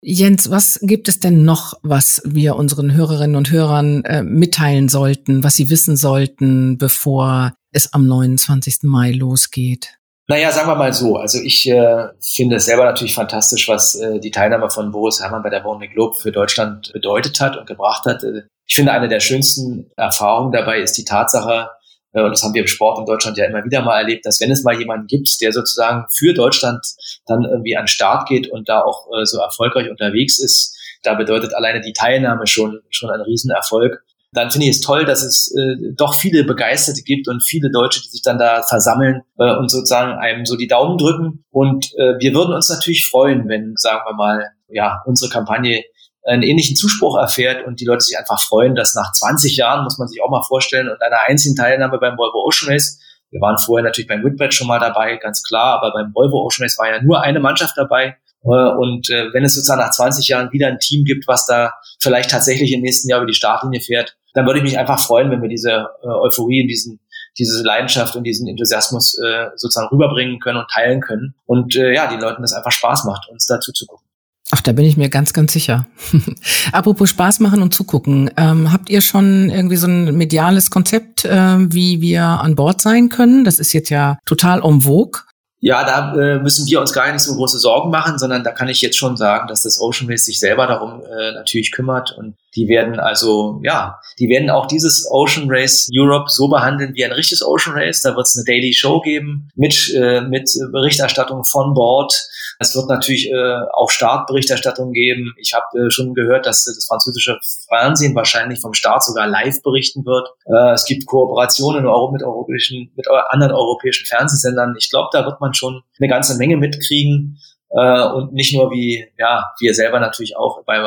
Jens, 0.06 0.50
was 0.50 0.78
gibt 0.82 1.08
es 1.08 1.18
denn 1.18 1.44
noch, 1.44 1.74
was 1.82 2.20
wir 2.26 2.56
unseren 2.56 2.92
Hörerinnen 2.92 3.36
und 3.36 3.50
Hörern 3.50 4.04
äh, 4.04 4.22
mitteilen 4.22 4.90
sollten, 4.90 5.42
was 5.42 5.56
sie 5.56 5.70
wissen 5.70 5.96
sollten, 5.96 6.76
bevor 6.76 7.54
es 7.72 7.94
am 7.94 8.06
29. 8.06 8.80
Mai 8.82 9.12
losgeht? 9.12 9.98
Naja, 10.26 10.50
sagen 10.52 10.68
wir 10.68 10.76
mal 10.76 10.92
so. 10.92 11.16
Also 11.16 11.38
ich 11.38 11.68
äh, 11.68 12.08
finde 12.20 12.56
es 12.56 12.64
selber 12.64 12.84
natürlich 12.84 13.14
fantastisch, 13.14 13.68
was 13.68 13.94
äh, 13.96 14.20
die 14.20 14.30
Teilnahme 14.30 14.70
von 14.70 14.90
Boris 14.90 15.20
Herrmann 15.20 15.42
bei 15.42 15.50
der 15.50 15.64
Vendée 15.64 15.92
Globe 15.92 16.16
für 16.16 16.32
Deutschland 16.32 16.92
bedeutet 16.94 17.40
hat 17.40 17.58
und 17.58 17.66
gebracht 17.66 18.06
hat. 18.06 18.24
Äh, 18.24 18.42
ich 18.66 18.74
finde, 18.74 18.92
eine 18.92 19.08
der 19.08 19.20
schönsten 19.20 19.90
Erfahrungen 19.96 20.52
dabei 20.52 20.80
ist 20.80 20.96
die 20.96 21.04
Tatsache, 21.04 21.68
äh, 22.14 22.22
und 22.22 22.30
das 22.30 22.42
haben 22.42 22.54
wir 22.54 22.62
im 22.62 22.68
Sport 22.68 22.98
in 22.98 23.04
Deutschland 23.04 23.36
ja 23.36 23.44
immer 23.44 23.64
wieder 23.64 23.82
mal 23.82 23.98
erlebt, 23.98 24.24
dass 24.24 24.40
wenn 24.40 24.50
es 24.50 24.62
mal 24.62 24.78
jemanden 24.78 25.06
gibt, 25.06 25.28
der 25.42 25.52
sozusagen 25.52 26.06
für 26.10 26.32
Deutschland 26.32 26.86
dann 27.26 27.44
irgendwie 27.44 27.76
an 27.76 27.82
den 27.82 27.88
Start 27.88 28.28
geht 28.28 28.50
und 28.50 28.68
da 28.68 28.80
auch 28.80 29.08
äh, 29.08 29.26
so 29.26 29.38
erfolgreich 29.40 29.90
unterwegs 29.90 30.38
ist, 30.38 30.74
da 31.02 31.14
bedeutet 31.14 31.54
alleine 31.54 31.82
die 31.82 31.92
Teilnahme 31.92 32.46
schon, 32.46 32.80
schon 32.88 33.10
ein 33.10 33.20
Riesenerfolg 33.20 34.02
dann 34.34 34.50
finde 34.50 34.66
ich 34.66 34.76
es 34.76 34.80
toll, 34.80 35.04
dass 35.04 35.22
es 35.22 35.54
äh, 35.56 35.94
doch 35.96 36.14
viele 36.14 36.44
Begeisterte 36.44 37.02
gibt 37.02 37.28
und 37.28 37.42
viele 37.42 37.70
Deutsche, 37.70 38.00
die 38.02 38.08
sich 38.08 38.22
dann 38.22 38.38
da 38.38 38.62
versammeln 38.68 39.22
äh, 39.38 39.56
und 39.56 39.70
sozusagen 39.70 40.18
einem 40.18 40.44
so 40.44 40.56
die 40.56 40.66
Daumen 40.66 40.98
drücken. 40.98 41.44
Und 41.50 41.86
äh, 41.96 42.18
wir 42.18 42.34
würden 42.34 42.54
uns 42.54 42.68
natürlich 42.68 43.06
freuen, 43.06 43.48
wenn, 43.48 43.74
sagen 43.76 44.02
wir 44.06 44.14
mal, 44.14 44.50
ja, 44.68 45.02
unsere 45.06 45.30
Kampagne 45.30 45.82
einen 46.26 46.42
ähnlichen 46.42 46.74
Zuspruch 46.74 47.18
erfährt 47.18 47.66
und 47.66 47.80
die 47.80 47.84
Leute 47.84 48.00
sich 48.00 48.18
einfach 48.18 48.40
freuen, 48.40 48.74
dass 48.74 48.94
nach 48.94 49.12
20 49.12 49.56
Jahren, 49.56 49.84
muss 49.84 49.98
man 49.98 50.08
sich 50.08 50.22
auch 50.22 50.30
mal 50.30 50.42
vorstellen, 50.42 50.88
und 50.88 51.00
einer 51.02 51.18
einzigen 51.26 51.54
Teilnahme 51.54 51.98
beim 51.98 52.16
Volvo 52.16 52.44
Ocean 52.46 52.72
Race, 52.72 52.98
wir 53.30 53.40
waren 53.40 53.58
vorher 53.58 53.84
natürlich 53.84 54.08
beim 54.08 54.24
Whitbread 54.24 54.54
schon 54.54 54.68
mal 54.68 54.78
dabei, 54.78 55.16
ganz 55.16 55.42
klar, 55.42 55.78
aber 55.78 55.92
beim 55.92 56.14
Volvo 56.14 56.46
Ocean 56.46 56.64
Race 56.64 56.78
war 56.78 56.88
ja 56.88 57.02
nur 57.02 57.22
eine 57.22 57.40
Mannschaft 57.40 57.76
dabei. 57.76 58.16
Äh, 58.44 58.48
und 58.48 59.10
äh, 59.10 59.32
wenn 59.32 59.44
es 59.44 59.54
sozusagen 59.54 59.80
nach 59.80 59.90
20 59.90 60.28
Jahren 60.28 60.52
wieder 60.52 60.68
ein 60.68 60.78
Team 60.78 61.04
gibt, 61.04 61.26
was 61.26 61.46
da 61.46 61.72
vielleicht 62.00 62.30
tatsächlich 62.30 62.72
im 62.72 62.80
nächsten 62.80 63.08
Jahr 63.08 63.20
über 63.20 63.26
die 63.26 63.34
Startlinie 63.34 63.80
fährt, 63.80 64.16
dann 64.34 64.46
würde 64.46 64.58
ich 64.58 64.64
mich 64.64 64.78
einfach 64.78 65.00
freuen, 65.00 65.30
wenn 65.30 65.42
wir 65.42 65.48
diese 65.48 65.88
äh, 66.02 66.06
Euphorie 66.06 66.60
in 66.60 66.68
diesen 66.68 67.00
diese 67.38 67.62
Leidenschaft 67.62 68.14
und 68.16 68.24
diesen 68.24 68.48
Enthusiasmus 68.48 69.18
äh, 69.18 69.46
sozusagen 69.56 69.88
rüberbringen 69.88 70.38
können 70.38 70.58
und 70.58 70.70
teilen 70.70 71.00
können. 71.00 71.34
Und 71.46 71.74
äh, 71.76 71.92
ja, 71.92 72.06
die 72.06 72.16
Leuten 72.16 72.42
das 72.42 72.52
einfach 72.52 72.70
Spaß 72.70 73.04
macht, 73.04 73.28
uns 73.28 73.46
dazu 73.46 73.72
zu 73.72 73.86
gucken. 73.86 74.06
Ach, 74.50 74.60
da 74.60 74.72
bin 74.72 74.84
ich 74.84 74.96
mir 74.96 75.08
ganz, 75.08 75.32
ganz 75.32 75.52
sicher. 75.52 75.86
Apropos 76.72 77.08
Spaß 77.10 77.40
machen 77.40 77.62
und 77.62 77.74
zugucken. 77.74 78.30
Ähm, 78.36 78.72
habt 78.72 78.90
ihr 78.90 79.00
schon 79.00 79.50
irgendwie 79.50 79.76
so 79.76 79.86
ein 79.86 80.16
mediales 80.16 80.70
Konzept, 80.70 81.24
äh, 81.24 81.56
wie 81.72 82.00
wir 82.00 82.22
an 82.22 82.54
Bord 82.54 82.80
sein 82.80 83.08
können? 83.08 83.44
Das 83.44 83.58
ist 83.58 83.72
jetzt 83.72 83.88
ja 83.88 84.18
total 84.26 84.62
en 84.62 84.82
vogue. 84.82 85.22
Ja, 85.60 85.82
da 85.82 86.14
äh, 86.14 86.38
müssen 86.40 86.66
wir 86.66 86.78
uns 86.78 86.92
gar 86.92 87.10
nicht 87.10 87.22
so 87.22 87.34
große 87.34 87.58
Sorgen 87.58 87.90
machen, 87.90 88.18
sondern 88.18 88.44
da 88.44 88.50
kann 88.52 88.68
ich 88.68 88.82
jetzt 88.82 88.98
schon 88.98 89.16
sagen, 89.16 89.48
dass 89.48 89.62
das 89.62 89.80
Ocean 89.80 90.10
Race 90.10 90.26
sich 90.26 90.38
selber 90.38 90.66
darum 90.66 91.00
äh, 91.00 91.32
natürlich 91.32 91.72
kümmert 91.72 92.12
und 92.12 92.36
die 92.56 92.68
werden 92.68 93.00
also, 93.00 93.60
ja, 93.64 94.00
die 94.18 94.28
werden 94.28 94.50
auch 94.50 94.66
dieses 94.66 95.08
Ocean 95.10 95.46
Race 95.48 95.88
Europe 95.96 96.30
so 96.30 96.48
behandeln 96.48 96.94
wie 96.94 97.04
ein 97.04 97.12
richtiges 97.12 97.44
Ocean 97.44 97.76
Race. 97.76 98.02
Da 98.02 98.14
wird 98.16 98.26
es 98.26 98.36
eine 98.36 98.44
Daily 98.44 98.72
Show 98.72 99.00
geben 99.00 99.50
mit, 99.54 99.92
äh, 99.94 100.20
mit 100.22 100.50
Berichterstattung 100.72 101.44
von 101.44 101.74
Bord 101.74 102.12
es 102.58 102.74
wird 102.74 102.88
natürlich 102.88 103.30
äh, 103.30 103.56
auch 103.72 103.90
Startberichterstattung 103.90 104.92
geben. 104.92 105.34
Ich 105.38 105.54
habe 105.54 105.86
äh, 105.86 105.90
schon 105.90 106.14
gehört, 106.14 106.46
dass 106.46 106.64
das 106.64 106.86
französische 106.86 107.38
Fernsehen 107.68 108.14
wahrscheinlich 108.14 108.60
vom 108.60 108.74
Start 108.74 109.04
sogar 109.04 109.26
live 109.26 109.62
berichten 109.62 110.04
wird. 110.04 110.28
Äh, 110.46 110.74
es 110.74 110.84
gibt 110.84 111.06
Kooperationen 111.06 111.84
mit 112.12 112.22
europäischen, 112.22 112.92
mit 112.96 113.06
anderen 113.28 113.52
europäischen 113.52 114.06
Fernsehsendern. 114.06 114.74
Ich 114.78 114.90
glaube, 114.90 115.08
da 115.12 115.24
wird 115.24 115.40
man 115.40 115.54
schon 115.54 115.82
eine 115.98 116.08
ganze 116.08 116.36
Menge 116.36 116.56
mitkriegen. 116.56 117.38
Äh, 117.76 118.02
und 118.06 118.32
nicht 118.32 118.54
nur 118.54 118.70
wie, 118.70 119.04
ja, 119.18 119.52
wir 119.58 119.74
selber 119.74 119.98
natürlich 119.98 120.36
auch 120.36 120.64
bei 120.64 120.78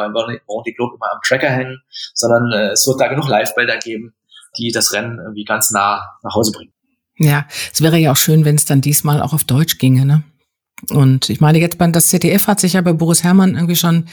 Bounty 0.48 0.74
Globe 0.74 0.96
immer 0.96 1.12
am 1.12 1.20
Tracker 1.26 1.50
hängen, 1.50 1.82
sondern 2.14 2.52
äh, 2.54 2.72
es 2.72 2.88
wird 2.88 3.02
da 3.02 3.08
genug 3.08 3.28
Live-Bilder 3.28 3.78
geben, 3.78 4.16
die 4.58 4.72
das 4.72 4.94
Rennen 4.94 5.20
irgendwie 5.20 5.44
ganz 5.44 5.72
nah 5.72 6.02
nach 6.24 6.36
Hause 6.36 6.54
bringen. 6.54 6.72
Ja, 7.18 7.46
es 7.74 7.82
wäre 7.82 7.98
ja 7.98 8.12
auch 8.12 8.18
schön, 8.18 8.46
wenn 8.46 8.56
es 8.56 8.66
dann 8.66 8.82
diesmal 8.82 9.22
auch 9.22 9.34
auf 9.34 9.44
Deutsch 9.44 9.80
ginge, 9.80 10.06
ne? 10.06 10.24
Und 10.92 11.30
ich 11.32 11.42
meine, 11.42 11.60
jetzt 11.60 11.80
beim 11.80 11.92
das 11.92 12.08
ZDF 12.08 12.46
hat 12.46 12.60
sich 12.60 12.74
ja 12.74 12.82
bei 12.82 12.94
Boris 12.94 13.24
Herrmann 13.24 13.56
irgendwie 13.56 13.76
schon 13.76 14.06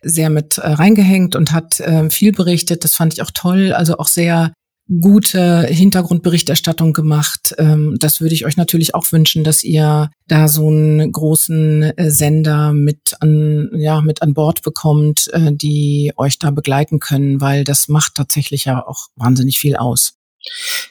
sehr 0.00 0.30
mit 0.30 0.58
äh, 0.58 0.66
reingehängt 0.66 1.36
und 1.36 1.52
hat 1.52 1.80
äh, 1.80 2.08
viel 2.10 2.32
berichtet. 2.32 2.82
Das 2.82 2.96
fand 2.96 3.12
ich 3.12 3.22
auch 3.22 3.30
toll. 3.32 3.72
Also 3.74 3.98
auch 3.98 4.08
sehr 4.08 4.52
gute 5.00 5.66
Hintergrundberichterstattung 5.66 6.92
gemacht. 6.92 7.54
Ähm, 7.58 7.96
das 7.98 8.20
würde 8.20 8.34
ich 8.34 8.46
euch 8.46 8.56
natürlich 8.56 8.94
auch 8.94 9.12
wünschen, 9.12 9.44
dass 9.44 9.62
ihr 9.62 10.10
da 10.26 10.48
so 10.48 10.68
einen 10.68 11.12
großen 11.12 11.82
äh, 11.82 12.10
Sender 12.10 12.72
mit 12.72 13.14
an, 13.20 13.70
ja, 13.74 14.00
mit 14.00 14.22
an 14.22 14.34
Bord 14.34 14.62
bekommt, 14.62 15.28
äh, 15.32 15.52
die 15.52 16.12
euch 16.16 16.38
da 16.38 16.50
begleiten 16.50 17.00
können, 17.00 17.40
weil 17.40 17.64
das 17.64 17.88
macht 17.88 18.14
tatsächlich 18.14 18.64
ja 18.64 18.86
auch 18.86 19.08
wahnsinnig 19.16 19.58
viel 19.58 19.76
aus. 19.76 20.17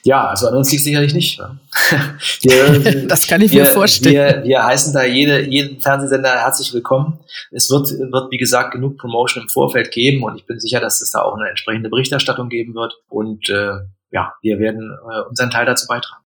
Ja, 0.03 0.27
also 0.27 0.47
an 0.47 0.55
uns 0.55 0.71
liegt 0.71 0.83
sicherlich 0.83 1.13
nicht. 1.13 1.39
Wir, 2.41 3.07
das 3.07 3.27
kann 3.27 3.41
ich 3.41 3.51
wir, 3.51 3.63
mir 3.63 3.69
vorstellen. 3.69 4.13
Wir, 4.13 4.43
wir 4.43 4.63
heißen 4.63 4.93
da 4.93 5.03
jede, 5.03 5.41
jeden 5.41 5.81
Fernsehsender 5.81 6.29
herzlich 6.29 6.73
willkommen. 6.73 7.19
Es 7.51 7.69
wird, 7.69 7.89
wird, 7.89 8.31
wie 8.31 8.37
gesagt, 8.37 8.71
genug 8.71 8.97
Promotion 8.97 9.43
im 9.43 9.49
Vorfeld 9.49 9.91
geben 9.91 10.23
und 10.23 10.37
ich 10.37 10.45
bin 10.45 10.59
sicher, 10.59 10.79
dass 10.79 11.01
es 11.01 11.11
da 11.11 11.21
auch 11.21 11.35
eine 11.35 11.49
entsprechende 11.49 11.89
Berichterstattung 11.89 12.49
geben 12.49 12.73
wird. 12.73 12.95
Und 13.09 13.49
äh, 13.49 13.79
ja, 14.11 14.33
wir 14.41 14.59
werden 14.59 14.91
äh, 14.91 15.29
unseren 15.29 15.49
Teil 15.49 15.65
dazu 15.65 15.87
beitragen. 15.87 16.23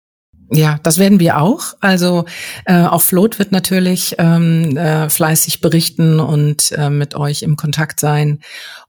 Ja, 0.52 0.80
das 0.82 0.98
werden 0.98 1.20
wir 1.20 1.40
auch. 1.40 1.76
Also 1.80 2.26
äh, 2.66 2.82
auch 2.84 3.02
Float 3.02 3.38
wird 3.38 3.52
natürlich 3.52 4.16
ähm, 4.18 4.76
äh, 4.76 5.08
fleißig 5.08 5.62
berichten 5.62 6.20
und 6.20 6.72
äh, 6.72 6.90
mit 6.90 7.14
euch 7.14 7.44
im 7.44 7.56
Kontakt 7.56 8.00
sein. 8.00 8.40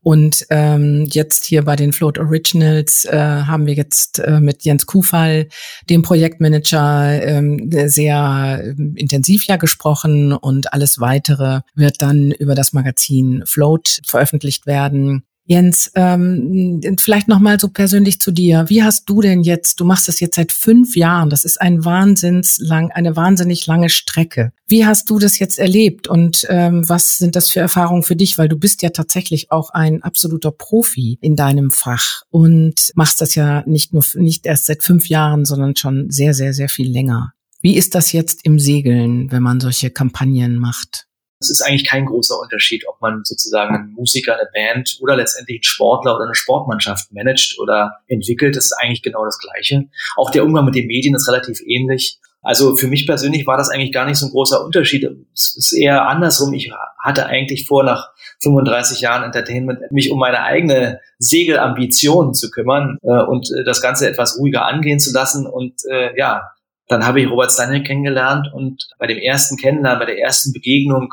Und 0.01 0.47
ähm, 0.49 1.07
jetzt 1.11 1.45
hier 1.45 1.63
bei 1.63 1.75
den 1.75 1.93
Float 1.93 2.17
Originals 2.17 3.05
äh, 3.05 3.17
haben 3.17 3.67
wir 3.67 3.75
jetzt 3.75 4.19
äh, 4.19 4.39
mit 4.39 4.63
Jens 4.63 4.87
Kufall, 4.87 5.49
dem 5.87 6.01
Projektmanager, 6.01 7.21
ähm, 7.21 7.69
sehr 7.85 8.61
äh, 8.63 8.69
intensiv 8.95 9.45
ja 9.45 9.57
gesprochen 9.57 10.33
und 10.33 10.73
alles 10.73 10.99
weitere 10.99 11.61
wird 11.75 12.01
dann 12.01 12.31
über 12.31 12.55
das 12.55 12.73
Magazin 12.73 13.43
Float 13.45 14.01
veröffentlicht 14.03 14.65
werden. 14.65 15.25
Jens, 15.45 15.91
ähm, 15.95 16.81
vielleicht 16.99 17.27
noch 17.27 17.39
mal 17.39 17.59
so 17.59 17.67
persönlich 17.67 18.19
zu 18.19 18.31
dir. 18.31 18.65
Wie 18.67 18.83
hast 18.83 19.09
du 19.09 19.21
denn 19.21 19.41
jetzt? 19.41 19.79
Du 19.79 19.85
machst 19.85 20.07
das 20.07 20.19
jetzt 20.19 20.35
seit 20.35 20.51
fünf 20.51 20.95
Jahren. 20.95 21.29
Das 21.29 21.43
ist 21.43 21.59
ein 21.59 21.83
wahnsinns 21.83 22.57
lang, 22.59 22.91
eine 22.91 23.15
wahnsinnig 23.15 23.65
lange 23.67 23.89
Strecke. 23.89 24.51
Wie 24.67 24.85
hast 24.85 25.09
du 25.09 25.19
das 25.19 25.39
jetzt 25.39 25.59
erlebt 25.59 26.07
und 26.07 26.45
ähm, 26.49 26.87
was 26.87 27.17
sind 27.17 27.35
das 27.35 27.49
für 27.49 27.59
Erfahrungen 27.59 28.03
für 28.03 28.15
dich? 28.15 28.37
Weil 28.37 28.49
du 28.49 28.57
bist 28.57 28.81
ja 28.81 28.91
tatsächlich 28.91 29.51
auch 29.51 29.71
ein 29.71 30.03
absoluter 30.03 30.51
Profi 30.51 31.17
in 31.21 31.35
deinem 31.35 31.71
Fach 31.71 32.21
und 32.29 32.91
machst 32.95 33.19
das 33.19 33.35
ja 33.35 33.63
nicht 33.65 33.93
nur 33.93 34.05
nicht 34.15 34.45
erst 34.45 34.67
seit 34.67 34.83
fünf 34.83 35.09
Jahren, 35.09 35.45
sondern 35.45 35.75
schon 35.75 36.09
sehr, 36.09 36.33
sehr, 36.33 36.53
sehr 36.53 36.69
viel 36.69 36.89
länger. 36.91 37.33
Wie 37.61 37.75
ist 37.75 37.93
das 37.93 38.11
jetzt 38.11 38.45
im 38.45 38.59
Segeln, 38.59 39.31
wenn 39.31 39.43
man 39.43 39.59
solche 39.59 39.91
Kampagnen 39.91 40.57
macht? 40.57 41.07
Es 41.41 41.49
ist 41.49 41.61
eigentlich 41.61 41.85
kein 41.85 42.05
großer 42.05 42.39
Unterschied, 42.39 42.87
ob 42.87 43.01
man 43.01 43.23
sozusagen 43.23 43.75
einen 43.75 43.93
Musiker, 43.93 44.35
eine 44.35 44.47
Band 44.53 44.97
oder 45.01 45.15
letztendlich 45.15 45.57
einen 45.57 45.63
Sportler 45.63 46.15
oder 46.15 46.25
eine 46.25 46.35
Sportmannschaft 46.35 47.11
managt 47.11 47.57
oder 47.59 47.97
entwickelt. 48.07 48.55
Das 48.55 48.65
ist 48.65 48.77
eigentlich 48.79 49.01
genau 49.01 49.25
das 49.25 49.39
Gleiche. 49.39 49.85
Auch 50.15 50.29
der 50.29 50.45
Umgang 50.45 50.65
mit 50.65 50.75
den 50.75 50.85
Medien 50.85 51.15
ist 51.15 51.27
relativ 51.27 51.59
ähnlich. 51.65 52.19
Also 52.43 52.75
für 52.75 52.87
mich 52.87 53.05
persönlich 53.05 53.45
war 53.45 53.57
das 53.57 53.69
eigentlich 53.69 53.91
gar 53.91 54.05
nicht 54.05 54.17
so 54.17 54.25
ein 54.25 54.31
großer 54.31 54.63
Unterschied. 54.63 55.07
Es 55.33 55.55
ist 55.57 55.73
eher 55.73 56.07
andersrum. 56.07 56.53
Ich 56.53 56.71
hatte 56.99 57.27
eigentlich 57.27 57.67
vor, 57.67 57.83
nach 57.83 58.09
35 58.41 59.01
Jahren 59.01 59.23
Entertainment 59.23 59.91
mich 59.91 60.11
um 60.11 60.19
meine 60.19 60.41
eigene 60.43 60.99
Segelambition 61.19 62.33
zu 62.33 62.49
kümmern 62.49 62.97
äh, 63.03 63.23
und 63.23 63.51
äh, 63.51 63.63
das 63.63 63.81
Ganze 63.81 64.09
etwas 64.09 64.39
ruhiger 64.39 64.65
angehen 64.65 64.99
zu 64.99 65.13
lassen. 65.13 65.45
Und 65.45 65.73
äh, 65.89 66.17
ja, 66.17 66.51
dann 66.87 67.05
habe 67.05 67.21
ich 67.21 67.29
Robert 67.29 67.51
Steiner 67.51 67.81
kennengelernt 67.81 68.47
und 68.53 68.89
bei 68.97 69.07
dem 69.07 69.19
ersten 69.19 69.55
Kennenlernen, 69.57 69.99
bei 69.99 70.05
der 70.05 70.19
ersten 70.19 70.51
Begegnung 70.51 71.09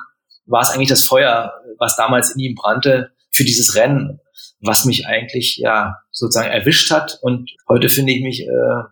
war 0.48 0.62
es 0.62 0.70
eigentlich 0.70 0.88
das 0.88 1.04
Feuer, 1.04 1.52
was 1.78 1.96
damals 1.96 2.34
in 2.34 2.40
ihm 2.40 2.54
brannte 2.54 3.12
für 3.30 3.44
dieses 3.44 3.76
Rennen, 3.76 4.20
was 4.60 4.84
mich 4.84 5.06
eigentlich 5.06 5.58
ja 5.58 5.96
sozusagen 6.10 6.50
erwischt 6.50 6.90
hat. 6.90 7.18
Und 7.22 7.50
heute 7.68 7.88
finde 7.88 8.12
ich 8.12 8.22
mich 8.22 8.42
äh, 8.42 8.82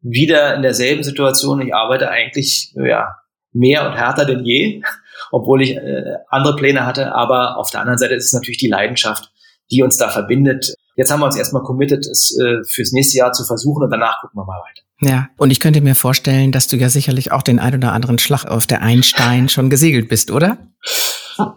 wieder 0.00 0.54
in 0.54 0.62
derselben 0.62 1.02
Situation. 1.02 1.60
Ich 1.60 1.74
arbeite 1.74 2.10
eigentlich 2.10 2.74
ja 2.74 3.16
mehr 3.52 3.86
und 3.86 3.94
härter 3.94 4.24
denn 4.24 4.44
je, 4.44 4.82
obwohl 5.30 5.62
ich 5.62 5.76
äh, 5.76 6.16
andere 6.28 6.56
Pläne 6.56 6.86
hatte. 6.86 7.14
Aber 7.14 7.58
auf 7.58 7.70
der 7.70 7.80
anderen 7.80 7.98
Seite 7.98 8.14
ist 8.14 8.26
es 8.26 8.32
natürlich 8.32 8.58
die 8.58 8.68
Leidenschaft, 8.68 9.30
die 9.70 9.82
uns 9.82 9.96
da 9.96 10.08
verbindet. 10.08 10.74
Jetzt 10.96 11.10
haben 11.10 11.20
wir 11.20 11.26
uns 11.26 11.36
erstmal 11.36 11.62
committed, 11.62 12.06
es 12.06 12.36
äh, 12.40 12.62
fürs 12.68 12.92
nächste 12.92 13.18
Jahr 13.18 13.32
zu 13.32 13.44
versuchen 13.44 13.82
und 13.82 13.90
danach 13.90 14.20
gucken 14.20 14.38
wir 14.38 14.44
mal 14.44 14.60
weiter. 14.60 14.83
Ja, 15.00 15.28
und 15.36 15.50
ich 15.50 15.60
könnte 15.60 15.80
mir 15.80 15.94
vorstellen, 15.94 16.52
dass 16.52 16.68
du 16.68 16.76
ja 16.76 16.88
sicherlich 16.88 17.32
auch 17.32 17.42
den 17.42 17.58
ein 17.58 17.74
oder 17.74 17.92
anderen 17.92 18.18
Schlag 18.18 18.44
auf 18.44 18.66
der 18.66 18.82
Einstein 18.82 19.48
schon 19.48 19.68
gesegelt 19.68 20.08
bist, 20.08 20.30
oder? 20.30 20.58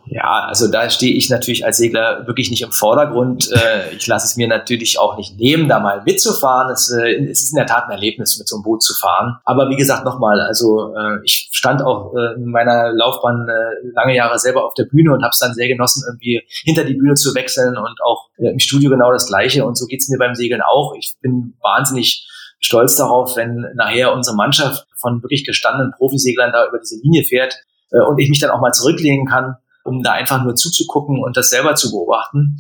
Ja, 0.08 0.46
also 0.48 0.72
da 0.72 0.90
stehe 0.90 1.16
ich 1.16 1.30
natürlich 1.30 1.64
als 1.64 1.78
Segler 1.78 2.26
wirklich 2.26 2.50
nicht 2.50 2.64
im 2.64 2.72
Vordergrund. 2.72 3.52
Äh, 3.52 3.96
ich 3.96 4.08
lasse 4.08 4.26
es 4.26 4.36
mir 4.36 4.48
natürlich 4.48 4.98
auch 4.98 5.18
nicht 5.18 5.38
nehmen, 5.38 5.70
da 5.70 5.80
mal 5.80 6.02
mitzufahren. 6.04 6.72
Es, 6.72 6.92
äh, 6.92 7.14
es 7.30 7.44
ist 7.44 7.52
in 7.52 7.58
der 7.58 7.68
Tat 7.68 7.86
ein 7.86 7.92
Erlebnis, 7.92 8.38
mit 8.40 8.48
so 8.48 8.56
einem 8.56 8.64
Boot 8.64 8.82
zu 8.82 8.96
fahren. 8.96 9.38
Aber 9.46 9.70
wie 9.70 9.76
gesagt, 9.76 10.04
nochmal, 10.04 10.42
also 10.42 10.96
äh, 10.96 11.20
ich 11.24 11.50
stand 11.52 11.84
auch 11.84 12.14
in 12.36 12.46
meiner 12.46 12.92
Laufbahn 12.94 13.48
lange 13.94 14.16
Jahre 14.16 14.40
selber 14.40 14.66
auf 14.66 14.74
der 14.74 14.86
Bühne 14.86 15.14
und 15.14 15.22
habe 15.22 15.32
es 15.32 15.40
dann 15.40 15.54
sehr 15.54 15.68
genossen, 15.68 16.04
irgendwie 16.08 16.42
hinter 16.64 16.84
die 16.84 16.96
Bühne 16.96 17.14
zu 17.14 17.36
wechseln 17.36 17.78
und 17.78 18.00
auch 18.04 18.30
im 18.38 18.60
Studio 18.60 18.90
genau 18.90 19.12
das 19.12 19.28
Gleiche. 19.28 19.66
Und 19.66 19.78
so 19.78 19.86
geht's 19.86 20.10
mir 20.10 20.18
beim 20.18 20.36
Segeln 20.36 20.62
auch. 20.62 20.94
Ich 20.98 21.16
bin 21.22 21.56
wahnsinnig 21.62 22.28
stolz 22.60 22.96
darauf, 22.96 23.36
wenn 23.36 23.66
nachher 23.76 24.14
unsere 24.14 24.36
Mannschaft 24.36 24.88
von 25.00 25.22
wirklich 25.22 25.46
gestandenen 25.46 25.92
Profiseglern 25.98 26.52
da 26.52 26.68
über 26.68 26.80
diese 26.80 27.00
Linie 27.02 27.24
fährt 27.24 27.56
äh, 27.92 28.00
und 28.00 28.20
ich 28.20 28.30
mich 28.30 28.40
dann 28.40 28.52
auch 28.52 28.62
mal 28.62 28.72
zurücklehnen 28.72 29.26
kann, 29.28 29.56
um 29.84 30.04
da 30.04 30.14
einfach 30.14 30.44
nur 30.44 30.56
zuzugucken 30.56 31.24
und 31.24 31.38
das 31.38 31.50
selber 31.50 31.76
zu 31.76 31.92
beobachten. 31.92 32.58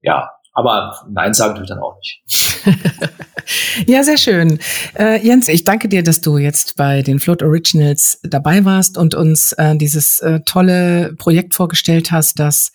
Ja, 0.00 0.30
aber 0.52 1.06
Nein 1.08 1.34
sagen 1.34 1.54
tue 1.54 1.64
ich 1.64 1.70
dann 1.70 1.80
auch 1.80 1.96
nicht. 1.96 2.22
ja, 3.86 4.02
sehr 4.02 4.18
schön. 4.18 4.58
Äh, 4.98 5.24
Jens, 5.24 5.48
ich 5.48 5.64
danke 5.64 5.88
dir, 5.88 6.02
dass 6.02 6.20
du 6.20 6.38
jetzt 6.38 6.76
bei 6.76 7.02
den 7.02 7.20
Float 7.20 7.42
Originals 7.42 8.20
dabei 8.22 8.64
warst 8.64 8.98
und 8.98 9.14
uns 9.14 9.52
äh, 9.52 9.76
dieses 9.76 10.20
äh, 10.20 10.40
tolle 10.40 11.14
Projekt 11.18 11.54
vorgestellt 11.54 12.10
hast, 12.10 12.38
das 12.38 12.72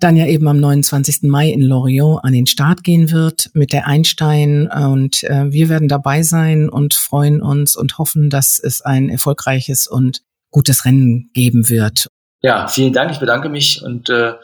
dann 0.00 0.16
ja 0.16 0.26
eben 0.26 0.48
am 0.48 0.60
29. 0.60 1.22
Mai 1.22 1.48
in 1.48 1.62
Lorient 1.62 2.20
an 2.22 2.32
den 2.32 2.46
Start 2.46 2.84
gehen 2.84 3.10
wird 3.10 3.50
mit 3.54 3.72
der 3.72 3.86
Einstein. 3.86 4.68
Und 4.68 5.24
äh, 5.24 5.50
wir 5.50 5.68
werden 5.68 5.88
dabei 5.88 6.22
sein 6.22 6.68
und 6.68 6.94
freuen 6.94 7.42
uns 7.42 7.76
und 7.76 7.98
hoffen, 7.98 8.30
dass 8.30 8.58
es 8.58 8.80
ein 8.80 9.08
erfolgreiches 9.08 9.86
und 9.86 10.22
gutes 10.50 10.84
Rennen 10.84 11.30
geben 11.34 11.68
wird. 11.68 12.08
Ja, 12.42 12.68
vielen 12.68 12.92
Dank. 12.92 13.10
Ich 13.10 13.18
bedanke 13.18 13.48
mich 13.48 13.82
und 13.82 14.10
äh, 14.10 14.34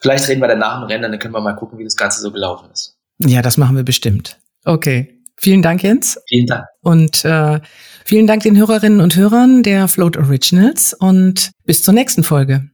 Vielleicht 0.00 0.28
reden 0.28 0.40
wir 0.40 0.48
dann 0.48 0.58
nach 0.58 0.78
dem 0.78 0.84
Rennen, 0.84 1.10
dann 1.10 1.18
können 1.18 1.34
wir 1.34 1.40
mal 1.40 1.54
gucken, 1.54 1.78
wie 1.78 1.84
das 1.84 1.96
Ganze 1.96 2.20
so 2.20 2.30
gelaufen 2.30 2.70
ist. 2.72 2.96
Ja, 3.18 3.42
das 3.42 3.56
machen 3.56 3.76
wir 3.76 3.82
bestimmt. 3.82 4.38
Okay. 4.64 5.14
Vielen 5.40 5.62
Dank, 5.62 5.84
Jens. 5.84 6.18
Vielen 6.28 6.46
Dank. 6.46 6.64
Und 6.82 7.24
äh, 7.24 7.60
vielen 8.04 8.26
Dank 8.26 8.42
den 8.42 8.56
Hörerinnen 8.56 9.00
und 9.00 9.14
Hörern 9.14 9.62
der 9.62 9.86
Float 9.86 10.16
Originals 10.16 10.94
und 10.94 11.52
bis 11.64 11.82
zur 11.84 11.94
nächsten 11.94 12.24
Folge. 12.24 12.68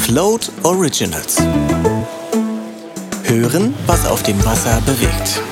Float 0.00 0.50
Originals. 0.62 1.36
Hören, 3.24 3.74
was 3.86 4.06
auf 4.06 4.22
dem 4.22 4.42
Wasser 4.44 4.80
bewegt. 4.86 5.42